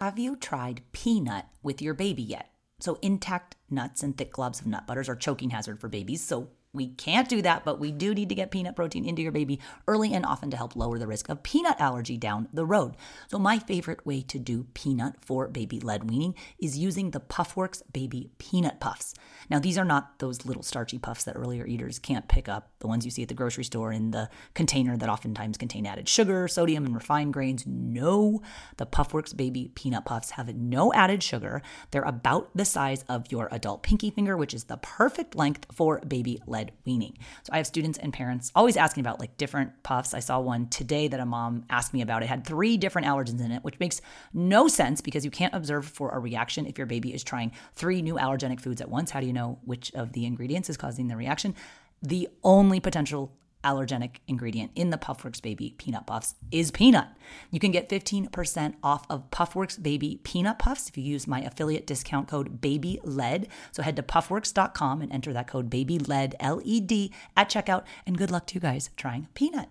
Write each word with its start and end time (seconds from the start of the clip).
Have 0.00 0.18
you 0.18 0.34
tried 0.34 0.82
peanut 0.90 1.46
with 1.62 1.80
your 1.80 1.94
baby 1.94 2.22
yet? 2.22 2.50
So, 2.80 2.98
intact 3.00 3.56
nuts 3.70 4.02
and 4.02 4.16
thick 4.18 4.32
globs 4.32 4.60
of 4.60 4.66
nut 4.66 4.88
butters 4.88 5.08
are 5.08 5.14
choking 5.14 5.50
hazard 5.50 5.80
for 5.80 5.88
babies. 5.88 6.22
So, 6.22 6.48
we 6.74 6.88
can't 6.88 7.28
do 7.28 7.40
that, 7.42 7.64
but 7.64 7.78
we 7.78 7.92
do 7.92 8.14
need 8.14 8.28
to 8.28 8.34
get 8.34 8.50
peanut 8.50 8.76
protein 8.76 9.04
into 9.04 9.22
your 9.22 9.32
baby 9.32 9.60
early 9.86 10.12
and 10.12 10.26
often 10.26 10.50
to 10.50 10.56
help 10.56 10.74
lower 10.74 10.98
the 10.98 11.06
risk 11.06 11.28
of 11.28 11.42
peanut 11.42 11.80
allergy 11.80 12.16
down 12.16 12.48
the 12.52 12.66
road. 12.66 12.96
So, 13.28 13.38
my 13.38 13.58
favorite 13.58 14.04
way 14.04 14.22
to 14.22 14.38
do 14.38 14.66
peanut 14.74 15.14
for 15.20 15.48
baby 15.48 15.80
led 15.80 16.10
weaning 16.10 16.34
is 16.58 16.76
using 16.76 17.10
the 17.10 17.20
Puffworks 17.20 17.82
Baby 17.92 18.30
Peanut 18.38 18.80
Puffs. 18.80 19.14
Now, 19.48 19.58
these 19.58 19.78
are 19.78 19.84
not 19.84 20.18
those 20.18 20.44
little 20.44 20.62
starchy 20.62 20.98
puffs 20.98 21.24
that 21.24 21.36
earlier 21.36 21.66
eaters 21.66 21.98
can't 21.98 22.28
pick 22.28 22.48
up, 22.48 22.70
the 22.80 22.88
ones 22.88 23.04
you 23.04 23.10
see 23.10 23.22
at 23.22 23.28
the 23.28 23.34
grocery 23.34 23.64
store 23.64 23.92
in 23.92 24.10
the 24.10 24.28
container 24.54 24.96
that 24.96 25.08
oftentimes 25.08 25.56
contain 25.56 25.86
added 25.86 26.08
sugar, 26.08 26.48
sodium, 26.48 26.84
and 26.84 26.94
refined 26.94 27.32
grains. 27.32 27.64
No, 27.66 28.42
the 28.76 28.86
Puffworks 28.86 29.36
Baby 29.36 29.70
Peanut 29.74 30.04
Puffs 30.04 30.30
have 30.30 30.54
no 30.54 30.92
added 30.92 31.22
sugar. 31.22 31.62
They're 31.90 32.02
about 32.02 32.50
the 32.54 32.64
size 32.64 33.04
of 33.08 33.30
your 33.30 33.48
adult 33.52 33.82
pinky 33.82 34.10
finger, 34.10 34.36
which 34.36 34.54
is 34.54 34.64
the 34.64 34.78
perfect 34.78 35.34
length 35.34 35.66
for 35.72 36.00
baby 36.00 36.40
led 36.46 36.63
weaning. 36.84 37.16
So 37.42 37.50
I 37.52 37.58
have 37.58 37.66
students 37.66 37.98
and 37.98 38.12
parents 38.12 38.52
always 38.54 38.76
asking 38.76 39.02
about 39.02 39.20
like 39.20 39.36
different 39.36 39.82
puffs. 39.82 40.14
I 40.14 40.20
saw 40.20 40.40
one 40.40 40.68
today 40.68 41.08
that 41.08 41.20
a 41.20 41.26
mom 41.26 41.64
asked 41.70 41.92
me 41.92 42.02
about. 42.02 42.22
It 42.22 42.26
had 42.26 42.46
three 42.46 42.76
different 42.76 43.06
allergens 43.06 43.44
in 43.44 43.50
it, 43.50 43.64
which 43.64 43.78
makes 43.80 44.00
no 44.32 44.68
sense 44.68 45.00
because 45.00 45.24
you 45.24 45.30
can't 45.30 45.54
observe 45.54 45.86
for 45.86 46.10
a 46.10 46.18
reaction 46.18 46.66
if 46.66 46.78
your 46.78 46.86
baby 46.86 47.14
is 47.14 47.24
trying 47.24 47.52
three 47.74 48.02
new 48.02 48.14
allergenic 48.14 48.60
foods 48.60 48.80
at 48.80 48.88
once. 48.88 49.10
How 49.10 49.20
do 49.20 49.26
you 49.26 49.32
know 49.32 49.58
which 49.64 49.92
of 49.94 50.12
the 50.12 50.26
ingredients 50.26 50.70
is 50.70 50.76
causing 50.76 51.08
the 51.08 51.16
reaction? 51.16 51.54
The 52.02 52.28
only 52.42 52.80
potential 52.80 53.32
allergenic 53.64 54.16
ingredient 54.28 54.70
in 54.74 54.90
the 54.90 54.98
Puffworks 54.98 55.42
Baby 55.42 55.74
Peanut 55.78 56.06
Puffs 56.06 56.34
is 56.52 56.70
peanut. 56.70 57.08
You 57.50 57.58
can 57.58 57.70
get 57.70 57.88
15% 57.88 58.74
off 58.82 59.04
of 59.10 59.30
Puffworks 59.30 59.82
Baby 59.82 60.20
Peanut 60.22 60.58
Puffs 60.58 60.88
if 60.88 60.96
you 60.96 61.02
use 61.02 61.26
my 61.26 61.40
affiliate 61.40 61.86
discount 61.86 62.28
code 62.28 62.60
BABYLED. 62.60 63.48
So 63.72 63.82
head 63.82 63.96
to 63.96 64.02
puffworks.com 64.02 65.02
and 65.02 65.12
enter 65.12 65.32
that 65.32 65.48
code 65.48 65.70
BABYLED, 65.70 66.34
L 66.38 66.60
E 66.64 66.80
D, 66.80 67.12
at 67.36 67.50
checkout. 67.50 67.84
And 68.06 68.16
good 68.16 68.30
luck 68.30 68.46
to 68.48 68.54
you 68.54 68.60
guys 68.60 68.90
trying 68.96 69.28
peanut. 69.34 69.68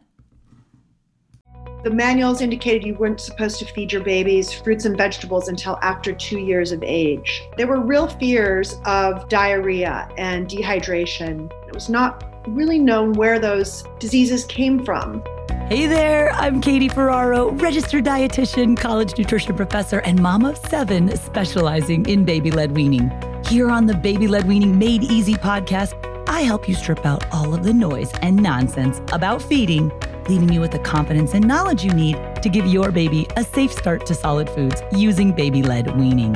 The 1.83 1.89
manuals 1.89 2.41
indicated 2.41 2.85
you 2.85 2.95
weren't 2.95 3.19
supposed 3.19 3.59
to 3.59 3.66
feed 3.66 3.91
your 3.91 4.03
babies 4.03 4.53
fruits 4.53 4.85
and 4.85 4.97
vegetables 4.97 5.50
until 5.50 5.78
after 5.81 6.13
two 6.13 6.39
years 6.39 6.72
of 6.72 6.81
age. 6.81 7.44
There 7.57 7.67
were 7.67 7.81
real 7.81 8.07
fears 8.07 8.75
of 8.85 9.28
diarrhea 9.28 10.07
and 10.17 10.47
dehydration. 10.47 11.52
It 11.67 11.73
was 11.73 11.89
not 11.89 12.33
really 12.47 12.80
known 12.80 13.13
where 13.13 13.39
those 13.39 13.83
diseases 13.99 14.45
came 14.45 14.83
from. 14.83 15.23
Hey 15.67 15.88
there, 15.88 16.31
I'm 16.33 16.59
Katie 16.61 16.89
Ferraro, 16.89 17.52
registered 17.52 18.03
dietitian, 18.03 18.77
college 18.77 19.17
nutrition 19.17 19.55
professor, 19.55 20.00
and 20.00 20.22
mom 20.22 20.44
of 20.45 20.58
seven 20.58 21.16
specializing 21.17 22.05
in 22.05 22.25
baby 22.25 22.52
led 22.52 22.73
weaning. 22.73 23.11
Here 23.47 23.69
on 23.69 23.85
the 23.85 23.94
Baby 23.94 24.27
Led 24.27 24.47
Weaning 24.47 24.77
Made 24.77 25.03
Easy 25.03 25.35
podcast, 25.35 25.94
I 26.27 26.41
help 26.41 26.67
you 26.67 26.75
strip 26.75 27.05
out 27.05 27.25
all 27.33 27.53
of 27.53 27.63
the 27.63 27.73
noise 27.73 28.11
and 28.22 28.41
nonsense 28.41 29.01
about 29.12 29.41
feeding, 29.41 29.91
leaving 30.28 30.51
you 30.51 30.59
with 30.59 30.72
the 30.72 30.79
confidence 30.79 31.34
and 31.34 31.47
knowledge 31.47 31.84
you 31.84 31.94
need 31.94 32.18
to 32.41 32.50
give 32.50 32.66
your 32.66 32.91
baby 32.91 33.28
a 33.38 33.44
safe 33.44 33.72
start 33.72 34.06
to 34.07 34.16
solid 34.16 34.50
foods 34.50 34.81
using 34.91 35.31
baby 35.31 35.62
led 35.62 35.95
weaning. 35.97 36.34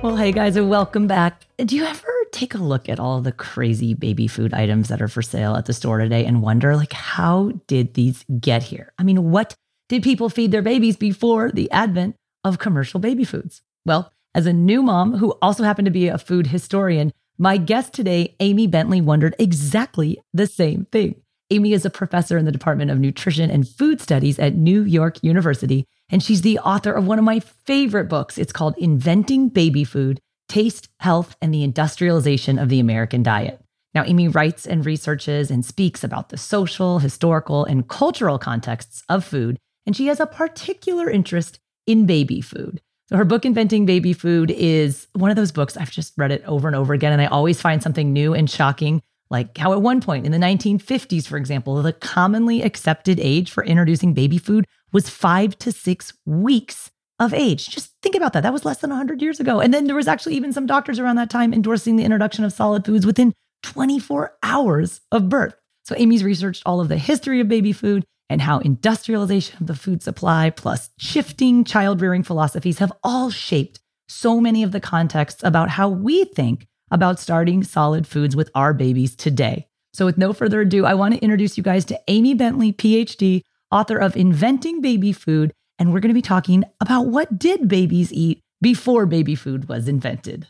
Well, 0.00 0.14
hey 0.14 0.30
guys, 0.30 0.54
and 0.54 0.70
welcome 0.70 1.08
back. 1.08 1.42
Do 1.58 1.74
you 1.74 1.84
ever 1.84 2.08
take 2.30 2.54
a 2.54 2.58
look 2.58 2.88
at 2.88 3.00
all 3.00 3.20
the 3.20 3.32
crazy 3.32 3.94
baby 3.94 4.28
food 4.28 4.54
items 4.54 4.86
that 4.88 5.02
are 5.02 5.08
for 5.08 5.22
sale 5.22 5.56
at 5.56 5.66
the 5.66 5.72
store 5.72 5.98
today 5.98 6.24
and 6.24 6.40
wonder, 6.40 6.76
like, 6.76 6.92
how 6.92 7.50
did 7.66 7.94
these 7.94 8.24
get 8.38 8.62
here? 8.62 8.92
I 8.96 9.02
mean, 9.02 9.32
what 9.32 9.56
did 9.88 10.04
people 10.04 10.30
feed 10.30 10.52
their 10.52 10.62
babies 10.62 10.96
before 10.96 11.50
the 11.50 11.68
advent 11.72 12.14
of 12.44 12.60
commercial 12.60 13.00
baby 13.00 13.24
foods? 13.24 13.60
Well, 13.84 14.12
as 14.36 14.46
a 14.46 14.52
new 14.52 14.84
mom 14.84 15.16
who 15.16 15.32
also 15.42 15.64
happened 15.64 15.86
to 15.86 15.90
be 15.90 16.06
a 16.06 16.16
food 16.16 16.46
historian, 16.46 17.12
my 17.36 17.56
guest 17.56 17.92
today, 17.92 18.36
Amy 18.38 18.68
Bentley, 18.68 19.00
wondered 19.00 19.34
exactly 19.36 20.20
the 20.32 20.46
same 20.46 20.86
thing. 20.92 21.22
Amy 21.50 21.72
is 21.72 21.84
a 21.84 21.90
professor 21.90 22.36
in 22.36 22.44
the 22.44 22.52
Department 22.52 22.90
of 22.90 22.98
Nutrition 22.98 23.50
and 23.50 23.66
Food 23.66 24.00
Studies 24.00 24.38
at 24.38 24.54
New 24.54 24.82
York 24.82 25.22
University 25.22 25.86
and 26.10 26.22
she's 26.22 26.42
the 26.42 26.58
author 26.60 26.92
of 26.92 27.06
one 27.06 27.18
of 27.18 27.24
my 27.24 27.40
favorite 27.40 28.08
books. 28.08 28.38
It's 28.38 28.52
called 28.52 28.76
Inventing 28.78 29.50
Baby 29.50 29.84
Food 29.84 30.20
Taste, 30.48 30.88
Health, 31.00 31.36
and 31.42 31.52
the 31.52 31.62
Industrialization 31.62 32.58
of 32.58 32.70
the 32.70 32.80
American 32.80 33.22
Diet. 33.22 33.60
Now, 33.94 34.04
Amy 34.04 34.28
writes 34.28 34.66
and 34.66 34.84
researches 34.84 35.50
and 35.50 35.64
speaks 35.64 36.02
about 36.02 36.30
the 36.30 36.38
social, 36.38 37.00
historical, 37.00 37.64
and 37.64 37.88
cultural 37.88 38.38
contexts 38.38 39.02
of 39.08 39.24
food, 39.24 39.58
and 39.86 39.96
she 39.96 40.06
has 40.06 40.20
a 40.20 40.26
particular 40.26 41.10
interest 41.10 41.58
in 41.86 42.06
baby 42.06 42.40
food. 42.40 42.80
So, 43.08 43.16
her 43.16 43.24
book, 43.24 43.44
Inventing 43.44 43.86
Baby 43.86 44.12
Food, 44.12 44.50
is 44.50 45.06
one 45.14 45.30
of 45.30 45.36
those 45.36 45.52
books 45.52 45.76
I've 45.76 45.90
just 45.90 46.12
read 46.16 46.30
it 46.30 46.44
over 46.44 46.68
and 46.68 46.76
over 46.76 46.94
again, 46.94 47.12
and 47.12 47.20
I 47.20 47.26
always 47.26 47.60
find 47.60 47.82
something 47.82 48.12
new 48.12 48.34
and 48.34 48.48
shocking. 48.48 49.02
Like 49.30 49.58
how, 49.58 49.72
at 49.72 49.82
one 49.82 50.00
point 50.00 50.24
in 50.26 50.32
the 50.32 50.38
1950s, 50.38 51.26
for 51.26 51.36
example, 51.36 51.82
the 51.82 51.92
commonly 51.92 52.62
accepted 52.62 53.20
age 53.20 53.50
for 53.50 53.64
introducing 53.64 54.14
baby 54.14 54.38
food 54.38 54.66
was 54.92 55.08
five 55.08 55.58
to 55.58 55.72
six 55.72 56.12
weeks 56.24 56.90
of 57.18 57.34
age. 57.34 57.68
Just 57.68 57.94
think 58.02 58.14
about 58.14 58.32
that. 58.32 58.42
That 58.42 58.52
was 58.52 58.64
less 58.64 58.78
than 58.78 58.90
100 58.90 59.20
years 59.20 59.40
ago. 59.40 59.60
And 59.60 59.74
then 59.74 59.86
there 59.86 59.96
was 59.96 60.08
actually 60.08 60.36
even 60.36 60.52
some 60.52 60.66
doctors 60.66 60.98
around 60.98 61.16
that 61.16 61.30
time 61.30 61.52
endorsing 61.52 61.96
the 61.96 62.04
introduction 62.04 62.44
of 62.44 62.52
solid 62.52 62.84
foods 62.84 63.04
within 63.04 63.34
24 63.64 64.36
hours 64.42 65.00
of 65.10 65.28
birth. 65.28 65.54
So 65.84 65.94
Amy's 65.96 66.24
researched 66.24 66.62
all 66.64 66.80
of 66.80 66.88
the 66.88 66.96
history 66.96 67.40
of 67.40 67.48
baby 67.48 67.72
food 67.72 68.04
and 68.30 68.42
how 68.42 68.58
industrialization 68.58 69.56
of 69.60 69.66
the 69.66 69.74
food 69.74 70.02
supply 70.02 70.50
plus 70.50 70.90
shifting 70.98 71.64
child 71.64 72.00
rearing 72.00 72.22
philosophies 72.22 72.78
have 72.78 72.92
all 73.02 73.30
shaped 73.30 73.80
so 74.06 74.40
many 74.40 74.62
of 74.62 74.72
the 74.72 74.80
contexts 74.80 75.42
about 75.42 75.70
how 75.70 75.88
we 75.88 76.24
think 76.24 76.66
about 76.90 77.20
starting 77.20 77.62
solid 77.62 78.06
foods 78.06 78.34
with 78.34 78.50
our 78.54 78.72
babies 78.74 79.14
today. 79.16 79.66
So, 79.92 80.04
with 80.04 80.18
no 80.18 80.32
further 80.32 80.60
ado, 80.60 80.84
I 80.84 80.94
want 80.94 81.14
to 81.14 81.20
introduce 81.20 81.56
you 81.56 81.62
guys 81.62 81.84
to 81.86 82.00
Amy 82.08 82.34
Bentley, 82.34 82.72
PhD, 82.72 83.42
author 83.70 83.98
of 83.98 84.16
Inventing 84.16 84.80
Baby 84.80 85.12
Food, 85.12 85.52
and 85.78 85.92
we're 85.92 86.00
going 86.00 86.10
to 86.10 86.14
be 86.14 86.22
talking 86.22 86.64
about 86.80 87.06
what 87.06 87.38
did 87.38 87.68
babies 87.68 88.12
eat 88.12 88.40
before 88.60 89.06
baby 89.06 89.34
food 89.34 89.68
was 89.68 89.88
invented. 89.88 90.46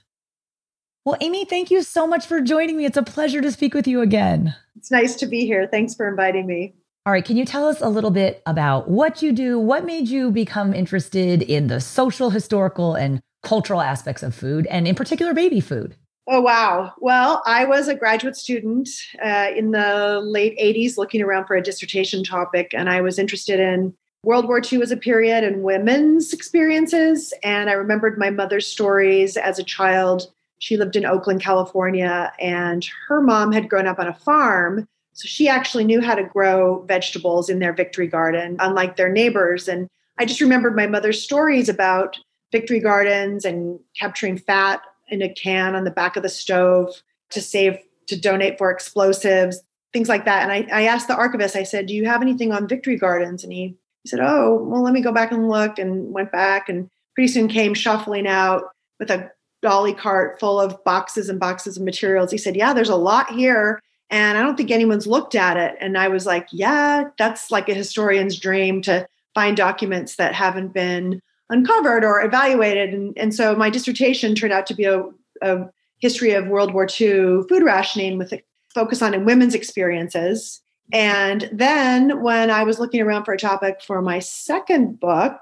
Well, 1.04 1.16
Amy, 1.20 1.44
thank 1.44 1.70
you 1.70 1.82
so 1.82 2.06
much 2.06 2.26
for 2.26 2.40
joining 2.40 2.76
me. 2.76 2.84
It's 2.84 2.96
a 2.96 3.02
pleasure 3.02 3.40
to 3.40 3.50
speak 3.50 3.74
with 3.74 3.86
you 3.86 4.00
again. 4.02 4.54
It's 4.76 4.90
nice 4.90 5.16
to 5.16 5.26
be 5.26 5.46
here. 5.46 5.66
Thanks 5.66 5.94
for 5.94 6.08
inviting 6.08 6.46
me. 6.46 6.74
All 7.06 7.12
right, 7.12 7.24
can 7.24 7.38
you 7.38 7.46
tell 7.46 7.66
us 7.66 7.80
a 7.80 7.88
little 7.88 8.10
bit 8.10 8.42
about 8.44 8.90
what 8.90 9.22
you 9.22 9.32
do? 9.32 9.58
What 9.58 9.86
made 9.86 10.08
you 10.08 10.30
become 10.30 10.74
interested 10.74 11.40
in 11.40 11.68
the 11.68 11.80
social, 11.80 12.28
historical, 12.28 12.94
and 12.94 13.22
cultural 13.42 13.80
aspects 13.80 14.22
of 14.22 14.34
food, 14.34 14.66
and 14.66 14.86
in 14.86 14.94
particular, 14.94 15.32
baby 15.32 15.60
food? 15.60 15.96
Oh, 16.30 16.42
wow. 16.42 16.92
Well, 16.98 17.42
I 17.46 17.64
was 17.64 17.88
a 17.88 17.94
graduate 17.94 18.36
student 18.36 18.90
uh, 19.24 19.48
in 19.56 19.70
the 19.70 20.20
late 20.22 20.58
80s 20.58 20.98
looking 20.98 21.22
around 21.22 21.46
for 21.46 21.56
a 21.56 21.62
dissertation 21.62 22.22
topic, 22.22 22.74
and 22.74 22.90
I 22.90 23.00
was 23.00 23.18
interested 23.18 23.58
in 23.58 23.94
World 24.22 24.46
War 24.46 24.60
II 24.60 24.82
as 24.82 24.90
a 24.90 24.96
period 24.98 25.42
and 25.42 25.62
women's 25.62 26.34
experiences. 26.34 27.32
And 27.42 27.70
I 27.70 27.72
remembered 27.72 28.18
my 28.18 28.28
mother's 28.28 28.66
stories 28.66 29.38
as 29.38 29.58
a 29.58 29.64
child. 29.64 30.30
She 30.58 30.76
lived 30.76 30.96
in 30.96 31.06
Oakland, 31.06 31.40
California, 31.40 32.30
and 32.38 32.86
her 33.06 33.22
mom 33.22 33.50
had 33.50 33.70
grown 33.70 33.86
up 33.86 33.98
on 33.98 34.06
a 34.06 34.12
farm. 34.12 34.86
So 35.14 35.26
she 35.26 35.48
actually 35.48 35.84
knew 35.84 36.02
how 36.02 36.14
to 36.14 36.24
grow 36.24 36.82
vegetables 36.82 37.48
in 37.48 37.58
their 37.58 37.72
victory 37.72 38.06
garden, 38.06 38.56
unlike 38.58 38.96
their 38.96 39.10
neighbors. 39.10 39.66
And 39.66 39.88
I 40.18 40.26
just 40.26 40.42
remembered 40.42 40.76
my 40.76 40.86
mother's 40.86 41.22
stories 41.22 41.70
about 41.70 42.18
victory 42.52 42.80
gardens 42.80 43.46
and 43.46 43.80
capturing 43.98 44.36
fat 44.36 44.82
in 45.08 45.22
a 45.22 45.32
can 45.32 45.74
on 45.74 45.84
the 45.84 45.90
back 45.90 46.16
of 46.16 46.22
the 46.22 46.28
stove 46.28 47.02
to 47.30 47.40
save 47.40 47.78
to 48.06 48.18
donate 48.18 48.58
for 48.58 48.70
explosives, 48.70 49.62
things 49.92 50.08
like 50.08 50.24
that. 50.24 50.42
And 50.42 50.52
I, 50.52 50.80
I 50.80 50.82
asked 50.86 51.08
the 51.08 51.16
archivist, 51.16 51.56
I 51.56 51.62
said, 51.62 51.86
Do 51.86 51.94
you 51.94 52.06
have 52.06 52.22
anything 52.22 52.52
on 52.52 52.68
victory 52.68 52.96
gardens? 52.96 53.44
And 53.44 53.52
he, 53.52 53.76
he 54.02 54.08
said, 54.08 54.20
Oh, 54.20 54.62
well, 54.64 54.82
let 54.82 54.94
me 54.94 55.02
go 55.02 55.12
back 55.12 55.32
and 55.32 55.48
look 55.48 55.78
and 55.78 56.12
went 56.12 56.32
back 56.32 56.68
and 56.68 56.90
pretty 57.14 57.28
soon 57.28 57.48
came 57.48 57.74
shuffling 57.74 58.26
out 58.26 58.64
with 58.98 59.10
a 59.10 59.30
dolly 59.62 59.94
cart 59.94 60.38
full 60.40 60.60
of 60.60 60.82
boxes 60.84 61.28
and 61.28 61.40
boxes 61.40 61.76
of 61.76 61.82
materials. 61.82 62.30
He 62.30 62.38
said, 62.38 62.56
Yeah, 62.56 62.72
there's 62.72 62.88
a 62.88 62.96
lot 62.96 63.30
here. 63.30 63.80
And 64.10 64.38
I 64.38 64.42
don't 64.42 64.56
think 64.56 64.70
anyone's 64.70 65.06
looked 65.06 65.34
at 65.34 65.56
it. 65.56 65.76
And 65.80 65.98
I 65.98 66.08
was 66.08 66.24
like, 66.24 66.48
yeah, 66.50 67.04
that's 67.18 67.50
like 67.50 67.68
a 67.68 67.74
historian's 67.74 68.38
dream 68.38 68.80
to 68.82 69.06
find 69.34 69.54
documents 69.56 70.16
that 70.16 70.34
haven't 70.34 70.72
been 70.72 71.20
uncovered 71.50 72.04
or 72.04 72.22
evaluated. 72.22 72.92
And, 72.92 73.16
and 73.16 73.34
so 73.34 73.54
my 73.54 73.70
dissertation 73.70 74.34
turned 74.34 74.52
out 74.52 74.66
to 74.66 74.74
be 74.74 74.84
a, 74.84 75.04
a 75.42 75.66
history 75.98 76.32
of 76.32 76.48
World 76.48 76.74
War 76.74 76.84
II 76.84 77.42
food 77.48 77.62
rationing 77.62 78.18
with 78.18 78.32
a 78.32 78.42
focus 78.74 79.02
on 79.02 79.24
women's 79.24 79.54
experiences. 79.54 80.60
And 80.92 81.48
then 81.52 82.22
when 82.22 82.50
I 82.50 82.62
was 82.62 82.78
looking 82.78 83.00
around 83.00 83.24
for 83.24 83.34
a 83.34 83.38
topic 83.38 83.82
for 83.82 84.00
my 84.00 84.18
second 84.20 85.00
book, 85.00 85.38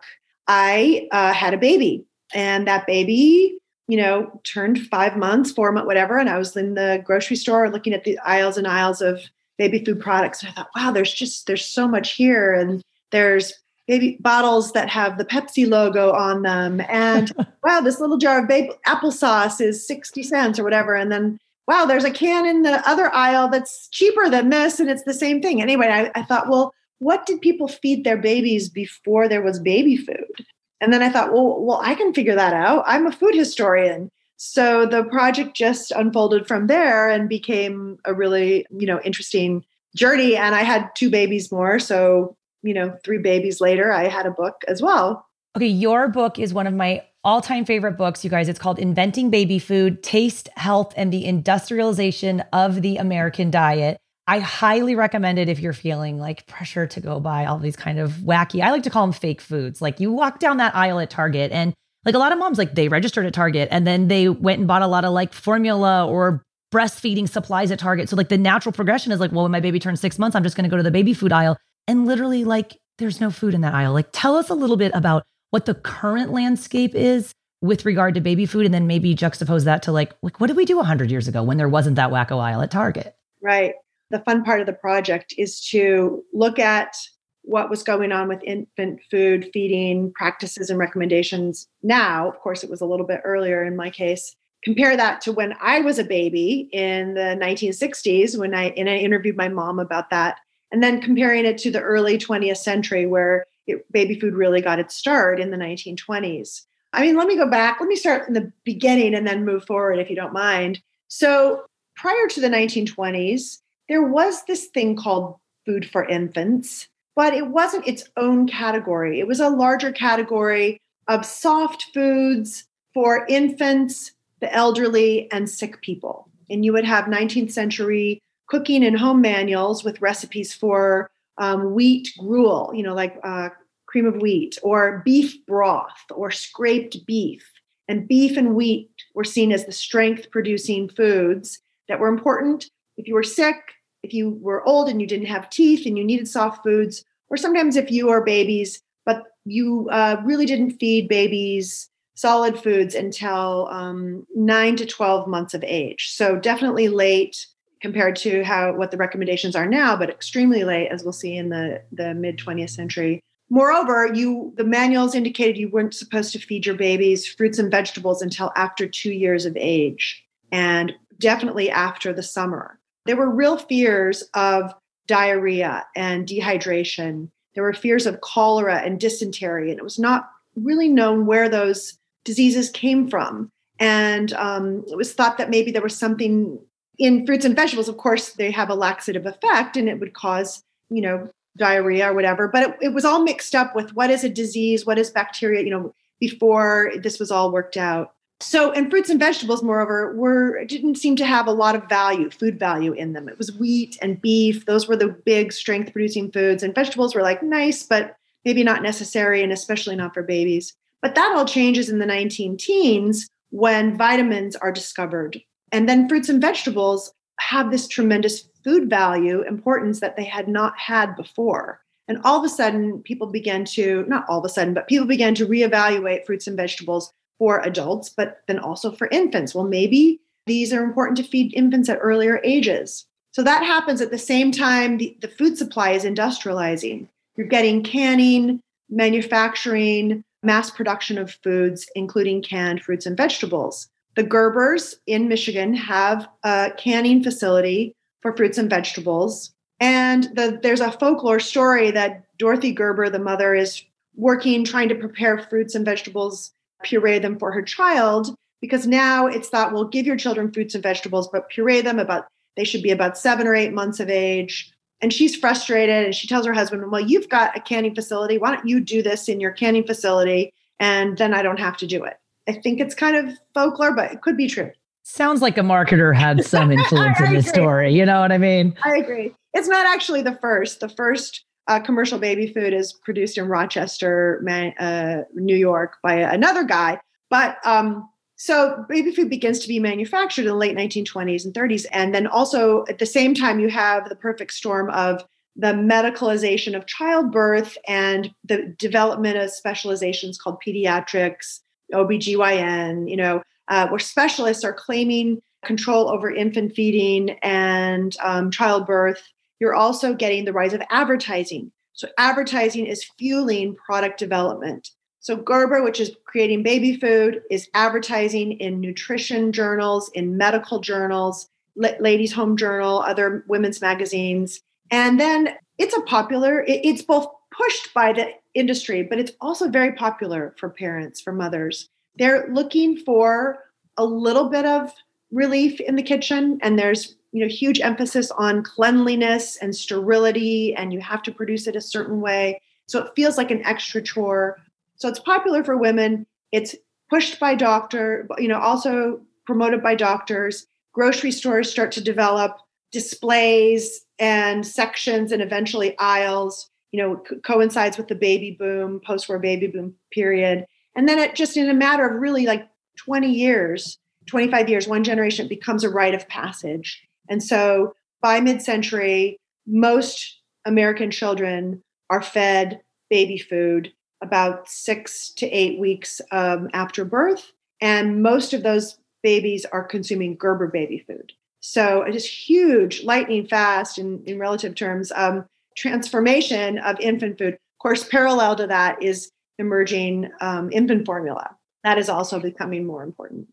I 0.48 1.08
uh, 1.12 1.32
had 1.32 1.54
a 1.54 1.58
baby. 1.58 2.04
And 2.34 2.66
that 2.66 2.86
baby, 2.86 3.58
you 3.88 3.96
know, 3.96 4.40
turned 4.44 4.86
five 4.88 5.16
months, 5.16 5.52
four 5.52 5.70
months, 5.70 5.86
whatever. 5.86 6.18
And 6.18 6.28
I 6.28 6.38
was 6.38 6.56
in 6.56 6.74
the 6.74 7.00
grocery 7.04 7.36
store 7.36 7.70
looking 7.70 7.92
at 7.92 8.04
the 8.04 8.18
aisles 8.20 8.56
and 8.56 8.66
aisles 8.66 9.00
of 9.00 9.20
baby 9.58 9.84
food 9.84 10.00
products. 10.00 10.42
And 10.42 10.50
I 10.50 10.52
thought, 10.52 10.70
wow, 10.74 10.90
there's 10.90 11.12
just, 11.12 11.46
there's 11.46 11.64
so 11.64 11.86
much 11.86 12.12
here. 12.12 12.52
And 12.52 12.82
there's 13.12 13.52
baby 13.86 14.16
bottles 14.20 14.72
that 14.72 14.88
have 14.88 15.18
the 15.18 15.24
Pepsi 15.24 15.68
logo 15.68 16.12
on 16.12 16.42
them. 16.42 16.82
And 16.88 17.32
wow, 17.64 17.80
this 17.80 18.00
little 18.00 18.18
jar 18.18 18.42
of 18.42 18.48
baby 18.48 18.70
applesauce 18.86 19.60
is 19.60 19.86
60 19.86 20.22
cents 20.22 20.58
or 20.58 20.64
whatever. 20.64 20.94
And 20.94 21.10
then 21.12 21.38
wow, 21.66 21.84
there's 21.84 22.04
a 22.04 22.10
can 22.10 22.46
in 22.46 22.62
the 22.62 22.88
other 22.88 23.12
aisle 23.12 23.48
that's 23.48 23.88
cheaper 23.88 24.28
than 24.28 24.50
this, 24.50 24.78
and 24.78 24.88
it's 24.88 25.02
the 25.02 25.14
same 25.14 25.42
thing. 25.42 25.60
Anyway, 25.60 25.88
I, 25.88 26.10
I 26.14 26.22
thought, 26.22 26.48
well, 26.48 26.72
what 26.98 27.26
did 27.26 27.40
people 27.40 27.68
feed 27.68 28.04
their 28.04 28.16
babies 28.16 28.68
before 28.68 29.28
there 29.28 29.42
was 29.42 29.58
baby 29.58 29.96
food? 29.96 30.46
And 30.80 30.92
then 30.92 31.02
I 31.02 31.10
thought, 31.10 31.32
well, 31.32 31.60
well, 31.62 31.80
I 31.82 31.94
can 31.94 32.14
figure 32.14 32.34
that 32.34 32.54
out. 32.54 32.84
I'm 32.86 33.06
a 33.06 33.12
food 33.12 33.34
historian. 33.34 34.10
So 34.36 34.86
the 34.86 35.04
project 35.04 35.56
just 35.56 35.90
unfolded 35.92 36.46
from 36.46 36.66
there 36.66 37.08
and 37.08 37.28
became 37.28 37.98
a 38.04 38.12
really, 38.12 38.66
you 38.70 38.86
know, 38.86 39.00
interesting 39.00 39.64
journey. 39.94 40.36
And 40.36 40.54
I 40.54 40.62
had 40.62 40.94
two 40.94 41.10
babies 41.10 41.50
more. 41.50 41.78
So, 41.78 42.36
you 42.66 42.74
know, 42.74 42.96
three 43.04 43.18
babies 43.18 43.60
later, 43.60 43.92
I 43.92 44.08
had 44.08 44.26
a 44.26 44.30
book 44.30 44.62
as 44.68 44.82
well. 44.82 45.26
Okay, 45.56 45.66
your 45.66 46.08
book 46.08 46.38
is 46.38 46.52
one 46.52 46.66
of 46.66 46.74
my 46.74 47.02
all 47.24 47.40
time 47.40 47.64
favorite 47.64 47.96
books, 47.96 48.24
you 48.24 48.30
guys. 48.30 48.48
It's 48.48 48.58
called 48.58 48.78
Inventing 48.78 49.30
Baby 49.30 49.58
Food 49.58 50.02
Taste, 50.02 50.48
Health, 50.56 50.92
and 50.96 51.12
the 51.12 51.24
Industrialization 51.24 52.40
of 52.52 52.82
the 52.82 52.98
American 52.98 53.50
Diet. 53.50 53.98
I 54.28 54.40
highly 54.40 54.96
recommend 54.96 55.38
it 55.38 55.48
if 55.48 55.60
you're 55.60 55.72
feeling 55.72 56.18
like 56.18 56.46
pressure 56.46 56.86
to 56.88 57.00
go 57.00 57.20
buy 57.20 57.46
all 57.46 57.58
these 57.58 57.76
kind 57.76 57.98
of 57.98 58.12
wacky, 58.14 58.60
I 58.60 58.70
like 58.70 58.82
to 58.82 58.90
call 58.90 59.06
them 59.06 59.12
fake 59.12 59.40
foods. 59.40 59.80
Like 59.80 60.00
you 60.00 60.12
walk 60.12 60.40
down 60.40 60.56
that 60.56 60.74
aisle 60.74 60.98
at 60.98 61.10
Target 61.10 61.52
and 61.52 61.74
like 62.04 62.14
a 62.14 62.18
lot 62.18 62.32
of 62.32 62.38
moms, 62.38 62.58
like 62.58 62.74
they 62.74 62.88
registered 62.88 63.24
at 63.26 63.34
Target 63.34 63.68
and 63.70 63.86
then 63.86 64.08
they 64.08 64.28
went 64.28 64.58
and 64.58 64.68
bought 64.68 64.82
a 64.82 64.88
lot 64.88 65.04
of 65.04 65.12
like 65.12 65.32
formula 65.32 66.06
or 66.06 66.42
breastfeeding 66.74 67.28
supplies 67.28 67.70
at 67.70 67.78
Target. 67.78 68.08
So 68.08 68.16
like 68.16 68.28
the 68.28 68.38
natural 68.38 68.72
progression 68.72 69.12
is 69.12 69.20
like, 69.20 69.30
well, 69.30 69.44
when 69.44 69.52
my 69.52 69.60
baby 69.60 69.78
turns 69.78 70.00
six 70.00 70.18
months, 70.18 70.34
I'm 70.34 70.42
just 70.42 70.56
going 70.56 70.64
to 70.64 70.70
go 70.70 70.76
to 70.76 70.82
the 70.82 70.90
baby 70.90 71.14
food 71.14 71.32
aisle. 71.32 71.56
And 71.88 72.06
literally, 72.06 72.44
like, 72.44 72.78
there's 72.98 73.20
no 73.20 73.30
food 73.30 73.54
in 73.54 73.60
that 73.60 73.74
aisle. 73.74 73.92
Like, 73.92 74.08
tell 74.12 74.36
us 74.36 74.50
a 74.50 74.54
little 74.54 74.76
bit 74.76 74.92
about 74.94 75.24
what 75.50 75.66
the 75.66 75.74
current 75.74 76.32
landscape 76.32 76.94
is 76.94 77.32
with 77.62 77.84
regard 77.84 78.14
to 78.14 78.20
baby 78.20 78.46
food 78.46 78.64
and 78.64 78.74
then 78.74 78.86
maybe 78.86 79.14
juxtapose 79.14 79.64
that 79.64 79.82
to 79.82 79.92
like 79.92 80.14
like 80.22 80.40
what 80.40 80.48
did 80.48 80.56
we 80.56 80.64
do 80.64 80.76
100 80.76 81.10
years 81.10 81.26
ago 81.28 81.42
when 81.42 81.56
there 81.56 81.68
wasn't 81.68 81.96
that 81.96 82.10
wacko 82.10 82.38
aisle 82.38 82.62
at 82.62 82.70
target? 82.70 83.16
Right. 83.42 83.74
The 84.10 84.20
fun 84.20 84.44
part 84.44 84.60
of 84.60 84.66
the 84.66 84.72
project 84.72 85.34
is 85.36 85.60
to 85.68 86.22
look 86.32 86.58
at 86.58 86.94
what 87.42 87.70
was 87.70 87.82
going 87.82 88.12
on 88.12 88.28
with 88.28 88.42
infant 88.42 89.00
food 89.10 89.48
feeding 89.52 90.12
practices 90.14 90.68
and 90.68 90.78
recommendations. 90.78 91.66
Now 91.82 92.28
of 92.28 92.38
course 92.40 92.62
it 92.62 92.70
was 92.70 92.80
a 92.80 92.86
little 92.86 93.06
bit 93.06 93.20
earlier 93.24 93.64
in 93.64 93.76
my 93.76 93.90
case. 93.90 94.34
Compare 94.64 94.96
that 94.96 95.20
to 95.22 95.32
when 95.32 95.54
i 95.60 95.80
was 95.80 95.98
a 95.98 96.04
baby 96.04 96.68
in 96.72 97.14
the 97.14 97.38
1960s 97.40 98.36
when 98.36 98.52
i 98.52 98.70
and 98.70 98.90
i 98.90 98.96
interviewed 98.96 99.36
my 99.36 99.48
mom 99.48 99.78
about 99.78 100.10
that 100.10 100.38
and 100.76 100.82
then 100.82 101.00
comparing 101.00 101.46
it 101.46 101.56
to 101.56 101.70
the 101.70 101.80
early 101.80 102.18
20th 102.18 102.58
century 102.58 103.06
where 103.06 103.46
it, 103.66 103.90
baby 103.92 104.20
food 104.20 104.34
really 104.34 104.60
got 104.60 104.78
its 104.78 104.94
start 104.94 105.40
in 105.40 105.50
the 105.50 105.56
1920s. 105.56 106.64
I 106.92 107.00
mean, 107.00 107.16
let 107.16 107.26
me 107.28 107.34
go 107.34 107.48
back. 107.48 107.80
Let 107.80 107.88
me 107.88 107.96
start 107.96 108.28
in 108.28 108.34
the 108.34 108.52
beginning 108.62 109.14
and 109.14 109.26
then 109.26 109.46
move 109.46 109.64
forward, 109.64 109.98
if 109.98 110.10
you 110.10 110.16
don't 110.16 110.34
mind. 110.34 110.82
So, 111.08 111.64
prior 111.94 112.26
to 112.28 112.42
the 112.42 112.50
1920s, 112.50 113.62
there 113.88 114.02
was 114.02 114.44
this 114.44 114.66
thing 114.66 114.96
called 114.96 115.36
food 115.64 115.88
for 115.88 116.04
infants, 116.04 116.88
but 117.14 117.32
it 117.32 117.46
wasn't 117.46 117.88
its 117.88 118.04
own 118.18 118.46
category. 118.46 119.18
It 119.18 119.26
was 119.26 119.40
a 119.40 119.48
larger 119.48 119.92
category 119.92 120.78
of 121.08 121.24
soft 121.24 121.86
foods 121.94 122.66
for 122.92 123.24
infants, 123.30 124.12
the 124.40 124.52
elderly, 124.52 125.32
and 125.32 125.48
sick 125.48 125.80
people. 125.80 126.28
And 126.50 126.66
you 126.66 126.74
would 126.74 126.84
have 126.84 127.06
19th 127.06 127.50
century 127.50 128.20
cooking 128.46 128.84
and 128.84 128.98
home 128.98 129.20
manuals 129.20 129.84
with 129.84 130.00
recipes 130.00 130.54
for 130.54 131.10
um, 131.38 131.74
wheat 131.74 132.08
gruel, 132.18 132.72
you 132.74 132.82
know, 132.82 132.94
like 132.94 133.18
uh, 133.22 133.50
cream 133.86 134.06
of 134.06 134.16
wheat, 134.16 134.58
or 134.62 135.02
beef 135.04 135.44
broth, 135.46 135.96
or 136.10 136.30
scraped 136.30 137.04
beef. 137.06 137.44
And 137.88 138.08
beef 138.08 138.36
and 138.36 138.54
wheat 138.54 138.90
were 139.14 139.24
seen 139.24 139.52
as 139.52 139.64
the 139.64 139.72
strength 139.72 140.30
producing 140.30 140.88
foods 140.88 141.60
that 141.88 142.00
were 142.00 142.08
important 142.08 142.68
if 142.96 143.06
you 143.06 143.14
were 143.14 143.22
sick, 143.22 143.56
if 144.02 144.12
you 144.14 144.30
were 144.40 144.66
old 144.66 144.88
and 144.88 145.00
you 145.00 145.06
didn't 145.06 145.26
have 145.26 145.50
teeth 145.50 145.86
and 145.86 145.98
you 145.98 146.04
needed 146.04 146.28
soft 146.28 146.62
foods, 146.62 147.04
or 147.28 147.36
sometimes 147.36 147.76
if 147.76 147.90
you 147.90 148.08
are 148.08 148.24
babies, 148.24 148.80
but 149.04 149.24
you 149.44 149.88
uh, 149.90 150.20
really 150.24 150.46
didn't 150.46 150.78
feed 150.78 151.08
babies 151.08 151.88
solid 152.14 152.58
foods 152.58 152.94
until 152.94 153.68
um, 153.70 154.26
9 154.34 154.76
to 154.76 154.86
12 154.86 155.28
months 155.28 155.52
of 155.52 155.62
age. 155.64 156.08
So 156.10 156.36
definitely 156.36 156.88
late 156.88 157.46
compared 157.80 158.16
to 158.16 158.42
how 158.42 158.74
what 158.74 158.90
the 158.90 158.96
recommendations 158.96 159.54
are 159.54 159.66
now, 159.66 159.96
but 159.96 160.10
extremely 160.10 160.64
late, 160.64 160.88
as 160.88 161.04
we'll 161.04 161.12
see 161.12 161.36
in 161.36 161.50
the, 161.50 161.82
the 161.92 162.14
mid 162.14 162.38
20th 162.38 162.70
century. 162.70 163.20
Moreover, 163.48 164.12
you 164.12 164.52
the 164.56 164.64
manuals 164.64 165.14
indicated 165.14 165.56
you 165.56 165.68
weren't 165.68 165.94
supposed 165.94 166.32
to 166.32 166.38
feed 166.38 166.66
your 166.66 166.74
babies 166.74 167.26
fruits 167.26 167.58
and 167.58 167.70
vegetables 167.70 168.22
until 168.22 168.52
after 168.56 168.88
two 168.88 169.12
years 169.12 169.46
of 169.46 169.56
age, 169.56 170.24
and 170.50 170.92
definitely 171.18 171.70
after 171.70 172.12
the 172.12 172.22
summer. 172.22 172.78
There 173.04 173.16
were 173.16 173.30
real 173.30 173.56
fears 173.56 174.22
of 174.34 174.74
diarrhea 175.06 175.86
and 175.94 176.26
dehydration. 176.26 177.28
There 177.54 177.62
were 177.62 177.72
fears 177.72 178.06
of 178.06 178.20
cholera 178.20 178.78
and 178.78 178.98
dysentery, 178.98 179.70
and 179.70 179.78
it 179.78 179.84
was 179.84 179.98
not 179.98 180.28
really 180.56 180.88
known 180.88 181.26
where 181.26 181.48
those 181.48 181.96
diseases 182.24 182.70
came 182.70 183.08
from. 183.08 183.50
And 183.78 184.32
um, 184.32 184.84
it 184.90 184.96
was 184.96 185.12
thought 185.12 185.38
that 185.38 185.50
maybe 185.50 185.70
there 185.70 185.82
was 185.82 185.96
something 185.96 186.58
in 186.98 187.26
fruits 187.26 187.44
and 187.44 187.56
vegetables, 187.56 187.88
of 187.88 187.96
course, 187.96 188.32
they 188.32 188.50
have 188.50 188.70
a 188.70 188.74
laxative 188.74 189.26
effect 189.26 189.76
and 189.76 189.88
it 189.88 190.00
would 190.00 190.14
cause, 190.14 190.62
you 190.90 191.02
know, 191.02 191.28
diarrhea 191.56 192.10
or 192.10 192.14
whatever. 192.14 192.48
But 192.48 192.62
it, 192.62 192.76
it 192.82 192.88
was 192.94 193.04
all 193.04 193.22
mixed 193.22 193.54
up 193.54 193.74
with 193.74 193.94
what 193.94 194.10
is 194.10 194.24
a 194.24 194.28
disease, 194.28 194.86
what 194.86 194.98
is 194.98 195.10
bacteria, 195.10 195.62
you 195.62 195.70
know, 195.70 195.94
before 196.20 196.92
this 196.98 197.18
was 197.18 197.30
all 197.30 197.52
worked 197.52 197.76
out. 197.76 198.12
So, 198.40 198.70
and 198.72 198.90
fruits 198.90 199.08
and 199.08 199.18
vegetables, 199.18 199.62
moreover, 199.62 200.14
were 200.14 200.62
didn't 200.66 200.96
seem 200.96 201.16
to 201.16 201.24
have 201.24 201.46
a 201.46 201.52
lot 201.52 201.74
of 201.74 201.88
value, 201.88 202.28
food 202.30 202.58
value 202.58 202.92
in 202.92 203.14
them. 203.14 203.30
It 203.30 203.38
was 203.38 203.56
wheat 203.56 203.96
and 204.02 204.20
beef; 204.20 204.66
those 204.66 204.86
were 204.86 204.96
the 204.96 205.08
big 205.08 205.54
strength-producing 205.54 206.32
foods, 206.32 206.62
and 206.62 206.74
vegetables 206.74 207.14
were 207.14 207.22
like 207.22 207.42
nice, 207.42 207.82
but 207.82 208.14
maybe 208.44 208.62
not 208.62 208.82
necessary, 208.82 209.42
and 209.42 209.52
especially 209.52 209.96
not 209.96 210.12
for 210.12 210.22
babies. 210.22 210.74
But 211.00 211.14
that 211.14 211.32
all 211.34 211.46
changes 211.46 211.88
in 211.88 211.98
the 211.98 212.04
19 212.04 212.58
teens 212.58 213.26
when 213.50 213.96
vitamins 213.96 214.54
are 214.56 214.72
discovered 214.72 215.40
and 215.76 215.86
then 215.86 216.08
fruits 216.08 216.30
and 216.30 216.40
vegetables 216.40 217.12
have 217.38 217.70
this 217.70 217.86
tremendous 217.86 218.48
food 218.64 218.88
value 218.88 219.42
importance 219.42 220.00
that 220.00 220.16
they 220.16 220.24
had 220.24 220.48
not 220.48 220.72
had 220.78 221.14
before. 221.16 221.82
And 222.08 222.18
all 222.24 222.38
of 222.38 222.44
a 222.44 222.48
sudden, 222.48 223.02
people 223.02 223.26
began 223.26 223.66
to, 223.66 224.06
not 224.08 224.24
all 224.26 224.38
of 224.38 224.44
a 224.46 224.48
sudden, 224.48 224.72
but 224.72 224.88
people 224.88 225.06
began 225.06 225.34
to 225.34 225.46
reevaluate 225.46 226.24
fruits 226.24 226.46
and 226.46 226.56
vegetables 226.56 227.12
for 227.38 227.60
adults, 227.60 228.08
but 228.08 228.40
then 228.48 228.58
also 228.58 228.90
for 228.90 229.08
infants. 229.08 229.54
Well, 229.54 229.66
maybe 229.66 230.18
these 230.46 230.72
are 230.72 230.82
important 230.82 231.18
to 231.18 231.24
feed 231.24 231.52
infants 231.52 231.90
at 231.90 231.98
earlier 232.00 232.40
ages. 232.42 233.04
So 233.32 233.42
that 233.42 233.62
happens 233.62 234.00
at 234.00 234.10
the 234.10 234.16
same 234.18 234.52
time 234.52 234.96
the, 234.96 235.14
the 235.20 235.28
food 235.28 235.58
supply 235.58 235.90
is 235.90 236.04
industrializing. 236.04 237.06
You're 237.36 237.48
getting 237.48 237.82
canning, 237.82 238.60
manufacturing, 238.88 240.24
mass 240.42 240.70
production 240.70 241.18
of 241.18 241.36
foods, 241.42 241.86
including 241.94 242.40
canned 242.40 242.82
fruits 242.82 243.04
and 243.04 243.14
vegetables. 243.14 243.90
The 244.16 244.24
Gerbers 244.24 244.94
in 245.06 245.28
Michigan 245.28 245.74
have 245.74 246.26
a 246.42 246.72
canning 246.78 247.22
facility 247.22 247.94
for 248.22 248.34
fruits 248.34 248.56
and 248.58 248.68
vegetables. 248.68 249.52
And 249.78 250.24
the, 250.34 250.58
there's 250.62 250.80
a 250.80 250.90
folklore 250.90 251.38
story 251.38 251.90
that 251.90 252.24
Dorothy 252.38 252.72
Gerber, 252.72 253.10
the 253.10 253.18
mother, 253.18 253.54
is 253.54 253.82
working 254.14 254.64
trying 254.64 254.88
to 254.88 254.94
prepare 254.94 255.38
fruits 255.38 255.74
and 255.74 255.84
vegetables, 255.84 256.52
puree 256.82 257.18
them 257.18 257.38
for 257.38 257.52
her 257.52 257.60
child, 257.62 258.34
because 258.62 258.86
now 258.86 259.26
it's 259.26 259.50
thought, 259.50 259.74
well, 259.74 259.84
give 259.84 260.06
your 260.06 260.16
children 260.16 260.50
fruits 260.50 260.74
and 260.74 260.82
vegetables, 260.82 261.28
but 261.28 261.50
puree 261.50 261.82
them 261.82 261.98
about, 261.98 262.26
they 262.56 262.64
should 262.64 262.82
be 262.82 262.90
about 262.90 263.18
seven 263.18 263.46
or 263.46 263.54
eight 263.54 263.74
months 263.74 264.00
of 264.00 264.08
age. 264.08 264.72
And 265.02 265.12
she's 265.12 265.36
frustrated 265.36 266.06
and 266.06 266.14
she 266.14 266.26
tells 266.26 266.46
her 266.46 266.54
husband, 266.54 266.90
well, 266.90 267.02
you've 267.02 267.28
got 267.28 267.54
a 267.54 267.60
canning 267.60 267.94
facility. 267.94 268.38
Why 268.38 268.54
don't 268.54 268.66
you 268.66 268.80
do 268.80 269.02
this 269.02 269.28
in 269.28 269.40
your 269.40 269.50
canning 269.52 269.84
facility? 269.84 270.54
And 270.80 271.18
then 271.18 271.34
I 271.34 271.42
don't 271.42 271.60
have 271.60 271.76
to 271.78 271.86
do 271.86 272.02
it. 272.02 272.16
I 272.48 272.52
think 272.52 272.80
it's 272.80 272.94
kind 272.94 273.16
of 273.16 273.36
folklore, 273.54 273.94
but 273.94 274.12
it 274.12 274.22
could 274.22 274.36
be 274.36 274.48
true. 274.48 274.70
Sounds 275.02 275.40
like 275.42 275.56
a 275.56 275.62
marketer 275.62 276.14
had 276.14 276.44
some 276.44 276.72
influence 276.78 277.20
in 277.20 277.32
this 277.32 277.48
story. 277.48 277.94
You 277.94 278.04
know 278.04 278.20
what 278.20 278.32
I 278.32 278.38
mean? 278.38 278.76
I 278.84 278.96
agree. 278.96 279.32
It's 279.54 279.68
not 279.68 279.86
actually 279.86 280.22
the 280.22 280.36
first. 280.40 280.80
The 280.80 280.88
first 280.88 281.44
uh, 281.68 281.80
commercial 281.80 282.18
baby 282.18 282.52
food 282.52 282.72
is 282.72 282.92
produced 282.92 283.38
in 283.38 283.48
Rochester, 283.48 284.42
uh, 284.78 285.22
New 285.34 285.56
York, 285.56 285.96
by 286.02 286.14
another 286.14 286.64
guy. 286.64 287.00
But 287.30 287.58
um, 287.64 288.08
so 288.36 288.84
baby 288.88 289.12
food 289.12 289.30
begins 289.30 289.60
to 289.60 289.68
be 289.68 289.80
manufactured 289.80 290.42
in 290.42 290.48
the 290.48 290.54
late 290.54 290.76
1920s 290.76 291.44
and 291.44 291.54
30s. 291.54 291.86
And 291.92 292.14
then 292.14 292.26
also 292.26 292.84
at 292.88 292.98
the 292.98 293.06
same 293.06 293.34
time, 293.34 293.58
you 293.58 293.68
have 293.68 294.08
the 294.08 294.16
perfect 294.16 294.52
storm 294.52 294.90
of 294.90 295.24
the 295.56 295.72
medicalization 295.72 296.76
of 296.76 296.86
childbirth 296.86 297.78
and 297.88 298.30
the 298.44 298.74
development 298.78 299.38
of 299.38 299.50
specializations 299.50 300.38
called 300.38 300.58
pediatrics, 300.64 301.60
OBGYN, 301.92 303.08
you 303.08 303.16
know, 303.16 303.42
uh, 303.68 303.88
where 303.88 303.98
specialists 303.98 304.64
are 304.64 304.72
claiming 304.72 305.40
control 305.64 306.08
over 306.08 306.30
infant 306.30 306.74
feeding 306.74 307.30
and 307.42 308.16
um, 308.22 308.50
childbirth. 308.50 309.22
You're 309.60 309.74
also 309.74 310.14
getting 310.14 310.44
the 310.44 310.52
rise 310.52 310.72
of 310.72 310.82
advertising. 310.90 311.72
So, 311.92 312.08
advertising 312.18 312.86
is 312.86 313.10
fueling 313.18 313.74
product 313.74 314.18
development. 314.18 314.90
So, 315.20 315.36
Gerber, 315.36 315.82
which 315.82 315.98
is 315.98 316.14
creating 316.24 316.62
baby 316.62 316.96
food, 316.96 317.40
is 317.50 317.68
advertising 317.74 318.52
in 318.52 318.80
nutrition 318.80 319.50
journals, 319.50 320.10
in 320.14 320.36
medical 320.36 320.80
journals, 320.80 321.48
Ladies' 321.76 322.32
Home 322.32 322.56
Journal, 322.56 323.00
other 323.00 323.44
women's 323.48 323.80
magazines. 323.80 324.60
And 324.90 325.18
then 325.18 325.54
it's 325.78 325.96
a 325.96 326.02
popular, 326.02 326.64
it's 326.66 327.02
both 327.02 327.26
pushed 327.50 327.92
by 327.94 328.12
the 328.12 328.28
industry, 328.56 329.02
but 329.02 329.18
it's 329.18 329.32
also 329.40 329.68
very 329.68 329.92
popular 329.92 330.54
for 330.58 330.68
parents, 330.68 331.20
for 331.20 331.32
mothers. 331.32 331.88
They're 332.16 332.48
looking 332.50 332.96
for 332.98 333.64
a 333.96 334.04
little 334.04 334.48
bit 334.48 334.64
of 334.64 334.92
relief 335.30 335.80
in 335.80 335.96
the 335.96 336.02
kitchen, 336.02 336.58
and 336.62 336.78
there's 336.78 337.16
you 337.32 337.42
know 337.42 337.48
huge 337.48 337.80
emphasis 337.80 338.30
on 338.32 338.62
cleanliness 338.62 339.56
and 339.56 339.74
sterility, 339.74 340.74
and 340.74 340.92
you 340.92 341.00
have 341.00 341.22
to 341.24 341.32
produce 341.32 341.66
it 341.66 341.76
a 341.76 341.80
certain 341.80 342.20
way. 342.20 342.60
So 342.86 343.02
it 343.02 343.12
feels 343.16 343.36
like 343.36 343.50
an 343.50 343.64
extra 343.66 344.00
chore 344.00 344.58
so 344.96 345.08
it's 345.08 345.20
popular 345.20 345.62
for 345.62 345.76
women. 345.76 346.26
It's 346.52 346.74
pushed 347.10 347.38
by 347.38 347.54
doctor, 347.54 348.26
you 348.38 348.48
know, 348.48 348.58
also 348.58 349.20
promoted 349.44 349.82
by 349.82 349.94
doctors. 349.94 350.66
Grocery 350.92 351.30
stores 351.30 351.70
start 351.70 351.92
to 351.92 352.00
develop 352.00 352.56
displays 352.90 354.06
and 354.18 354.66
sections 354.66 355.32
and 355.32 355.42
eventually 355.42 355.96
aisles, 355.98 356.70
you 356.92 357.02
know, 357.02 357.16
co- 357.16 357.40
coincides 357.40 357.96
with 357.96 358.08
the 358.08 358.14
baby 358.14 358.56
boom, 358.58 359.00
post-war 359.04 359.38
baby 359.38 359.66
boom 359.66 359.94
period. 360.12 360.66
And 360.94 361.08
then 361.08 361.18
it 361.18 361.34
just 361.34 361.56
in 361.56 361.68
a 361.68 361.74
matter 361.74 362.06
of 362.06 362.20
really 362.20 362.46
like 362.46 362.68
20 362.98 363.30
years, 363.30 363.98
25 364.26 364.68
years, 364.68 364.88
one 364.88 365.04
generation 365.04 365.48
becomes 365.48 365.84
a 365.84 365.90
rite 365.90 366.14
of 366.14 366.28
passage. 366.28 367.02
And 367.28 367.42
so 367.42 367.94
by 368.22 368.40
mid-century, 368.40 369.38
most 369.66 370.40
American 370.64 371.10
children 371.10 371.82
are 372.10 372.22
fed 372.22 372.80
baby 373.10 373.38
food 373.38 373.92
about 374.22 374.68
six 374.68 375.30
to 375.30 375.46
eight 375.46 375.78
weeks 375.78 376.20
um, 376.32 376.68
after 376.72 377.04
birth. 377.04 377.52
And 377.80 378.22
most 378.22 378.52
of 378.52 378.62
those 378.62 378.98
babies 379.22 379.66
are 379.66 379.84
consuming 379.84 380.36
Gerber 380.36 380.68
baby 380.68 381.04
food. 381.06 381.32
So 381.60 382.02
it 382.02 382.14
is 382.14 382.24
huge, 382.24 383.02
lightning 383.02 383.46
fast 383.46 383.98
in, 383.98 384.22
in 384.24 384.38
relative 384.38 384.74
terms, 384.74 385.12
um, 385.14 385.46
transformation 385.76 386.78
of 386.78 386.98
infant 387.00 387.38
food. 387.38 387.54
Of 387.54 387.78
course, 387.80 388.04
parallel 388.04 388.56
to 388.56 388.66
that 388.66 389.02
is 389.02 389.30
emerging 389.58 390.30
um, 390.40 390.70
infant 390.72 391.06
formula. 391.06 391.56
That 391.84 391.98
is 391.98 392.08
also 392.08 392.40
becoming 392.40 392.86
more 392.86 393.02
important. 393.02 393.48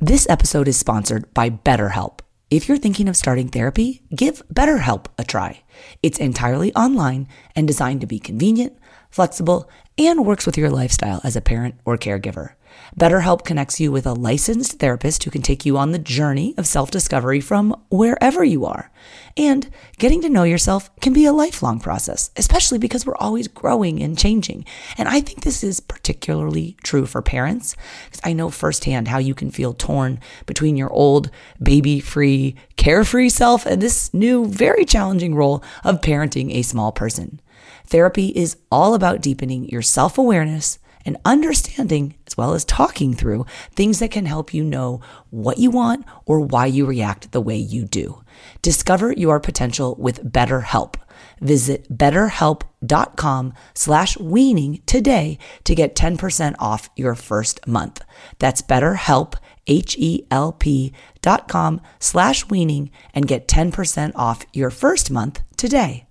This 0.00 0.28
episode 0.28 0.68
is 0.68 0.76
sponsored 0.76 1.32
by 1.34 1.50
BetterHelp. 1.50 2.20
If 2.50 2.68
you're 2.68 2.78
thinking 2.78 3.08
of 3.08 3.16
starting 3.16 3.48
therapy, 3.48 4.02
give 4.14 4.42
BetterHelp 4.52 5.06
a 5.16 5.24
try. 5.24 5.62
It's 6.02 6.18
entirely 6.18 6.74
online 6.74 7.28
and 7.54 7.66
designed 7.66 8.00
to 8.00 8.08
be 8.08 8.18
convenient, 8.18 8.76
flexible, 9.10 9.68
and 9.98 10.24
works 10.24 10.46
with 10.46 10.56
your 10.56 10.70
lifestyle 10.70 11.20
as 11.24 11.36
a 11.36 11.40
parent 11.40 11.74
or 11.84 11.98
caregiver. 11.98 12.54
BetterHelp 12.98 13.44
connects 13.44 13.80
you 13.80 13.92
with 13.92 14.06
a 14.06 14.12
licensed 14.12 14.78
therapist 14.78 15.24
who 15.24 15.30
can 15.30 15.42
take 15.42 15.64
you 15.64 15.76
on 15.76 15.92
the 15.92 15.98
journey 15.98 16.54
of 16.56 16.66
self 16.66 16.90
discovery 16.90 17.40
from 17.40 17.74
wherever 17.90 18.42
you 18.42 18.64
are. 18.64 18.90
And 19.36 19.70
getting 19.98 20.20
to 20.22 20.28
know 20.28 20.42
yourself 20.42 20.94
can 21.00 21.12
be 21.12 21.24
a 21.24 21.32
lifelong 21.32 21.80
process, 21.80 22.30
especially 22.36 22.78
because 22.78 23.06
we're 23.06 23.16
always 23.16 23.48
growing 23.48 24.02
and 24.02 24.18
changing. 24.18 24.64
And 24.98 25.08
I 25.08 25.20
think 25.20 25.42
this 25.42 25.62
is 25.62 25.80
particularly 25.80 26.76
true 26.82 27.06
for 27.06 27.22
parents, 27.22 27.76
because 28.06 28.20
I 28.24 28.32
know 28.32 28.50
firsthand 28.50 29.08
how 29.08 29.18
you 29.18 29.34
can 29.34 29.50
feel 29.50 29.72
torn 29.72 30.20
between 30.46 30.76
your 30.76 30.92
old, 30.92 31.30
baby 31.62 32.00
free, 32.00 32.56
carefree 32.76 33.28
self 33.28 33.66
and 33.66 33.80
this 33.80 34.12
new, 34.12 34.46
very 34.46 34.84
challenging 34.84 35.34
role 35.34 35.62
of 35.84 36.00
parenting 36.00 36.54
a 36.54 36.62
small 36.62 36.92
person. 36.92 37.40
Therapy 37.86 38.28
is 38.28 38.56
all 38.70 38.94
about 38.94 39.20
deepening 39.20 39.68
your 39.68 39.82
self 39.82 40.18
awareness 40.18 40.78
and 41.04 41.16
understanding, 41.24 42.14
as 42.26 42.36
well 42.36 42.54
as 42.54 42.64
talking 42.64 43.14
through 43.14 43.46
things 43.72 43.98
that 43.98 44.10
can 44.10 44.26
help 44.26 44.52
you 44.52 44.62
know 44.62 45.00
what 45.30 45.58
you 45.58 45.70
want 45.70 46.04
or 46.26 46.40
why 46.40 46.66
you 46.66 46.86
react 46.86 47.32
the 47.32 47.40
way 47.40 47.56
you 47.56 47.84
do. 47.84 48.22
Discover 48.62 49.12
your 49.12 49.40
potential 49.40 49.96
with 49.98 50.24
BetterHelp. 50.24 50.96
Visit 51.40 51.96
betterhelp.com 51.96 53.54
slash 53.74 54.18
weaning 54.18 54.82
today 54.86 55.38
to 55.64 55.74
get 55.74 55.94
10% 55.94 56.54
off 56.58 56.90
your 56.96 57.14
first 57.14 57.66
month. 57.66 58.02
That's 58.38 58.62
betterhelp, 58.62 59.34
H-E-L-P 59.66 60.92
dot 61.22 61.48
com 61.48 61.80
slash 61.98 62.48
weaning 62.48 62.90
and 63.14 63.28
get 63.28 63.46
10% 63.46 64.12
off 64.14 64.44
your 64.52 64.70
first 64.70 65.10
month 65.10 65.42
today. 65.56 66.06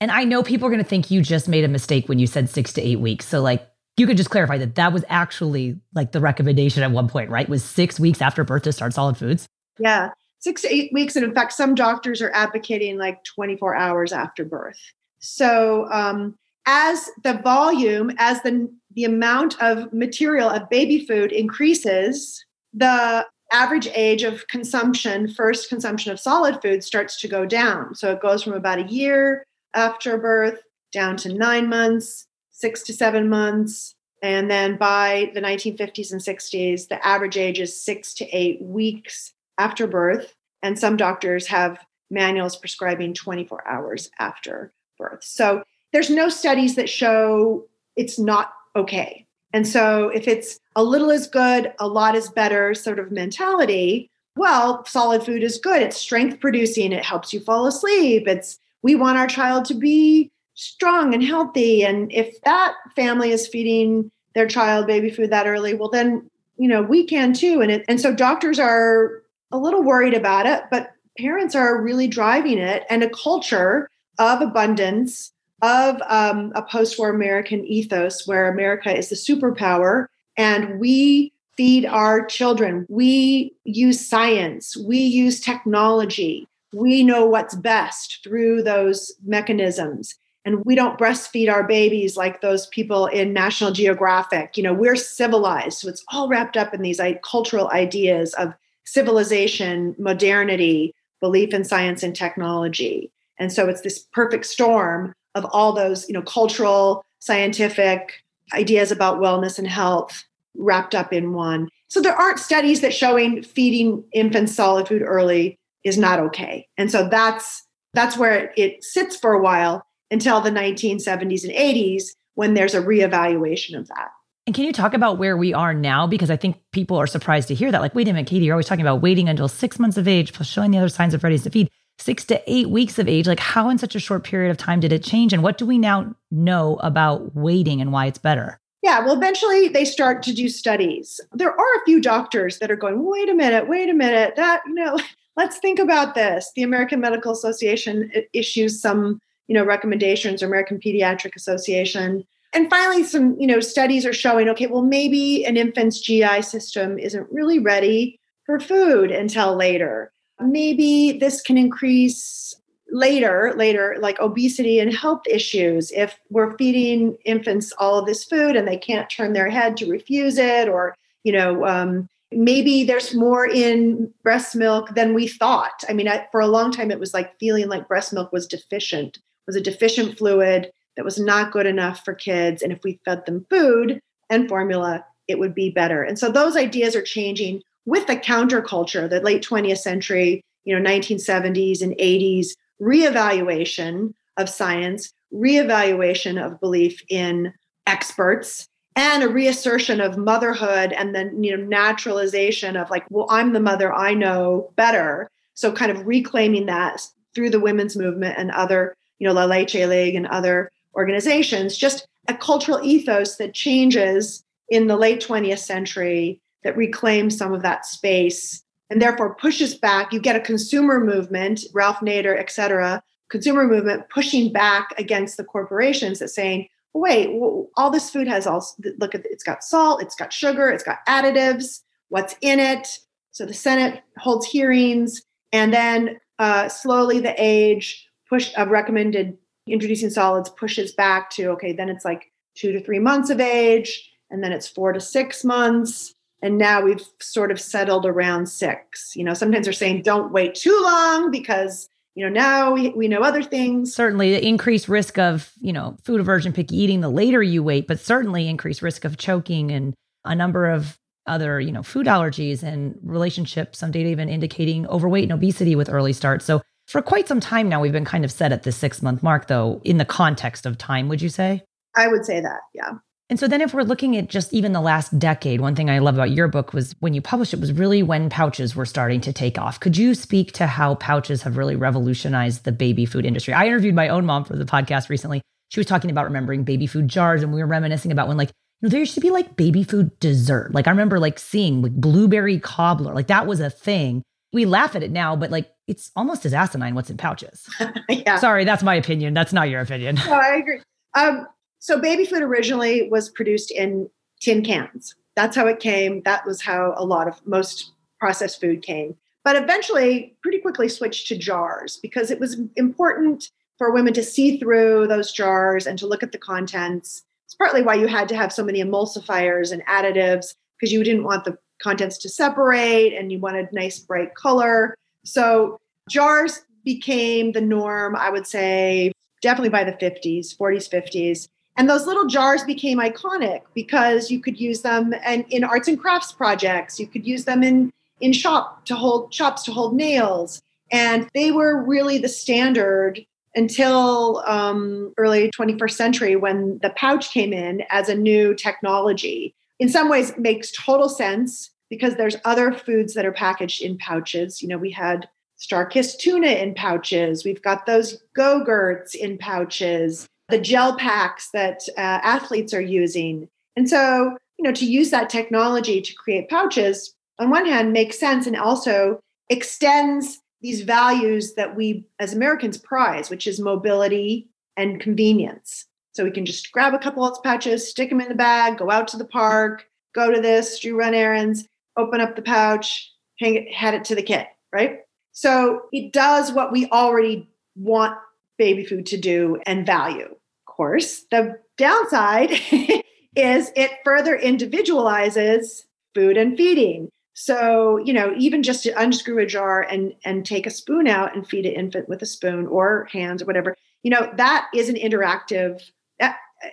And 0.00 0.10
I 0.10 0.24
know 0.24 0.42
people 0.42 0.66
are 0.66 0.70
going 0.70 0.82
to 0.82 0.88
think 0.88 1.10
you 1.10 1.22
just 1.22 1.48
made 1.48 1.64
a 1.64 1.68
mistake 1.68 2.08
when 2.08 2.18
you 2.18 2.26
said 2.26 2.50
six 2.50 2.72
to 2.74 2.82
eight 2.82 3.00
weeks. 3.00 3.26
So, 3.26 3.40
like, 3.40 3.66
you 3.96 4.06
could 4.06 4.18
just 4.18 4.28
clarify 4.28 4.58
that 4.58 4.74
that 4.74 4.92
was 4.92 5.04
actually 5.08 5.80
like 5.94 6.12
the 6.12 6.20
recommendation 6.20 6.82
at 6.82 6.90
one 6.90 7.08
point, 7.08 7.30
right? 7.30 7.48
Was 7.48 7.64
six 7.64 7.98
weeks 7.98 8.20
after 8.20 8.44
birth 8.44 8.64
to 8.64 8.72
start 8.72 8.92
solid 8.92 9.16
foods? 9.16 9.46
Yeah, 9.78 10.10
six 10.38 10.62
to 10.62 10.74
eight 10.74 10.92
weeks. 10.92 11.16
And 11.16 11.24
in 11.24 11.34
fact, 11.34 11.54
some 11.54 11.74
doctors 11.74 12.20
are 12.20 12.30
advocating 12.34 12.98
like 12.98 13.24
24 13.24 13.74
hours 13.74 14.12
after 14.12 14.44
birth. 14.44 14.78
So, 15.18 15.90
um, 15.90 16.36
as 16.66 17.08
the 17.22 17.34
volume, 17.34 18.10
as 18.18 18.42
the, 18.42 18.68
the 18.94 19.04
amount 19.04 19.60
of 19.62 19.90
material 19.92 20.50
of 20.50 20.68
baby 20.68 21.06
food 21.06 21.32
increases, 21.32 22.44
the 22.74 23.24
average 23.52 23.88
age 23.94 24.24
of 24.24 24.46
consumption, 24.48 25.28
first 25.28 25.68
consumption 25.68 26.12
of 26.12 26.18
solid 26.18 26.60
food, 26.60 26.82
starts 26.82 27.18
to 27.20 27.28
go 27.28 27.46
down. 27.46 27.94
So 27.94 28.12
it 28.12 28.20
goes 28.20 28.42
from 28.42 28.52
about 28.52 28.80
a 28.80 28.92
year 28.92 29.45
after 29.76 30.18
birth 30.18 30.60
down 30.92 31.16
to 31.18 31.32
nine 31.32 31.68
months, 31.68 32.26
six 32.50 32.82
to 32.84 32.92
seven 32.92 33.28
months. 33.28 33.94
And 34.22 34.50
then 34.50 34.76
by 34.76 35.30
the 35.34 35.40
1950s 35.40 36.10
and 36.10 36.20
60s, 36.20 36.88
the 36.88 37.06
average 37.06 37.36
age 37.36 37.60
is 37.60 37.80
six 37.80 38.14
to 38.14 38.24
eight 38.36 38.60
weeks 38.62 39.34
after 39.58 39.86
birth. 39.86 40.34
And 40.62 40.78
some 40.78 40.96
doctors 40.96 41.46
have 41.46 41.84
manuals 42.10 42.56
prescribing 42.56 43.14
24 43.14 43.68
hours 43.68 44.10
after 44.18 44.72
birth. 44.98 45.22
So 45.22 45.62
there's 45.92 46.10
no 46.10 46.28
studies 46.28 46.74
that 46.76 46.88
show 46.88 47.66
it's 47.94 48.18
not 48.18 48.52
okay. 48.74 49.26
And 49.52 49.66
so 49.66 50.08
if 50.08 50.26
it's 50.28 50.58
a 50.74 50.82
little 50.82 51.10
is 51.10 51.26
good, 51.26 51.72
a 51.78 51.86
lot 51.86 52.14
is 52.14 52.28
better 52.28 52.74
sort 52.74 52.98
of 52.98 53.10
mentality, 53.10 54.10
well, 54.36 54.84
solid 54.84 55.22
food 55.22 55.42
is 55.42 55.56
good. 55.56 55.80
It's 55.80 55.96
strength 55.96 56.40
producing, 56.40 56.92
it 56.92 57.04
helps 57.04 57.32
you 57.32 57.40
fall 57.40 57.66
asleep, 57.66 58.28
it's 58.28 58.58
we 58.86 58.94
want 58.94 59.18
our 59.18 59.26
child 59.26 59.64
to 59.64 59.74
be 59.74 60.30
strong 60.54 61.12
and 61.12 61.24
healthy. 61.24 61.84
And 61.84 62.12
if 62.12 62.40
that 62.42 62.72
family 62.94 63.32
is 63.32 63.48
feeding 63.48 64.12
their 64.36 64.46
child 64.46 64.86
baby 64.86 65.10
food 65.10 65.30
that 65.30 65.48
early, 65.48 65.74
well, 65.74 65.88
then, 65.88 66.30
you 66.56 66.68
know, 66.68 66.82
we 66.82 67.04
can 67.04 67.32
too. 67.32 67.60
And, 67.60 67.72
it, 67.72 67.84
and 67.88 68.00
so 68.00 68.14
doctors 68.14 68.60
are 68.60 69.24
a 69.50 69.58
little 69.58 69.82
worried 69.82 70.14
about 70.14 70.46
it, 70.46 70.62
but 70.70 70.92
parents 71.18 71.56
are 71.56 71.82
really 71.82 72.06
driving 72.06 72.58
it 72.58 72.84
and 72.88 73.02
a 73.02 73.10
culture 73.10 73.90
of 74.20 74.40
abundance 74.40 75.32
of 75.62 76.00
um, 76.08 76.52
a 76.54 76.62
post-war 76.62 77.08
american 77.08 77.64
ethos 77.64 78.26
where 78.26 78.52
america 78.52 78.94
is 78.94 79.08
the 79.08 79.16
superpower 79.16 80.06
and 80.36 80.78
we 80.78 81.32
feed 81.56 81.86
our 81.86 82.26
children 82.26 82.84
we 82.90 83.54
use 83.64 84.06
science 84.06 84.76
we 84.76 84.98
use 84.98 85.40
technology 85.40 86.46
we 86.76 87.02
know 87.02 87.24
what's 87.24 87.54
best 87.54 88.20
through 88.22 88.62
those 88.62 89.10
mechanisms. 89.24 90.14
And 90.44 90.62
we 90.64 90.74
don't 90.74 90.98
breastfeed 90.98 91.50
our 91.50 91.66
babies 91.66 92.16
like 92.16 92.40
those 92.40 92.66
people 92.66 93.06
in 93.06 93.32
national 93.32 93.72
geographic. 93.72 94.56
You 94.56 94.62
know 94.62 94.74
we're 94.74 94.94
civilized 94.94 95.78
so 95.78 95.88
it's 95.88 96.04
all 96.12 96.28
wrapped 96.28 96.56
up 96.56 96.74
in 96.74 96.82
these 96.82 97.00
cultural 97.22 97.70
ideas 97.70 98.34
of 98.34 98.52
civilization 98.84 99.96
modernity 99.98 100.94
belief 101.20 101.54
in 101.54 101.64
science 101.64 102.02
and 102.02 102.14
technology. 102.14 103.10
And 103.38 103.52
so 103.52 103.68
it's 103.68 103.80
this 103.80 104.06
perfect 104.12 104.46
storm 104.46 105.14
of 105.34 105.46
all 105.52 105.72
those 105.72 106.06
you 106.08 106.12
know 106.12 106.22
cultural 106.22 107.04
scientific 107.20 108.22
ideas 108.52 108.92
about 108.92 109.18
wellness 109.18 109.58
and 109.58 109.66
health 109.66 110.24
wrapped 110.54 110.94
up 110.94 111.12
in 111.12 111.32
one. 111.32 111.68
So 111.88 112.00
there 112.00 112.14
aren't 112.14 112.38
studies 112.38 112.82
that 112.82 112.94
showing 112.94 113.42
feeding 113.42 114.04
infants 114.12 114.54
solid 114.54 114.86
food 114.88 115.02
early 115.02 115.58
is 115.86 115.96
not 115.96 116.18
okay. 116.18 116.68
And 116.76 116.90
so 116.90 117.08
that's 117.08 117.64
that's 117.94 118.18
where 118.18 118.52
it 118.56 118.84
sits 118.84 119.16
for 119.16 119.32
a 119.32 119.40
while 119.40 119.86
until 120.10 120.40
the 120.40 120.50
1970s 120.50 121.44
and 121.44 121.52
80s 121.52 122.08
when 122.34 122.52
there's 122.52 122.74
a 122.74 122.82
reevaluation 122.82 123.78
of 123.78 123.88
that. 123.88 124.10
And 124.46 124.54
can 124.54 124.64
you 124.64 124.72
talk 124.72 124.94
about 124.94 125.18
where 125.18 125.36
we 125.36 125.54
are 125.54 125.72
now? 125.72 126.06
Because 126.06 126.30
I 126.30 126.36
think 126.36 126.60
people 126.72 126.96
are 126.98 127.06
surprised 127.06 127.48
to 127.48 127.54
hear 127.54 127.72
that. 127.72 127.80
Like, 127.80 127.94
wait 127.94 128.06
a 128.06 128.12
minute, 128.12 128.28
Katie, 128.28 128.44
you're 128.44 128.54
always 128.54 128.66
talking 128.66 128.84
about 128.84 129.00
waiting 129.00 129.28
until 129.28 129.48
six 129.48 129.78
months 129.78 129.96
of 129.96 130.06
age 130.06 130.32
plus 130.32 130.46
showing 130.46 130.70
the 130.70 130.78
other 130.78 130.88
signs 130.88 131.14
of 131.14 131.24
readiness 131.24 131.44
to 131.44 131.50
feed. 131.50 131.70
Six 131.98 132.24
to 132.26 132.42
eight 132.46 132.68
weeks 132.68 132.98
of 132.98 133.08
age. 133.08 133.26
Like, 133.26 133.40
how 133.40 133.70
in 133.70 133.78
such 133.78 133.96
a 133.96 134.00
short 134.00 134.22
period 134.22 134.50
of 134.50 134.58
time 134.58 134.80
did 134.80 134.92
it 134.92 135.02
change? 135.02 135.32
And 135.32 135.42
what 135.42 135.56
do 135.56 135.64
we 135.64 135.78
now 135.78 136.14
know 136.30 136.76
about 136.82 137.34
waiting 137.34 137.80
and 137.80 137.90
why 137.90 138.06
it's 138.06 138.18
better? 138.18 138.60
Yeah, 138.82 139.00
well, 139.00 139.16
eventually 139.16 139.68
they 139.68 139.86
start 139.86 140.22
to 140.24 140.34
do 140.34 140.48
studies. 140.48 141.18
There 141.32 141.50
are 141.50 141.76
a 141.76 141.84
few 141.86 142.00
doctors 142.00 142.58
that 142.58 142.70
are 142.70 142.76
going, 142.76 143.04
wait 143.04 143.28
a 143.30 143.34
minute, 143.34 143.66
wait 143.68 143.88
a 143.88 143.94
minute, 143.94 144.36
that, 144.36 144.62
you 144.66 144.74
know, 144.74 144.98
let's 145.36 145.58
think 145.58 145.78
about 145.78 146.14
this. 146.14 146.50
The 146.56 146.62
American 146.62 147.00
Medical 147.00 147.32
Association 147.32 148.10
issues 148.32 148.80
some, 148.80 149.20
you 149.48 149.54
know, 149.54 149.64
recommendations, 149.64 150.42
or 150.42 150.46
American 150.46 150.78
Pediatric 150.78 151.36
Association. 151.36 152.26
And 152.52 152.70
finally, 152.70 153.04
some, 153.04 153.36
you 153.38 153.46
know, 153.46 153.60
studies 153.60 154.06
are 154.06 154.12
showing, 154.12 154.48
okay, 154.48 154.66
well, 154.66 154.82
maybe 154.82 155.44
an 155.44 155.56
infant's 155.56 156.00
GI 156.00 156.42
system 156.42 156.98
isn't 156.98 157.30
really 157.30 157.58
ready 157.58 158.18
for 158.46 158.58
food 158.58 159.10
until 159.10 159.54
later. 159.56 160.12
Maybe 160.40 161.12
this 161.12 161.40
can 161.40 161.58
increase 161.58 162.54
later 162.90 163.52
later 163.56 163.96
like 163.98 164.18
obesity 164.20 164.78
and 164.78 164.94
health 164.94 165.22
issues 165.28 165.90
if 165.90 166.20
we're 166.30 166.56
feeding 166.56 167.16
infants 167.24 167.72
all 167.78 167.98
of 167.98 168.06
this 168.06 168.24
food 168.24 168.54
and 168.54 168.66
they 168.66 168.76
can't 168.76 169.10
turn 169.10 169.32
their 169.32 169.50
head 169.50 169.76
to 169.76 169.90
refuse 169.90 170.38
it 170.38 170.68
or 170.68 170.94
you 171.24 171.32
know 171.32 171.66
um, 171.66 172.08
maybe 172.32 172.84
there's 172.84 173.14
more 173.14 173.46
in 173.46 174.12
breast 174.22 174.54
milk 174.56 174.94
than 174.94 175.14
we 175.14 175.28
thought. 175.28 175.84
I 175.88 175.92
mean 175.92 176.08
I, 176.08 176.26
for 176.30 176.40
a 176.40 176.46
long 176.46 176.72
time 176.72 176.90
it 176.90 177.00
was 177.00 177.14
like 177.14 177.38
feeling 177.38 177.68
like 177.68 177.88
breast 177.88 178.12
milk 178.12 178.32
was 178.32 178.46
deficient 178.46 179.18
was 179.46 179.56
a 179.56 179.60
deficient 179.60 180.18
fluid 180.18 180.70
that 180.96 181.04
was 181.04 181.20
not 181.20 181.52
good 181.52 181.66
enough 181.66 182.04
for 182.04 182.14
kids. 182.14 182.62
And 182.62 182.72
if 182.72 182.80
we 182.82 183.00
fed 183.04 183.24
them 183.26 183.46
food 183.50 184.00
and 184.30 184.48
formula 184.48 185.04
it 185.28 185.38
would 185.38 185.54
be 185.54 185.70
better. 185.70 186.02
And 186.02 186.18
so 186.18 186.30
those 186.30 186.56
ideas 186.56 186.94
are 186.94 187.02
changing 187.02 187.62
with 187.84 188.06
the 188.06 188.16
counterculture 188.16 189.08
the 189.08 189.20
late 189.20 189.46
20th 189.46 189.78
century 189.78 190.40
you 190.64 190.78
know 190.78 190.90
1970s 190.90 191.82
and 191.82 191.92
80s 191.96 192.48
reevaluation 192.80 194.12
of 194.36 194.48
science, 194.48 195.12
reevaluation 195.32 196.44
of 196.44 196.60
belief 196.60 197.02
in 197.08 197.52
experts, 197.86 198.68
and 198.96 199.22
a 199.22 199.28
reassertion 199.28 200.00
of 200.00 200.16
motherhood 200.16 200.92
and 200.92 201.14
then 201.14 201.44
you 201.44 201.56
know 201.56 201.62
naturalization 201.62 202.76
of 202.76 202.90
like, 202.90 203.04
well, 203.10 203.26
I'm 203.30 203.52
the 203.52 203.60
mother, 203.60 203.92
I 203.94 204.14
know 204.14 204.72
better. 204.76 205.30
So 205.54 205.70
kind 205.70 205.90
of 205.90 206.06
reclaiming 206.06 206.66
that 206.66 207.06
through 207.34 207.50
the 207.50 207.60
women's 207.60 207.96
movement 207.96 208.36
and 208.38 208.50
other, 208.50 208.96
you 209.18 209.26
know, 209.26 209.34
La 209.34 209.44
Leche 209.44 209.74
League 209.74 210.14
and 210.14 210.26
other 210.26 210.70
organizations, 210.94 211.76
just 211.76 212.08
a 212.28 212.34
cultural 212.34 212.80
ethos 212.82 213.36
that 213.36 213.54
changes 213.54 214.42
in 214.68 214.86
the 214.86 214.96
late 214.96 215.24
20th 215.24 215.58
century 215.58 216.40
that 216.64 216.76
reclaims 216.76 217.36
some 217.36 217.52
of 217.52 217.62
that 217.62 217.86
space 217.86 218.62
and 218.90 219.00
therefore 219.00 219.34
pushes 219.34 219.74
back. 219.74 220.12
You 220.12 220.20
get 220.20 220.36
a 220.36 220.40
consumer 220.40 220.98
movement, 220.98 221.60
Ralph 221.72 221.98
Nader, 221.98 222.38
et 222.38 222.50
cetera, 222.50 223.02
consumer 223.28 223.66
movement 223.66 224.08
pushing 224.08 224.52
back 224.52 224.94
against 224.98 225.36
the 225.36 225.44
corporations 225.44 226.18
that 226.18 226.28
saying, 226.28 226.68
wait, 227.00 227.28
all 227.76 227.90
this 227.90 228.10
food 228.10 228.28
has 228.28 228.46
all, 228.46 228.66
look 228.98 229.14
at 229.14 229.26
it's 229.26 229.44
got 229.44 229.62
salt, 229.62 230.02
it's 230.02 230.14
got 230.14 230.32
sugar, 230.32 230.68
it's 230.70 230.82
got 230.82 230.98
additives, 231.08 231.82
what's 232.08 232.36
in 232.40 232.58
it? 232.58 232.98
So 233.32 233.44
the 233.44 233.54
Senate 233.54 234.02
holds 234.18 234.46
hearings, 234.46 235.22
and 235.52 235.72
then 235.72 236.18
uh, 236.38 236.68
slowly 236.68 237.20
the 237.20 237.34
age 237.36 238.08
push 238.28 238.52
of 238.56 238.68
recommended 238.68 239.36
introducing 239.66 240.10
solids 240.10 240.48
pushes 240.50 240.92
back 240.92 241.30
to 241.30 241.50
okay, 241.50 241.72
then 241.72 241.88
it's 241.88 242.04
like 242.04 242.32
two 242.54 242.72
to 242.72 242.80
three 242.80 242.98
months 242.98 243.30
of 243.30 243.40
age, 243.40 244.10
and 244.30 244.42
then 244.42 244.52
it's 244.52 244.68
four 244.68 244.92
to 244.92 245.00
six 245.00 245.44
months, 245.44 246.14
and 246.42 246.56
now 246.58 246.80
we've 246.80 247.04
sort 247.20 247.50
of 247.50 247.60
settled 247.60 248.06
around 248.06 248.46
six 248.46 249.14
you 249.16 249.24
know 249.24 249.34
sometimes 249.34 249.66
they're 249.66 249.72
saying 249.72 250.02
don't 250.02 250.32
wait 250.32 250.54
too 250.54 250.78
long 250.82 251.30
because 251.30 251.88
you 252.16 252.24
know 252.24 252.32
now 252.32 252.72
we, 252.72 252.88
we 252.90 253.06
know 253.06 253.20
other 253.20 253.42
things. 253.42 253.94
Certainly 253.94 254.32
the 254.32 254.44
increased 254.44 254.88
risk 254.88 255.18
of 255.18 255.52
you 255.60 255.72
know 255.72 255.96
food 256.02 256.18
aversion 256.18 256.52
picky 256.52 256.76
eating 256.76 257.02
the 257.02 257.10
later 257.10 257.42
you 257.42 257.62
wait 257.62 257.86
but 257.86 258.00
certainly 258.00 258.48
increased 258.48 258.82
risk 258.82 259.04
of 259.04 259.16
choking 259.18 259.70
and 259.70 259.94
a 260.24 260.34
number 260.34 260.66
of 260.66 260.98
other 261.26 261.60
you 261.60 261.70
know 261.70 261.82
food 261.82 262.06
allergies 262.06 262.62
and 262.62 262.98
relationships 263.02 263.78
some 263.78 263.90
data 263.90 264.08
even 264.08 264.28
indicating 264.28 264.86
overweight 264.88 265.24
and 265.24 265.32
obesity 265.32 265.76
with 265.76 265.90
early 265.90 266.12
start 266.12 266.40
so 266.40 266.62
for 266.86 267.02
quite 267.02 267.28
some 267.28 267.40
time 267.40 267.68
now 267.68 267.80
we've 267.80 267.92
been 267.92 268.04
kind 268.04 268.24
of 268.24 268.32
set 268.32 268.52
at 268.52 268.62
the 268.62 268.72
six 268.72 269.02
month 269.02 269.22
mark 269.22 269.48
though 269.48 269.80
in 269.84 269.98
the 269.98 270.04
context 270.04 270.66
of 270.66 270.78
time 270.78 271.08
would 271.08 271.20
you 271.20 271.28
say? 271.28 271.62
I 271.96 272.08
would 272.08 272.24
say 272.24 272.40
that 272.40 272.60
yeah 272.74 272.92
and 273.28 273.40
so 273.40 273.48
then 273.48 273.60
if 273.60 273.74
we're 273.74 273.82
looking 273.82 274.16
at 274.16 274.28
just 274.28 274.54
even 274.54 274.72
the 274.72 274.80
last 274.80 275.18
decade, 275.18 275.60
one 275.60 275.74
thing 275.74 275.90
I 275.90 275.98
love 275.98 276.14
about 276.14 276.30
your 276.30 276.46
book 276.46 276.72
was 276.72 276.94
when 277.00 277.12
you 277.12 277.20
published 277.20 277.52
it 277.52 277.60
was 277.60 277.72
really 277.72 278.02
when 278.02 278.30
pouches 278.30 278.76
were 278.76 278.86
starting 278.86 279.20
to 279.22 279.32
take 279.32 279.58
off. 279.58 279.80
Could 279.80 279.96
you 279.96 280.14
speak 280.14 280.52
to 280.52 280.66
how 280.68 280.94
pouches 280.94 281.42
have 281.42 281.56
really 281.56 281.74
revolutionized 281.74 282.64
the 282.64 282.70
baby 282.70 283.04
food 283.04 283.26
industry? 283.26 283.52
I 283.52 283.66
interviewed 283.66 283.96
my 283.96 284.08
own 284.08 284.26
mom 284.26 284.44
for 284.44 284.54
the 284.54 284.64
podcast 284.64 285.08
recently. 285.08 285.42
She 285.70 285.80
was 285.80 285.86
talking 285.86 286.10
about 286.10 286.26
remembering 286.26 286.62
baby 286.62 286.86
food 286.86 287.08
jars 287.08 287.42
and 287.42 287.52
we 287.52 287.60
were 287.60 287.66
reminiscing 287.66 288.12
about 288.12 288.28
when 288.28 288.36
like 288.36 288.50
you 288.80 288.86
know, 288.86 288.90
there 288.90 289.00
used 289.00 289.14
to 289.14 289.20
be 289.20 289.30
like 289.30 289.56
baby 289.56 289.82
food 289.82 290.16
dessert. 290.20 290.72
Like 290.72 290.86
I 290.86 290.90
remember 290.90 291.18
like 291.18 291.40
seeing 291.40 291.82
like 291.82 291.94
blueberry 291.94 292.60
cobbler, 292.60 293.12
like 293.12 293.26
that 293.26 293.48
was 293.48 293.58
a 293.58 293.70
thing. 293.70 294.22
We 294.52 294.66
laugh 294.66 294.94
at 294.94 295.02
it 295.02 295.10
now, 295.10 295.34
but 295.34 295.50
like 295.50 295.72
it's 295.88 296.12
almost 296.14 296.46
as 296.46 296.54
asinine 296.54 296.94
what's 296.94 297.10
in 297.10 297.16
pouches. 297.16 297.68
yeah. 298.08 298.38
Sorry, 298.38 298.64
that's 298.64 298.84
my 298.84 298.94
opinion. 298.94 299.34
That's 299.34 299.52
not 299.52 299.68
your 299.68 299.80
opinion. 299.80 300.14
No, 300.14 300.32
I 300.32 300.56
agree. 300.56 300.80
Um, 301.14 301.48
so 301.78 302.00
baby 302.00 302.24
food 302.24 302.42
originally 302.42 303.08
was 303.08 303.30
produced 303.30 303.70
in 303.70 304.08
tin 304.40 304.64
cans. 304.64 305.14
That's 305.34 305.56
how 305.56 305.66
it 305.66 305.80
came. 305.80 306.22
That 306.22 306.46
was 306.46 306.62
how 306.62 306.94
a 306.96 307.04
lot 307.04 307.28
of 307.28 307.44
most 307.46 307.92
processed 308.18 308.60
food 308.60 308.82
came. 308.82 309.16
But 309.44 309.56
eventually, 309.56 310.36
pretty 310.42 310.58
quickly 310.58 310.88
switched 310.88 311.28
to 311.28 311.38
jars 311.38 311.98
because 312.02 312.30
it 312.30 312.40
was 312.40 312.58
important 312.74 313.50
for 313.78 313.92
women 313.92 314.12
to 314.14 314.22
see 314.22 314.58
through 314.58 315.06
those 315.06 315.32
jars 315.32 315.86
and 315.86 315.98
to 315.98 316.06
look 316.06 316.22
at 316.22 316.32
the 316.32 316.38
contents. 316.38 317.22
It's 317.44 317.54
partly 317.54 317.82
why 317.82 317.94
you 317.94 318.08
had 318.08 318.28
to 318.30 318.36
have 318.36 318.52
so 318.52 318.64
many 318.64 318.82
emulsifiers 318.82 319.70
and 319.70 319.84
additives 319.86 320.54
because 320.78 320.92
you 320.92 321.04
didn't 321.04 321.24
want 321.24 321.44
the 321.44 321.56
contents 321.80 322.18
to 322.18 322.28
separate 322.28 323.12
and 323.12 323.30
you 323.30 323.38
wanted 323.38 323.72
nice 323.72 323.98
bright 323.98 324.34
color. 324.34 324.96
So 325.24 325.78
jars 326.08 326.64
became 326.84 327.52
the 327.52 327.60
norm, 327.60 328.16
I 328.16 328.30
would 328.30 328.46
say, 328.46 329.12
definitely 329.42 329.70
by 329.70 329.84
the 329.84 329.92
50s, 329.92 330.56
40s, 330.56 330.88
50s. 330.90 331.48
And 331.76 331.88
those 331.88 332.06
little 332.06 332.26
jars 332.26 332.64
became 332.64 332.98
iconic 332.98 333.62
because 333.74 334.30
you 334.30 334.40
could 334.40 334.58
use 334.58 334.80
them 334.80 335.14
and 335.24 335.44
in 335.50 335.62
arts 335.62 335.88
and 335.88 336.00
crafts 336.00 336.32
projects. 336.32 336.98
You 336.98 337.06
could 337.06 337.26
use 337.26 337.44
them 337.44 337.62
in 337.62 337.92
in 338.20 338.32
shop 338.32 338.86
to 338.86 338.94
hold 338.94 339.32
shops 339.32 339.62
to 339.64 339.72
hold 339.72 339.94
nails, 339.94 340.62
and 340.90 341.28
they 341.34 341.52
were 341.52 341.82
really 341.82 342.16
the 342.18 342.28
standard 342.28 343.24
until 343.54 344.42
um, 344.46 345.12
early 345.16 345.50
21st 345.50 345.92
century 345.92 346.36
when 346.36 346.78
the 346.82 346.90
pouch 346.90 347.30
came 347.30 347.52
in 347.52 347.82
as 347.90 348.08
a 348.08 348.14
new 348.14 348.54
technology. 348.54 349.54
In 349.78 349.88
some 349.88 350.08
ways, 350.08 350.32
makes 350.38 350.72
total 350.72 351.08
sense 351.08 351.70
because 351.88 352.16
there's 352.16 352.36
other 352.44 352.72
foods 352.72 353.14
that 353.14 353.26
are 353.26 353.32
packaged 353.32 353.82
in 353.82 353.96
pouches. 353.98 354.62
You 354.62 354.68
know, 354.68 354.78
we 354.78 354.90
had 354.90 355.28
StarKist 355.58 356.18
tuna 356.18 356.48
in 356.48 356.74
pouches. 356.74 357.44
We've 357.44 357.62
got 357.62 357.86
those 357.86 358.22
Go-Gurts 358.34 359.14
in 359.14 359.38
pouches 359.38 360.28
the 360.48 360.58
gel 360.58 360.96
packs 360.96 361.50
that 361.52 361.82
uh, 361.96 362.20
athletes 362.22 362.72
are 362.72 362.80
using. 362.80 363.48
And 363.76 363.88
so, 363.88 364.36
you 364.58 364.62
know, 364.62 364.72
to 364.72 364.86
use 364.86 365.10
that 365.10 365.28
technology 365.28 366.00
to 366.00 366.14
create 366.14 366.48
pouches, 366.48 367.14
on 367.38 367.50
one 367.50 367.66
hand, 367.66 367.92
makes 367.92 368.18
sense 368.18 368.46
and 368.46 368.56
also 368.56 369.20
extends 369.50 370.40
these 370.62 370.82
values 370.82 371.54
that 371.54 371.76
we 371.76 372.06
as 372.18 372.32
Americans 372.32 372.78
prize, 372.78 373.28
which 373.28 373.46
is 373.46 373.60
mobility 373.60 374.48
and 374.76 375.00
convenience. 375.00 375.86
So 376.12 376.24
we 376.24 376.30
can 376.30 376.46
just 376.46 376.72
grab 376.72 376.94
a 376.94 376.98
couple 376.98 377.24
of 377.24 377.42
pouches, 377.42 377.90
stick 377.90 378.08
them 378.08 378.22
in 378.22 378.28
the 378.28 378.34
bag, 378.34 378.78
go 378.78 378.90
out 378.90 379.06
to 379.08 379.18
the 379.18 379.26
park, 379.26 379.86
go 380.14 380.32
to 380.32 380.40
this, 380.40 380.80
do 380.80 380.96
run 380.96 381.12
errands, 381.12 381.68
open 381.98 382.20
up 382.20 382.36
the 382.36 382.42
pouch, 382.42 383.12
hang 383.38 383.54
it, 383.54 383.72
head 383.72 383.92
it 383.92 384.04
to 384.06 384.14
the 384.14 384.22
kid, 384.22 384.46
right? 384.72 385.00
So 385.32 385.82
it 385.92 386.12
does 386.14 386.52
what 386.52 386.72
we 386.72 386.88
already 386.88 387.50
want 387.76 388.16
baby 388.58 388.84
food 388.84 389.06
to 389.06 389.16
do 389.16 389.60
and 389.66 389.86
value. 389.86 390.26
Of 390.26 390.64
course, 390.66 391.24
the 391.30 391.58
downside 391.76 392.50
is 393.36 393.70
it 393.76 393.90
further 394.04 394.36
individualizes 394.36 395.84
food 396.14 396.36
and 396.36 396.56
feeding. 396.56 397.10
So, 397.34 397.98
you 397.98 398.14
know, 398.14 398.32
even 398.38 398.62
just 398.62 398.82
to 398.84 398.98
unscrew 398.98 399.38
a 399.38 399.46
jar 399.46 399.82
and 399.82 400.14
and 400.24 400.46
take 400.46 400.66
a 400.66 400.70
spoon 400.70 401.06
out 401.06 401.36
and 401.36 401.46
feed 401.46 401.66
an 401.66 401.74
infant 401.74 402.08
with 402.08 402.22
a 402.22 402.26
spoon 402.26 402.66
or 402.66 403.06
hands 403.12 403.42
or 403.42 403.44
whatever, 403.44 403.76
you 404.02 404.10
know, 404.10 404.32
that 404.36 404.68
is 404.74 404.88
an 404.88 404.94
interactive 404.96 405.82
uh, 406.20 406.32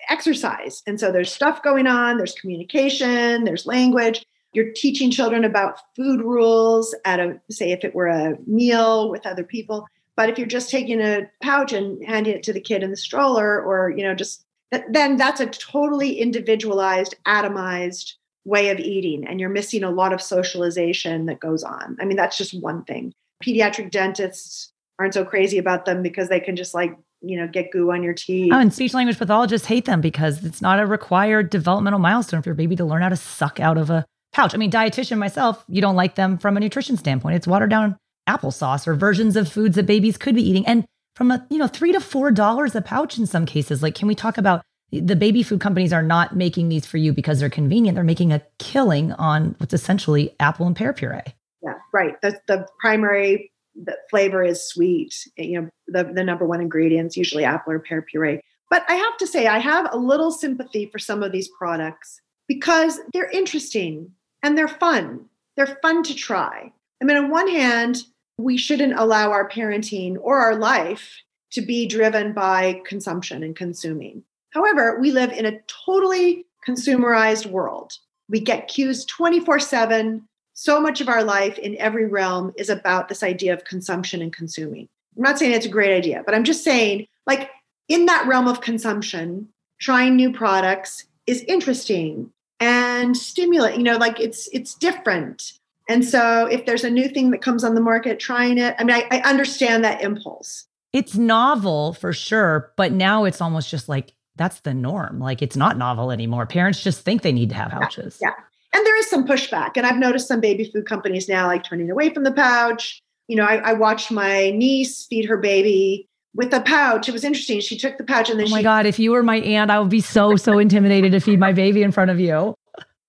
exercise. 0.09 0.81
And 0.87 0.99
so 0.99 1.11
there's 1.11 1.31
stuff 1.31 1.61
going 1.63 1.85
on, 1.85 2.17
there's 2.17 2.35
communication, 2.35 3.43
there's 3.43 3.65
language. 3.65 4.25
you're 4.53 4.71
teaching 4.73 5.11
children 5.11 5.43
about 5.43 5.79
food 5.95 6.21
rules 6.21 6.95
at 7.03 7.19
a 7.19 7.41
say 7.49 7.71
if 7.71 7.83
it 7.83 7.93
were 7.93 8.07
a 8.07 8.37
meal 8.47 9.09
with 9.09 9.25
other 9.25 9.43
people 9.43 9.85
but 10.15 10.29
if 10.29 10.37
you're 10.37 10.47
just 10.47 10.69
taking 10.69 11.01
a 11.01 11.29
pouch 11.41 11.73
and 11.73 12.03
handing 12.05 12.35
it 12.35 12.43
to 12.43 12.53
the 12.53 12.61
kid 12.61 12.83
in 12.83 12.91
the 12.91 12.97
stroller 12.97 13.61
or 13.61 13.89
you 13.89 14.03
know 14.03 14.13
just 14.13 14.45
then 14.89 15.17
that's 15.17 15.39
a 15.39 15.45
totally 15.45 16.19
individualized 16.19 17.15
atomized 17.27 18.13
way 18.45 18.69
of 18.69 18.79
eating 18.79 19.25
and 19.25 19.39
you're 19.39 19.49
missing 19.49 19.83
a 19.83 19.91
lot 19.91 20.11
of 20.11 20.21
socialization 20.21 21.27
that 21.27 21.39
goes 21.39 21.63
on. 21.63 21.95
I 22.01 22.05
mean 22.05 22.17
that's 22.17 22.37
just 22.37 22.59
one 22.59 22.83
thing. 22.83 23.13
Pediatric 23.43 23.91
dentists 23.91 24.71
aren't 24.99 25.13
so 25.13 25.25
crazy 25.25 25.57
about 25.57 25.85
them 25.85 26.01
because 26.01 26.29
they 26.29 26.39
can 26.39 26.55
just 26.55 26.73
like 26.73 26.97
you 27.21 27.37
know 27.37 27.47
get 27.47 27.71
goo 27.71 27.91
on 27.91 28.03
your 28.03 28.13
teeth. 28.13 28.51
Oh 28.53 28.59
and 28.59 28.73
speech 28.73 28.93
language 28.93 29.17
pathologists 29.17 29.67
hate 29.67 29.85
them 29.85 30.01
because 30.01 30.43
it's 30.43 30.61
not 30.61 30.79
a 30.79 30.85
required 30.85 31.49
developmental 31.49 31.99
milestone 31.99 32.41
for 32.41 32.49
your 32.49 32.55
baby 32.55 32.75
to 32.75 32.85
learn 32.85 33.01
how 33.01 33.09
to 33.09 33.15
suck 33.15 33.59
out 33.59 33.77
of 33.77 33.89
a 33.89 34.05
pouch. 34.33 34.53
I 34.53 34.57
mean 34.57 34.71
dietitian 34.71 35.19
myself 35.19 35.63
you 35.67 35.81
don't 35.81 35.95
like 35.95 36.15
them 36.15 36.37
from 36.37 36.57
a 36.57 36.59
nutrition 36.59 36.97
standpoint. 36.97 37.35
It's 37.35 37.47
watered 37.47 37.69
down 37.69 37.97
applesauce 38.27 38.87
or 38.87 38.95
versions 38.95 39.35
of 39.35 39.51
foods 39.51 39.75
that 39.75 39.85
babies 39.85 40.17
could 40.17 40.35
be 40.35 40.47
eating 40.47 40.65
and 40.65 40.85
from 41.15 41.29
a 41.29 41.45
you 41.49 41.57
know 41.57 41.67
three 41.67 41.91
to 41.91 41.99
four 41.99 42.31
dollars 42.31 42.75
a 42.75 42.81
pouch 42.81 43.17
in 43.17 43.25
some 43.25 43.45
cases 43.45 43.83
like 43.83 43.95
can 43.95 44.07
we 44.07 44.15
talk 44.15 44.37
about 44.37 44.63
the 45.01 45.15
baby 45.15 45.41
food 45.41 45.59
companies 45.59 45.91
are 45.91 46.03
not 46.03 46.35
making 46.35 46.69
these 46.69 46.85
for 46.85 46.97
you 46.97 47.13
because 47.13 47.39
they're 47.39 47.49
convenient. 47.49 47.95
They're 47.95 48.03
making 48.03 48.31
a 48.31 48.41
killing 48.59 49.11
on 49.13 49.55
what's 49.57 49.73
essentially 49.73 50.35
apple 50.39 50.67
and 50.67 50.75
pear 50.75 50.93
puree. 50.93 51.21
Yeah, 51.63 51.73
right. 51.91 52.19
The, 52.21 52.39
the 52.47 52.67
primary 52.79 53.51
the 53.75 53.97
flavor 54.09 54.43
is 54.43 54.67
sweet. 54.67 55.15
You 55.35 55.61
know, 55.61 55.69
the, 55.87 56.03
the 56.03 56.23
number 56.23 56.45
one 56.45 56.61
ingredients, 56.61 57.17
usually 57.17 57.43
apple 57.43 57.73
or 57.73 57.79
pear 57.79 58.03
puree. 58.03 58.39
But 58.69 58.85
I 58.87 58.93
have 58.95 59.17
to 59.17 59.27
say, 59.27 59.47
I 59.47 59.57
have 59.57 59.87
a 59.91 59.97
little 59.97 60.31
sympathy 60.31 60.85
for 60.91 60.99
some 60.99 61.23
of 61.23 61.31
these 61.31 61.49
products 61.57 62.21
because 62.47 62.99
they're 63.13 63.29
interesting 63.31 64.11
and 64.43 64.55
they're 64.55 64.67
fun. 64.67 65.25
They're 65.55 65.77
fun 65.81 66.03
to 66.03 66.13
try. 66.13 66.71
I 67.01 67.05
mean, 67.05 67.17
on 67.17 67.31
one 67.31 67.47
hand, 67.47 68.03
we 68.37 68.57
shouldn't 68.57 68.99
allow 68.99 69.31
our 69.31 69.47
parenting 69.47 70.17
or 70.19 70.39
our 70.39 70.55
life 70.55 71.21
to 71.51 71.61
be 71.61 71.85
driven 71.85 72.33
by 72.33 72.81
consumption 72.85 73.43
and 73.43 73.55
consuming. 73.55 74.23
However, 74.51 74.99
we 74.99 75.11
live 75.11 75.31
in 75.31 75.45
a 75.45 75.59
totally 75.85 76.45
consumerized 76.67 77.45
world. 77.45 77.93
We 78.29 78.39
get 78.39 78.67
cues 78.67 79.05
24 79.05 79.59
7. 79.59 80.27
So 80.55 80.79
much 80.79 81.01
of 81.01 81.09
our 81.09 81.23
life 81.23 81.57
in 81.57 81.75
every 81.77 82.05
realm 82.05 82.53
is 82.57 82.69
about 82.69 83.09
this 83.09 83.23
idea 83.23 83.53
of 83.53 83.65
consumption 83.65 84.21
and 84.21 84.31
consuming. 84.31 84.87
I'm 85.17 85.23
not 85.23 85.39
saying 85.39 85.51
it's 85.51 85.65
a 85.65 85.69
great 85.69 85.95
idea, 85.95 86.21
but 86.25 86.35
I'm 86.35 86.43
just 86.43 86.63
saying, 86.63 87.07
like, 87.25 87.49
in 87.87 88.05
that 88.05 88.27
realm 88.27 88.47
of 88.47 88.61
consumption, 88.61 89.49
trying 89.79 90.15
new 90.15 90.31
products 90.31 91.05
is 91.25 91.43
interesting 91.47 92.31
and 92.59 93.17
stimulate, 93.17 93.77
you 93.77 93.83
know, 93.83 93.97
like 93.97 94.19
it's 94.19 94.47
it's 94.53 94.75
different. 94.75 95.53
And 95.89 96.05
so 96.05 96.45
if 96.45 96.65
there's 96.65 96.83
a 96.83 96.89
new 96.89 97.09
thing 97.09 97.31
that 97.31 97.41
comes 97.41 97.63
on 97.63 97.75
the 97.75 97.81
market, 97.81 98.19
trying 98.19 98.57
it, 98.57 98.75
I 98.79 98.83
mean, 98.83 98.95
I, 98.95 99.07
I 99.11 99.29
understand 99.29 99.83
that 99.83 100.01
impulse. 100.01 100.65
It's 100.93 101.15
novel 101.15 101.93
for 101.93 102.13
sure, 102.13 102.71
but 102.77 102.91
now 102.91 103.25
it's 103.25 103.41
almost 103.41 103.69
just 103.69 103.89
like 103.89 104.13
that's 104.35 104.61
the 104.61 104.73
norm. 104.73 105.19
Like 105.19 105.41
it's 105.41 105.55
not 105.55 105.77
novel 105.77 106.11
anymore. 106.11 106.45
Parents 106.45 106.81
just 106.81 107.01
think 107.01 107.21
they 107.21 107.31
need 107.31 107.49
to 107.49 107.55
have 107.55 107.71
pouches. 107.71 108.19
Yeah. 108.21 108.29
yeah. 108.29 108.43
And 108.75 108.85
there 108.85 108.97
is 108.97 109.09
some 109.09 109.27
pushback. 109.27 109.71
And 109.75 109.85
I've 109.85 109.97
noticed 109.97 110.27
some 110.27 110.39
baby 110.39 110.69
food 110.71 110.87
companies 110.87 111.29
now 111.29 111.47
like 111.47 111.63
turning 111.63 111.91
away 111.91 112.11
from 112.13 112.23
the 112.23 112.31
pouch. 112.31 113.01
You 113.27 113.35
know, 113.35 113.43
I, 113.43 113.55
I 113.57 113.73
watched 113.73 114.11
my 114.11 114.51
niece 114.51 115.05
feed 115.05 115.25
her 115.25 115.37
baby 115.37 116.07
with 116.33 116.53
a 116.53 116.61
pouch. 116.61 117.07
It 117.07 117.11
was 117.11 117.23
interesting. 117.23 117.59
She 117.59 117.77
took 117.77 117.97
the 117.97 118.03
pouch 118.03 118.29
and 118.29 118.39
then 118.39 118.45
oh 118.45 118.49
she. 118.49 118.55
my 118.55 118.63
God, 118.63 118.85
if 118.85 118.97
you 118.97 119.11
were 119.11 119.23
my 119.23 119.37
aunt, 119.37 119.69
I 119.69 119.79
would 119.79 119.89
be 119.89 120.01
so, 120.01 120.35
so 120.35 120.57
intimidated 120.57 121.11
to 121.11 121.19
feed 121.19 121.39
my 121.39 121.53
baby 121.53 121.83
in 121.83 121.91
front 121.91 122.09
of 122.09 122.19
you. 122.19 122.55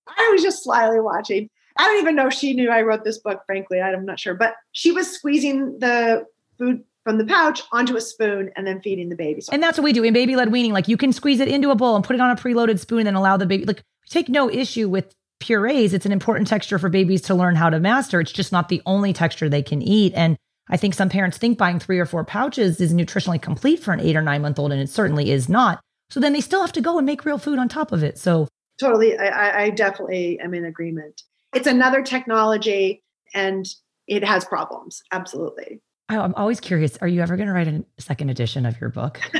I 0.07 0.29
was 0.31 0.43
just 0.43 0.63
slyly 0.63 0.99
watching. 0.99 1.49
I 1.77 1.83
don't 1.83 2.01
even 2.01 2.15
know 2.15 2.27
if 2.27 2.33
she 2.33 2.53
knew 2.53 2.69
I 2.69 2.81
wrote 2.81 3.03
this 3.03 3.17
book, 3.17 3.41
frankly. 3.45 3.81
I'm 3.81 4.05
not 4.05 4.19
sure. 4.19 4.33
But 4.33 4.55
she 4.71 4.91
was 4.91 5.11
squeezing 5.11 5.79
the 5.79 6.25
food 6.57 6.83
from 7.03 7.17
the 7.17 7.25
pouch 7.25 7.61
onto 7.71 7.95
a 7.95 8.01
spoon 8.01 8.49
and 8.55 8.65
then 8.65 8.81
feeding 8.81 9.09
the 9.09 9.15
baby. 9.15 9.41
So 9.41 9.51
and 9.53 9.61
that's 9.61 9.77
what 9.77 9.83
we 9.83 9.93
do 9.93 10.03
in 10.03 10.13
baby 10.13 10.35
led 10.35 10.51
weaning. 10.51 10.73
Like 10.73 10.87
you 10.87 10.97
can 10.97 11.13
squeeze 11.13 11.39
it 11.39 11.47
into 11.47 11.69
a 11.69 11.75
bowl 11.75 11.95
and 11.95 12.03
put 12.03 12.15
it 12.15 12.21
on 12.21 12.31
a 12.31 12.35
preloaded 12.35 12.79
spoon 12.79 12.99
and 12.99 13.07
then 13.07 13.15
allow 13.15 13.37
the 13.37 13.45
baby, 13.45 13.65
like 13.65 13.83
take 14.09 14.27
no 14.27 14.49
issue 14.49 14.89
with 14.89 15.13
purees. 15.39 15.93
It's 15.93 16.05
an 16.05 16.11
important 16.11 16.47
texture 16.47 16.79
for 16.79 16.89
babies 16.89 17.21
to 17.23 17.35
learn 17.35 17.55
how 17.55 17.69
to 17.69 17.79
master. 17.79 18.19
It's 18.19 18.31
just 18.31 18.51
not 18.51 18.69
the 18.69 18.81
only 18.85 19.13
texture 19.13 19.49
they 19.49 19.61
can 19.61 19.81
eat. 19.81 20.13
And 20.15 20.37
I 20.69 20.77
think 20.77 20.95
some 20.95 21.09
parents 21.09 21.37
think 21.37 21.57
buying 21.57 21.79
three 21.79 21.99
or 21.99 22.05
four 22.05 22.23
pouches 22.23 22.81
is 22.81 22.93
nutritionally 22.93 23.41
complete 23.41 23.79
for 23.79 23.93
an 23.93 23.99
eight 23.99 24.15
or 24.15 24.21
nine 24.21 24.41
month 24.41 24.57
old, 24.57 24.71
and 24.71 24.81
it 24.81 24.89
certainly 24.89 25.29
is 25.29 25.47
not. 25.47 25.79
So 26.09 26.19
then 26.19 26.33
they 26.33 26.41
still 26.41 26.61
have 26.61 26.73
to 26.73 26.81
go 26.81 26.97
and 26.97 27.05
make 27.05 27.25
real 27.25 27.37
food 27.37 27.59
on 27.59 27.69
top 27.69 27.91
of 27.91 28.03
it. 28.03 28.17
So 28.17 28.47
totally, 28.79 29.17
I, 29.17 29.65
I 29.65 29.69
definitely 29.69 30.39
am 30.39 30.53
in 30.53 30.65
agreement. 30.65 31.21
It's 31.55 31.67
another 31.67 32.03
technology 32.03 33.01
and 33.33 33.65
it 34.07 34.23
has 34.23 34.45
problems. 34.45 35.01
Absolutely. 35.11 35.81
Oh, 36.09 36.19
I'm 36.19 36.35
always 36.35 36.59
curious. 36.59 36.97
Are 36.97 37.07
you 37.07 37.21
ever 37.21 37.35
going 37.35 37.47
to 37.47 37.53
write 37.53 37.67
a 37.67 37.83
second 37.97 38.29
edition 38.29 38.65
of 38.65 38.79
your 38.79 38.89
book? 38.89 39.19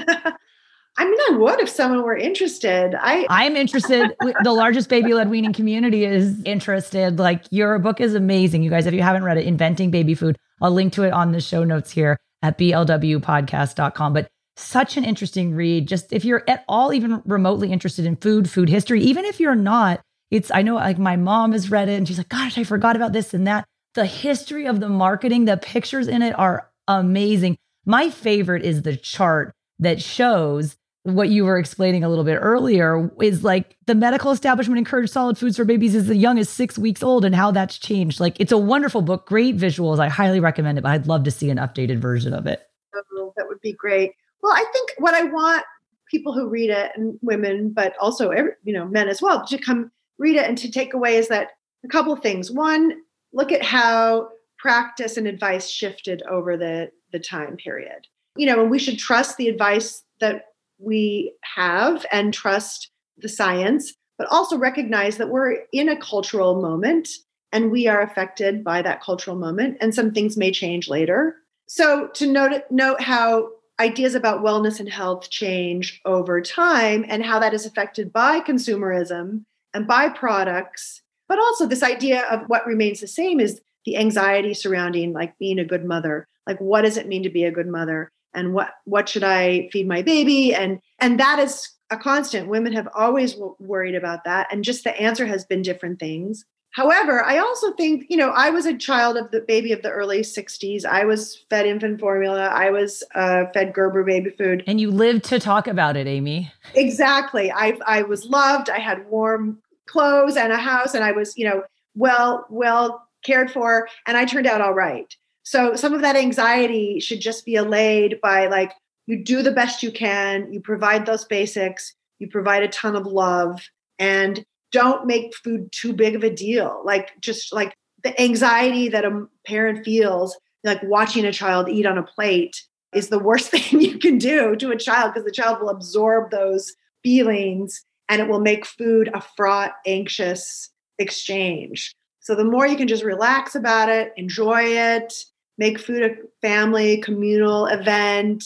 I 0.98 1.04
mean, 1.04 1.20
I 1.30 1.38
would 1.38 1.60
if 1.60 1.70
someone 1.70 2.04
were 2.04 2.16
interested. 2.16 2.96
I 2.98 3.28
I'm 3.30 3.58
interested. 3.58 4.16
the 4.44 4.54
largest 4.54 4.90
baby 4.90 5.14
led 5.14 5.30
weaning 5.30 5.52
community 5.52 6.06
is 6.06 6.42
interested. 6.46 7.20
Like 7.20 7.44
your 7.52 7.78
book 7.80 8.00
is 8.00 8.16
amazing, 8.16 8.64
you 8.64 8.70
guys. 8.70 8.86
If 8.86 8.94
you 8.94 9.02
haven't 9.02 9.26
read 9.26 9.38
it, 9.38 9.46
Inventing 9.46 9.92
Baby 9.92 10.16
Food, 10.16 10.38
I'll 10.62 10.72
link 10.72 10.94
to 10.94 11.04
it 11.04 11.12
on 11.12 11.34
the 11.34 11.42
show 11.42 11.66
notes 11.66 11.92
here 11.92 12.18
at 12.42 12.58
blwpodcast.com. 12.58 14.14
But 14.14 14.30
such 14.56 14.96
an 14.96 15.04
interesting 15.04 15.54
read. 15.54 15.88
Just 15.88 16.14
if 16.14 16.24
you're 16.24 16.44
at 16.48 16.64
all 16.70 16.94
even 16.94 17.22
remotely 17.26 17.74
interested 17.74 18.06
in 18.06 18.16
food, 18.16 18.50
food 18.50 18.70
history, 18.70 19.02
even 19.02 19.26
if 19.26 19.40
you're 19.40 19.54
not, 19.54 20.02
it's 20.32 20.52
I 20.52 20.62
know 20.62 20.76
like 20.76 20.98
my 20.98 21.16
mom 21.16 21.52
has 21.52 21.72
read 21.72 21.90
it 21.90 21.96
and 21.96 22.08
she's 22.08 22.18
like, 22.18 22.30
gosh, 22.30 22.58
I 22.58 22.64
forgot 22.64 22.96
about 22.96 23.14
this 23.14 23.34
and 23.34 23.48
that 23.48 23.66
the 23.94 24.06
history 24.06 24.66
of 24.66 24.80
the 24.80 24.90
marketing, 24.90 25.46
the 25.46 25.58
pictures 25.58 26.08
in 26.08 26.22
it 26.22 26.38
are 26.38 26.70
amazing. 26.88 27.58
My 27.86 28.10
favorite 28.10 28.64
is 28.64 28.82
the 28.82 28.96
chart 28.96 29.54
that 29.80 30.02
shows 30.02 30.76
what 31.04 31.30
you 31.30 31.46
were 31.46 31.60
explaining 31.60 32.04
a 32.04 32.10
little 32.10 32.24
bit 32.24 32.38
earlier 32.38 33.12
is 33.22 33.44
like 33.44 33.78
the 33.86 33.94
medical 33.94 34.32
establishment 34.32 34.80
encouraged 34.80 35.14
solid 35.14 35.38
foods 35.38 35.56
for 35.56 35.64
babies 35.64 35.94
as 35.94 36.10
young 36.10 36.40
as 36.40 36.50
six 36.50 36.80
weeks 36.80 37.04
old 37.04 37.24
and 37.24 37.36
how 37.36 37.52
that's 37.52 37.78
changed. 37.78 38.20
Like 38.20 38.36
it's 38.40 38.52
a 38.52 38.58
wonderful 38.58 39.04
book, 39.04 39.28
great 39.28 39.56
visuals. 39.56 40.00
I 40.00 40.10
highly 40.10 40.40
recommend 40.40 40.80
it, 40.80 40.82
but 40.82 40.92
I'd 40.92 41.08
love 41.08 41.24
to 41.26 41.32
see 41.32 41.52
an 41.52 41.58
updated 41.58 42.00
version 42.00 42.34
of 42.34 42.48
it. 42.48 42.68
Oh, 42.96 43.34
that 43.38 43.48
would 43.48 43.62
be 43.62 43.74
great. 43.74 44.14
Well, 44.42 44.54
I 44.54 44.66
think 44.74 44.94
what 44.98 45.14
I 45.14 45.24
want 45.24 45.64
people 46.10 46.34
who 46.34 46.50
read 46.50 46.72
it 46.72 46.92
and 46.96 47.20
women, 47.22 47.72
but 47.72 47.94
also 48.00 48.30
every, 48.30 48.54
you 48.64 48.74
know 48.74 48.86
men 48.86 49.08
as 49.08 49.22
well, 49.22 49.46
to 49.46 49.58
come 49.60 49.92
read 50.18 50.36
it 50.36 50.48
and 50.48 50.58
to 50.58 50.72
take 50.72 50.94
away 50.94 51.18
is 51.18 51.28
that 51.30 51.52
a 51.84 51.88
couple 51.88 52.14
of 52.14 52.22
things. 52.22 52.52
One, 52.52 53.02
look 53.34 53.52
at 53.52 53.64
how 53.64 54.30
practice 54.58 55.18
and 55.18 55.28
advice 55.28 55.70
shifted 55.70 56.24
over 56.24 56.58
the, 56.58 56.92
the 57.12 57.20
time 57.20 57.58
period. 57.58 58.08
You 58.36 58.48
know, 58.48 58.62
and 58.62 58.72
we 58.72 58.80
should 58.80 58.98
trust 58.98 59.38
the 59.38 59.48
advice 59.48 60.04
that 60.20 60.46
we 60.80 61.34
have 61.56 62.06
and 62.12 62.34
trust 62.34 62.90
the 63.18 63.30
science, 63.30 63.94
but 64.18 64.28
also 64.32 64.58
recognize 64.58 65.18
that 65.18 65.30
we're 65.30 65.60
in 65.72 65.90
a 65.90 66.00
cultural 66.00 66.62
moment 66.62 67.08
and 67.52 67.72
we 67.72 67.88
are 67.88 68.02
affected 68.02 68.64
by 68.64 68.82
that 68.82 69.02
cultural 69.02 69.38
moment, 69.38 69.78
and 69.80 69.96
some 69.96 70.12
things 70.12 70.36
may 70.36 70.52
change 70.52 70.90
later. 70.90 71.38
So, 71.68 72.08
to 72.16 72.28
note, 72.28 72.64
note 72.70 73.00
how 73.00 73.50
ideas 73.80 74.14
about 74.14 74.44
wellness 74.44 74.80
and 74.80 74.90
health 74.90 75.30
change 75.30 76.02
over 76.06 76.42
time 76.42 77.06
and 77.08 77.24
how 77.24 77.40
that 77.40 77.54
is 77.54 77.66
affected 77.66 78.12
by 78.12 78.42
consumerism 78.42 79.46
and 79.76 79.86
by 79.86 80.10
products 80.10 81.02
but 81.28 81.40
also 81.40 81.66
this 81.66 81.84
idea 81.84 82.24
of 82.30 82.42
what 82.48 82.66
remains 82.66 83.02
the 83.02 83.08
same 83.08 83.40
is 83.40 83.62
the 83.86 83.98
anxiety 83.98 84.54
surrounding 84.54 85.14
like 85.14 85.38
being 85.38 85.60
a 85.60 85.66
good 85.66 85.86
mother. 85.86 86.28
Like 86.48 86.60
what 86.60 86.82
does 86.82 86.98
it 86.98 87.08
mean 87.08 87.24
to 87.24 87.30
be 87.30 87.44
a 87.44 87.52
good 87.52 87.68
mother? 87.68 88.12
And 88.34 88.54
what 88.54 88.72
what 88.84 89.08
should 89.08 89.24
i 89.24 89.70
feed 89.72 89.88
my 89.88 90.02
baby? 90.02 90.54
And 90.54 90.80
and 91.00 91.20
that 91.20 91.40
is 91.40 91.70
a 91.90 91.98
constant. 91.98 92.50
Women 92.50 92.74
have 92.74 92.90
always 92.96 93.34
w- 93.34 93.56
worried 93.60 93.96
about 93.96 94.24
that 94.26 94.48
and 94.52 94.64
just 94.64 94.84
the 94.84 95.00
answer 95.00 95.26
has 95.26 95.46
been 95.46 95.62
different 95.62 96.00
things. 96.00 96.46
However 96.72 97.24
i 97.24 97.38
also 97.38 97.72
think 97.74 98.06
you 98.10 98.18
know 98.18 98.32
i 98.32 98.50
was 98.50 98.66
a 98.66 98.78
child 98.78 99.16
of 99.16 99.32
the 99.32 99.40
baby 99.40 99.72
of 99.72 99.82
the 99.82 99.90
early 99.90 100.20
60s 100.20 100.84
i 100.84 101.06
was 101.06 101.46
fed 101.50 101.66
infant 101.66 102.02
formula. 102.02 102.48
I 102.48 102.70
was 102.70 103.02
uh, 103.16 103.46
fed 103.54 103.74
gerber 103.74 104.04
baby 104.04 104.32
food. 104.32 104.62
And 104.68 104.82
you 104.82 104.92
lived 104.92 105.24
to 105.26 105.40
talk 105.40 105.68
about 105.68 105.96
it 105.96 106.06
amy. 106.06 106.52
Exactly. 106.74 107.50
I 107.50 107.78
i 107.88 108.02
was 108.02 108.26
loved. 108.26 108.70
I 108.70 108.80
had 108.80 109.08
warm 109.10 109.60
clothes 109.88 110.38
and 110.38 110.52
a 110.52 110.58
house 110.58 110.94
and 110.94 111.04
I 111.04 111.12
was, 111.12 111.38
you 111.38 111.48
know, 111.48 111.64
well, 111.96 112.46
well 112.50 113.08
cared 113.24 113.52
for 113.52 113.88
and 114.08 114.18
I 114.18 114.26
turned 114.26 114.48
out 114.48 114.62
all 114.62 114.74
right. 114.74 115.14
So 115.44 115.76
some 115.76 115.94
of 115.94 116.02
that 116.02 116.16
anxiety 116.16 117.00
should 117.00 117.22
just 117.22 117.46
be 117.46 117.56
allayed 117.56 118.20
by 118.22 118.48
like 118.48 118.74
you 119.08 119.24
do 119.24 119.42
the 119.42 119.52
best 119.52 119.84
you 119.84 119.92
can, 119.92 120.52
you 120.52 120.60
provide 120.60 121.06
those 121.06 121.26
basics, 121.26 121.94
you 122.20 122.28
provide 122.28 122.64
a 122.64 122.68
ton 122.70 122.96
of 122.96 123.06
love 123.06 123.62
and 124.00 124.44
don't 124.72 125.06
make 125.06 125.36
food 125.36 125.70
too 125.72 125.94
big 125.94 126.16
of 126.16 126.24
a 126.24 126.30
deal. 126.30 126.82
Like 126.84 127.12
just 127.22 127.54
like 127.54 127.76
the 128.04 128.20
anxiety 128.22 128.90
that 128.90 129.06
a 129.06 129.26
parent 129.46 129.86
feels 129.86 130.36
like 130.64 130.82
watching 130.84 131.26
a 131.26 131.32
child 131.32 131.70
eat 131.70 131.86
on 131.86 131.98
a 131.98 132.04
plate 132.04 132.64
is 132.94 133.10
the 133.10 133.20
worst 133.20 133.50
thing 133.52 133.82
you 133.82 133.98
can 134.00 134.18
do 134.18 134.56
to 134.56 134.72
a 134.72 134.78
child 134.78 135.14
because 135.14 135.26
the 135.26 135.32
child 135.32 135.60
will 135.62 135.70
absorb 135.70 136.32
those 136.32 136.74
feelings 137.04 137.86
and 138.10 138.22
it 138.22 138.28
will 138.28 138.40
make 138.40 138.66
food 138.66 139.10
a 139.14 139.22
fraught, 139.22 139.74
anxious 139.86 140.70
exchange. 141.00 141.94
So 142.20 142.36
the 142.36 142.44
more 142.44 142.66
you 142.66 142.78
can 142.78 142.88
just 142.88 143.04
relax 143.04 143.56
about 143.56 143.90
it, 143.90 144.14
enjoy 144.18 144.64
it, 144.64 145.14
make 145.58 145.80
food 145.80 146.04
a 146.04 146.16
family 146.42 146.98
communal 147.02 147.68
event, 147.68 148.44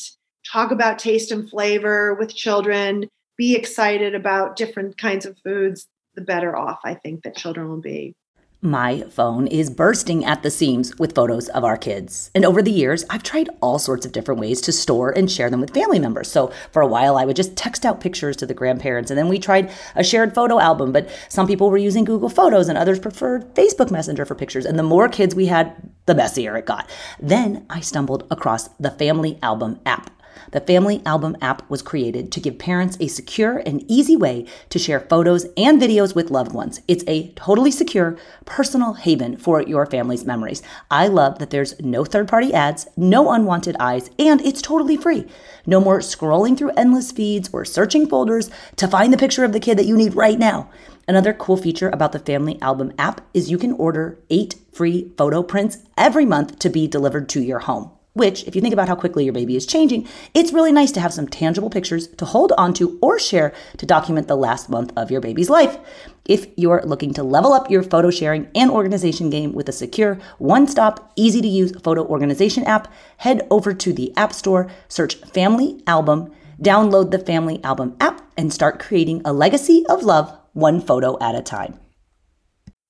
talk 0.51 0.71
about 0.71 0.99
taste 0.99 1.31
and 1.31 1.49
flavor 1.49 2.13
with 2.15 2.35
children, 2.35 3.07
be 3.37 3.55
excited 3.55 4.15
about 4.15 4.55
different 4.55 4.97
kinds 4.97 5.25
of 5.25 5.37
foods, 5.43 5.87
the 6.15 6.21
better 6.21 6.55
off 6.55 6.79
I 6.83 6.93
think 6.95 7.23
that 7.23 7.37
children 7.37 7.69
will 7.69 7.81
be. 7.81 8.13
My 8.61 9.03
phone 9.03 9.47
is 9.47 9.69
bursting 9.69 10.25
at 10.25 10.43
the 10.43 10.51
seams 10.51 10.99
with 10.99 11.15
photos 11.15 11.47
of 11.47 11.63
our 11.63 11.77
kids. 11.77 12.29
And 12.35 12.43
over 12.43 12.61
the 12.61 12.73
years, 12.73 13.05
I've 13.09 13.23
tried 13.23 13.47
all 13.61 13.79
sorts 13.79 14.05
of 14.05 14.11
different 14.11 14.41
ways 14.41 14.59
to 14.61 14.73
store 14.73 15.11
and 15.11 15.31
share 15.31 15.49
them 15.49 15.61
with 15.61 15.73
family 15.73 15.97
members. 15.97 16.29
So 16.29 16.51
for 16.73 16.81
a 16.81 16.87
while, 16.87 17.15
I 17.15 17.23
would 17.23 17.37
just 17.37 17.55
text 17.55 17.85
out 17.85 18.01
pictures 18.01 18.35
to 18.35 18.45
the 18.45 18.53
grandparents. 18.53 19.11
And 19.11 19.17
then 19.17 19.29
we 19.29 19.39
tried 19.39 19.71
a 19.95 20.03
shared 20.03 20.35
photo 20.35 20.59
album, 20.59 20.91
but 20.91 21.09
some 21.29 21.47
people 21.47 21.69
were 21.69 21.77
using 21.77 22.03
Google 22.03 22.27
Photos 22.27 22.67
and 22.67 22.77
others 22.77 22.99
preferred 22.99 23.55
Facebook 23.55 23.91
Messenger 23.91 24.25
for 24.25 24.35
pictures. 24.35 24.65
And 24.65 24.77
the 24.77 24.83
more 24.83 25.07
kids 25.07 25.33
we 25.33 25.45
had, 25.45 25.73
the 26.05 26.13
messier 26.13 26.57
it 26.57 26.65
got. 26.65 26.89
Then 27.17 27.65
I 27.69 27.79
stumbled 27.79 28.27
across 28.29 28.67
the 28.77 28.91
Family 28.91 29.39
Album 29.41 29.79
app. 29.85 30.18
The 30.51 30.61
Family 30.61 31.01
Album 31.05 31.37
app 31.41 31.69
was 31.69 31.81
created 31.81 32.31
to 32.31 32.39
give 32.39 32.57
parents 32.57 32.97
a 32.99 33.07
secure 33.07 33.61
and 33.65 33.83
easy 33.87 34.15
way 34.15 34.45
to 34.69 34.79
share 34.79 34.99
photos 34.99 35.45
and 35.55 35.79
videos 35.79 36.15
with 36.15 36.31
loved 36.31 36.53
ones. 36.53 36.81
It's 36.87 37.03
a 37.07 37.29
totally 37.33 37.71
secure, 37.71 38.17
personal 38.45 38.93
haven 38.93 39.37
for 39.37 39.61
your 39.61 39.85
family's 39.85 40.25
memories. 40.25 40.63
I 40.89 41.07
love 41.07 41.39
that 41.39 41.51
there's 41.51 41.79
no 41.79 42.03
third 42.03 42.27
party 42.27 42.53
ads, 42.53 42.87
no 42.97 43.31
unwanted 43.31 43.75
eyes, 43.79 44.09
and 44.17 44.41
it's 44.41 44.61
totally 44.61 44.97
free. 44.97 45.27
No 45.65 45.79
more 45.79 45.99
scrolling 45.99 46.57
through 46.57 46.71
endless 46.71 47.11
feeds 47.11 47.49
or 47.53 47.63
searching 47.63 48.07
folders 48.07 48.49
to 48.77 48.87
find 48.87 49.13
the 49.13 49.17
picture 49.17 49.43
of 49.43 49.53
the 49.53 49.59
kid 49.59 49.77
that 49.77 49.85
you 49.85 49.95
need 49.95 50.15
right 50.15 50.39
now. 50.39 50.69
Another 51.07 51.33
cool 51.33 51.57
feature 51.57 51.89
about 51.89 52.11
the 52.11 52.19
Family 52.19 52.59
Album 52.61 52.93
app 52.97 53.21
is 53.33 53.51
you 53.51 53.57
can 53.57 53.73
order 53.73 54.19
eight 54.29 54.55
free 54.71 55.11
photo 55.17 55.43
prints 55.43 55.79
every 55.97 56.25
month 56.25 56.59
to 56.59 56.69
be 56.69 56.87
delivered 56.87 57.29
to 57.29 57.41
your 57.41 57.59
home 57.59 57.91
which, 58.13 58.43
if 58.45 58.55
you 58.55 58.61
think 58.61 58.73
about 58.73 58.87
how 58.87 58.95
quickly 58.95 59.23
your 59.23 59.33
baby 59.33 59.55
is 59.55 59.65
changing, 59.65 60.07
it's 60.33 60.51
really 60.51 60.71
nice 60.71 60.91
to 60.91 60.99
have 60.99 61.13
some 61.13 61.27
tangible 61.27 61.69
pictures 61.69 62.07
to 62.07 62.25
hold 62.25 62.51
onto 62.57 62.97
or 63.01 63.19
share 63.19 63.53
to 63.77 63.85
document 63.85 64.27
the 64.27 64.35
last 64.35 64.69
month 64.69 64.91
of 64.97 65.11
your 65.11 65.21
baby's 65.21 65.49
life. 65.49 65.77
If 66.25 66.47
you're 66.57 66.81
looking 66.83 67.13
to 67.13 67.23
level 67.23 67.53
up 67.53 67.69
your 67.69 67.83
photo 67.83 68.09
sharing 68.09 68.47
and 68.55 68.71
organization 68.71 69.29
game 69.29 69.53
with 69.53 69.69
a 69.69 69.71
secure, 69.71 70.19
one 70.37 70.67
stop, 70.67 71.11
easy 71.15 71.41
to 71.41 71.47
use 71.47 71.79
photo 71.81 72.05
organization 72.05 72.63
app, 72.65 72.91
head 73.17 73.47
over 73.49 73.73
to 73.73 73.93
the 73.93 74.15
App 74.17 74.33
Store, 74.33 74.69
search 74.87 75.15
Family 75.15 75.81
Album, 75.87 76.31
download 76.61 77.11
the 77.11 77.19
Family 77.19 77.63
Album 77.63 77.95
app, 77.99 78.21
and 78.37 78.53
start 78.53 78.79
creating 78.79 79.21
a 79.23 79.33
legacy 79.33 79.85
of 79.87 80.03
love 80.03 80.35
one 80.53 80.81
photo 80.81 81.17
at 81.21 81.35
a 81.35 81.41
time. 81.41 81.79